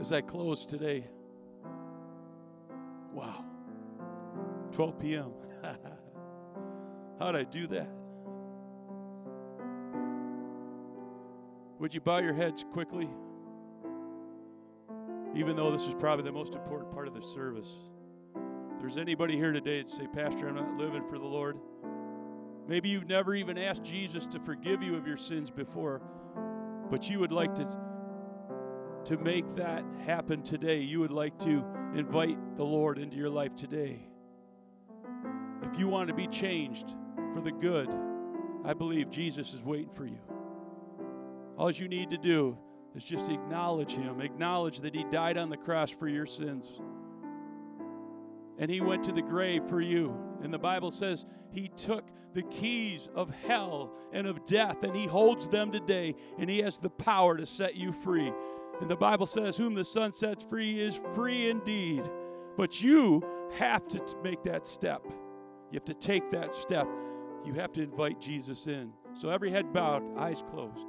As 0.01 0.13
I 0.13 0.21
close 0.21 0.65
today, 0.65 1.09
wow, 3.13 3.45
12 4.71 4.99
p.m. 5.01 5.33
How'd 7.19 7.35
I 7.35 7.43
do 7.43 7.67
that? 7.67 7.89
Would 11.81 11.93
you 11.93 12.01
bow 12.01 12.19
your 12.19 12.33
heads 12.33 12.65
quickly? 12.73 13.11
Even 15.35 15.57
though 15.57 15.73
this 15.73 15.83
is 15.83 15.95
probably 15.99 16.25
the 16.25 16.31
most 16.31 16.55
important 16.55 16.93
part 16.93 17.09
of 17.09 17.15
the 17.15 17.23
service. 17.23 17.75
There's 18.83 18.97
anybody 18.97 19.37
here 19.37 19.53
today 19.53 19.81
that 19.81 19.93
say, 19.93 20.09
Pastor, 20.13 20.49
I'm 20.49 20.57
not 20.57 20.77
living 20.77 21.05
for 21.09 21.17
the 21.17 21.25
Lord. 21.25 21.57
Maybe 22.67 22.89
you've 22.89 23.07
never 23.07 23.33
even 23.33 23.57
asked 23.57 23.85
Jesus 23.85 24.27
to 24.27 24.41
forgive 24.41 24.83
you 24.83 24.97
of 24.97 25.07
your 25.07 25.17
sins 25.17 25.53
before, 25.53 26.03
but 26.91 27.09
you 27.09 27.21
would 27.21 27.31
like 27.31 27.55
to, 27.55 27.79
to 29.05 29.17
make 29.19 29.55
that 29.55 29.85
happen 30.05 30.43
today. 30.43 30.81
You 30.81 30.99
would 30.99 31.13
like 31.13 31.39
to 31.39 31.65
invite 31.95 32.57
the 32.57 32.65
Lord 32.65 32.99
into 32.99 33.17
your 33.17 33.31
life 33.31 33.55
today. 33.55 34.01
If 35.63 35.79
you 35.79 35.87
want 35.87 36.09
to 36.09 36.15
be 36.15 36.27
changed 36.27 36.97
for 37.35 37.41
the 37.41 37.53
good, 37.53 37.89
I 38.65 38.75
believe 38.75 39.11
Jesus 39.11 39.55
is 39.55 39.63
waiting 39.63 39.93
for 39.95 40.07
you. 40.07 40.19
All 41.57 41.71
you 41.71 41.87
need 41.87 42.11
to 42.11 42.19
do 42.19 42.59
is 42.97 43.05
just 43.05 43.31
acknowledge 43.31 43.93
Him, 43.93 44.21
acknowledge 44.21 44.81
that 44.81 44.93
He 44.93 45.05
died 45.05 45.37
on 45.37 45.51
the 45.51 45.57
cross 45.57 45.91
for 45.91 46.09
your 46.09 46.27
sins. 46.27 46.69
And 48.63 48.71
He 48.71 48.81
went 48.81 49.03
to 49.07 49.13
the 49.13 49.23
grave 49.23 49.65
for 49.69 49.81
you. 49.81 50.17
And 50.41 50.55
the 50.55 50.59
Bible 50.59 50.93
says 50.93 51.27
He 51.51 51.67
took 51.67 52.07
the 52.33 52.45
keys 52.45 53.09
of 53.13 53.29
hell 53.45 53.93
and 54.13 54.25
of 54.25 54.47
death, 54.47 54.85
and 54.85 54.95
He 54.95 55.05
holds 55.05 55.49
them 55.49 55.73
today, 55.73 56.15
and 56.39 56.49
He 56.49 56.61
has 56.61 56.79
the 56.79 56.89
power 56.89 57.37
to 57.37 57.45
set 57.45 57.75
you 57.75 57.93
free. 57.93 58.33
And 58.81 58.89
the 58.89 58.97
Bible 58.97 59.27
says, 59.27 59.57
Whom 59.57 59.75
the 59.75 59.85
Son 59.85 60.13
sets 60.13 60.45
free 60.45 60.81
is 60.81 61.01
free 61.13 61.51
indeed. 61.51 62.09
But 62.57 62.81
you 62.81 63.25
have 63.59 63.89
to 63.89 64.01
make 64.23 64.45
that 64.45 64.65
step. 64.65 65.03
You 65.73 65.75
have 65.75 65.85
to 65.87 65.95
take 65.95 66.31
that 66.31 66.55
step. 66.55 66.87
You 67.45 67.55
have 67.55 67.73
to 67.73 67.83
invite 67.83 68.21
Jesus 68.21 68.69
in. 68.69 68.93
So 69.15 69.29
every 69.31 69.51
head 69.51 69.73
bowed, 69.73 70.05
eyes 70.17 70.45
closed. 70.53 70.87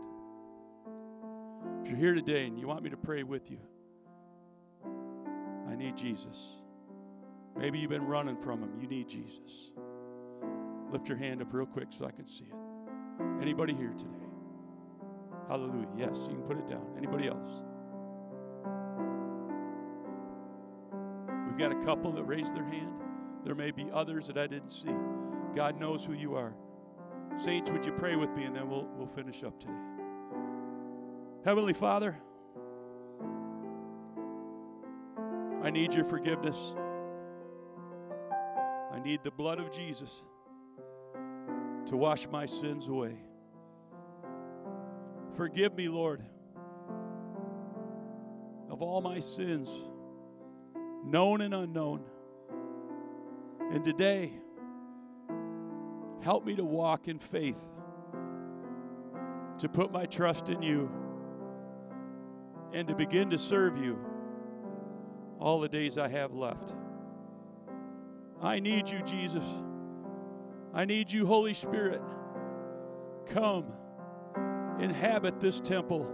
If 1.82 1.90
you're 1.90 1.98
here 1.98 2.14
today 2.14 2.46
and 2.46 2.60
you 2.60 2.68
want 2.68 2.84
me 2.84 2.92
to 2.92 2.98
pray 2.98 3.24
with 3.24 3.50
you, 3.50 3.58
I 5.68 5.76
need 5.76 5.98
Jesus. 5.98 6.63
Maybe 7.58 7.80
you've 7.80 7.90
been 7.90 8.06
running 8.06 8.38
from 8.38 8.62
him. 8.62 8.72
You 8.82 8.88
need 8.88 9.08
Jesus. 9.08 9.72
Lift 10.92 11.08
your 11.08 11.18
hand 11.18 11.42
up 11.42 11.54
real 11.54 11.66
quick 11.66 11.88
so 11.90 12.06
I 12.06 12.12
can 12.12 12.28
see 12.28 12.46
it. 12.46 12.56
Anybody 13.42 13.74
here 13.74 13.94
today? 13.98 14.10
Hallelujah. 15.48 15.88
Yes, 15.98 16.18
you 16.22 16.36
can 16.36 16.44
put 16.44 16.58
it 16.58 16.68
down. 16.68 16.86
Anybody 16.98 17.28
else? 17.28 17.64
We've 21.48 21.58
got 21.58 21.72
a 21.72 21.86
couple 21.86 22.12
that 22.14 22.24
raised 22.24 22.56
their 22.56 22.66
hand. 22.66 22.94
There 23.46 23.56
may 23.56 23.72
be 23.72 23.88
others 23.94 24.28
that 24.28 24.38
I 24.38 24.48
didn't 24.48 24.70
see. 24.70 24.94
God 25.56 25.80
knows 25.80 26.04
who 26.04 26.14
you 26.14 26.36
are. 26.36 26.54
Saints, 27.38 27.70
would 27.72 27.86
you 27.86 27.92
pray 27.92 28.16
with 28.16 28.30
me 28.36 28.44
and 28.44 28.56
then 28.56 28.70
we'll, 28.70 28.88
we'll 28.96 29.08
finish 29.08 29.44
up 29.44 29.60
today. 29.60 29.74
Heavenly 31.44 31.74
Father, 31.74 32.18
I 35.62 35.70
need 35.70 35.94
your 35.94 36.06
forgiveness. 36.06 36.76
Need 39.04 39.24
the 39.24 39.32
blood 39.32 39.60
of 39.60 39.70
Jesus 39.72 40.24
to 41.88 41.98
wash 41.98 42.26
my 42.30 42.46
sins 42.46 42.88
away. 42.88 43.18
Forgive 45.36 45.76
me, 45.76 45.90
Lord, 45.90 46.24
of 48.70 48.82
all 48.82 49.02
my 49.02 49.20
sins, 49.20 49.68
known 51.04 51.42
and 51.42 51.54
unknown. 51.54 52.06
And 53.72 53.84
today, 53.84 54.32
help 56.22 56.46
me 56.46 56.56
to 56.56 56.64
walk 56.64 57.10
in 57.10 57.20
faith, 57.20 57.60
to 59.58 59.68
put 59.68 59.92
my 59.92 60.06
trust 60.06 60.48
in 60.48 60.62
you, 60.62 60.90
and 62.72 62.88
to 62.88 62.96
begin 62.96 63.32
to 63.32 63.38
serve 63.38 63.78
you 63.78 64.00
all 65.40 65.60
the 65.60 65.68
days 65.70 65.98
I 65.98 66.08
have 66.08 66.34
left. 66.34 66.74
I 68.44 68.60
need 68.60 68.90
you, 68.90 69.02
Jesus. 69.04 69.46
I 70.74 70.84
need 70.84 71.10
you, 71.10 71.26
Holy 71.26 71.54
Spirit. 71.54 72.02
Come, 73.28 73.66
inhabit 74.80 75.40
this 75.40 75.62
temple. 75.62 76.06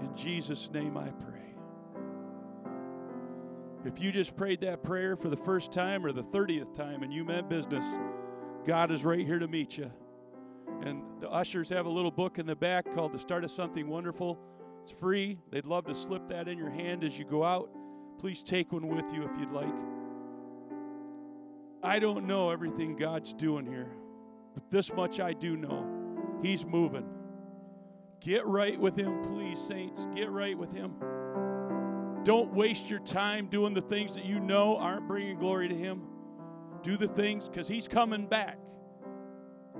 In 0.00 0.14
Jesus' 0.14 0.68
name 0.70 0.98
I 0.98 1.08
pray. 1.08 1.32
If 3.86 4.00
you 4.00 4.12
just 4.12 4.36
prayed 4.36 4.60
that 4.60 4.82
prayer 4.82 5.16
for 5.16 5.30
the 5.30 5.36
first 5.36 5.72
time 5.72 6.04
or 6.04 6.12
the 6.12 6.24
30th 6.24 6.74
time 6.74 7.02
and 7.02 7.12
you 7.12 7.24
meant 7.24 7.48
business, 7.48 7.84
God 8.66 8.90
is 8.90 9.04
right 9.04 9.24
here 9.24 9.38
to 9.38 9.48
meet 9.48 9.78
you. 9.78 9.90
And 10.82 11.02
the 11.20 11.30
ushers 11.30 11.70
have 11.70 11.86
a 11.86 11.90
little 11.90 12.10
book 12.10 12.38
in 12.38 12.44
the 12.44 12.56
back 12.56 12.92
called 12.94 13.12
The 13.12 13.18
Start 13.18 13.44
of 13.44 13.50
Something 13.50 13.88
Wonderful. 13.88 14.38
It's 14.82 14.92
free. 14.92 15.38
They'd 15.50 15.64
love 15.64 15.86
to 15.86 15.94
slip 15.94 16.28
that 16.28 16.46
in 16.46 16.58
your 16.58 16.70
hand 16.70 17.04
as 17.04 17.18
you 17.18 17.24
go 17.24 17.42
out. 17.42 17.70
Please 18.18 18.42
take 18.42 18.72
one 18.72 18.88
with 18.88 19.10
you 19.14 19.22
if 19.22 19.38
you'd 19.38 19.52
like. 19.52 19.95
I 21.86 22.00
don't 22.00 22.26
know 22.26 22.50
everything 22.50 22.96
God's 22.96 23.32
doing 23.32 23.64
here, 23.64 23.88
but 24.54 24.68
this 24.70 24.92
much 24.92 25.20
I 25.20 25.32
do 25.32 25.56
know 25.56 25.86
He's 26.42 26.66
moving. 26.66 27.08
Get 28.20 28.44
right 28.44 28.78
with 28.78 28.96
Him, 28.96 29.22
please, 29.22 29.56
saints. 29.68 30.04
Get 30.12 30.28
right 30.32 30.58
with 30.58 30.72
Him. 30.72 30.94
Don't 32.24 32.52
waste 32.52 32.90
your 32.90 32.98
time 32.98 33.46
doing 33.46 33.72
the 33.72 33.80
things 33.80 34.16
that 34.16 34.24
you 34.24 34.40
know 34.40 34.76
aren't 34.76 35.06
bringing 35.06 35.38
glory 35.38 35.68
to 35.68 35.76
Him. 35.76 36.02
Do 36.82 36.96
the 36.96 37.06
things 37.06 37.48
because 37.48 37.68
He's 37.68 37.86
coming 37.86 38.26
back. 38.26 38.58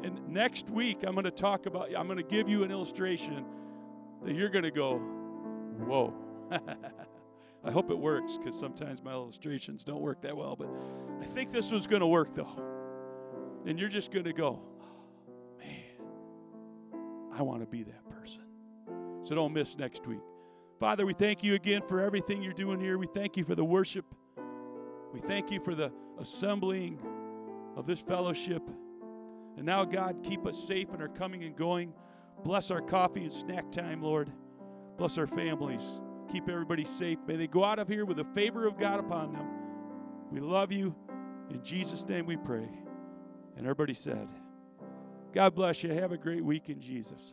And 0.04 0.28
next 0.28 0.70
week, 0.70 0.98
I'm 1.04 1.14
going 1.14 1.24
to 1.24 1.32
talk 1.32 1.66
about, 1.66 1.88
I'm 1.96 2.06
going 2.06 2.18
to 2.18 2.22
give 2.22 2.48
you 2.48 2.62
an 2.62 2.70
illustration 2.70 3.44
that 4.22 4.32
you're 4.32 4.48
going 4.48 4.64
to 4.64 4.70
go, 4.70 4.98
whoa. 4.98 6.14
I 7.64 7.72
hope 7.72 7.90
it 7.90 7.98
works 7.98 8.38
because 8.38 8.56
sometimes 8.56 9.02
my 9.02 9.10
illustrations 9.10 9.82
don't 9.82 10.00
work 10.00 10.22
that 10.22 10.36
well, 10.36 10.54
but 10.54 10.68
I 11.26 11.28
think 11.28 11.52
this 11.52 11.72
one's 11.72 11.88
going 11.88 12.00
to 12.00 12.06
work 12.06 12.34
though. 12.34 12.62
And 13.66 13.80
you're 13.80 13.88
just 13.88 14.12
going 14.12 14.26
to 14.26 14.32
go, 14.32 14.60
oh, 14.80 15.58
man, 15.58 16.08
I 17.34 17.42
want 17.42 17.62
to 17.62 17.66
be 17.66 17.82
that 17.82 18.08
person. 18.08 18.42
So 19.24 19.34
don't 19.34 19.52
miss 19.52 19.76
next 19.76 20.06
week. 20.06 20.20
Father, 20.78 21.04
we 21.04 21.14
thank 21.14 21.42
you 21.42 21.54
again 21.54 21.82
for 21.88 22.00
everything 22.00 22.42
you're 22.42 22.52
doing 22.52 22.78
here. 22.78 22.96
We 22.96 23.08
thank 23.12 23.36
you 23.36 23.44
for 23.44 23.56
the 23.56 23.64
worship. 23.64 24.04
We 25.12 25.18
thank 25.18 25.50
you 25.50 25.58
for 25.58 25.74
the 25.74 25.90
assembling 26.20 27.00
of 27.74 27.86
this 27.86 27.98
fellowship. 27.98 28.62
And 29.56 29.66
now, 29.66 29.84
God, 29.84 30.22
keep 30.22 30.46
us 30.46 30.56
safe 30.56 30.94
in 30.94 31.00
our 31.00 31.08
coming 31.08 31.42
and 31.42 31.56
going. 31.56 31.92
Bless 32.44 32.70
our 32.70 32.80
coffee 32.80 33.24
and 33.24 33.32
snack 33.32 33.72
time, 33.72 34.00
Lord. 34.00 34.30
Bless 34.96 35.18
our 35.18 35.26
families. 35.26 35.82
Keep 36.30 36.48
everybody 36.48 36.84
safe. 36.84 37.18
May 37.26 37.34
they 37.34 37.48
go 37.48 37.64
out 37.64 37.80
of 37.80 37.88
here 37.88 38.04
with 38.04 38.18
the 38.18 38.26
favor 38.26 38.66
of 38.66 38.78
God 38.78 39.00
upon 39.00 39.32
them. 39.32 39.48
We 40.30 40.40
love 40.40 40.70
you. 40.70 40.94
In 41.50 41.62
Jesus' 41.62 42.06
name 42.06 42.26
we 42.26 42.36
pray. 42.36 42.68
And 43.56 43.66
everybody 43.66 43.94
said, 43.94 44.30
God 45.32 45.54
bless 45.54 45.82
you. 45.82 45.92
Have 45.92 46.12
a 46.12 46.16
great 46.16 46.44
week 46.44 46.68
in 46.68 46.80
Jesus. 46.80 47.32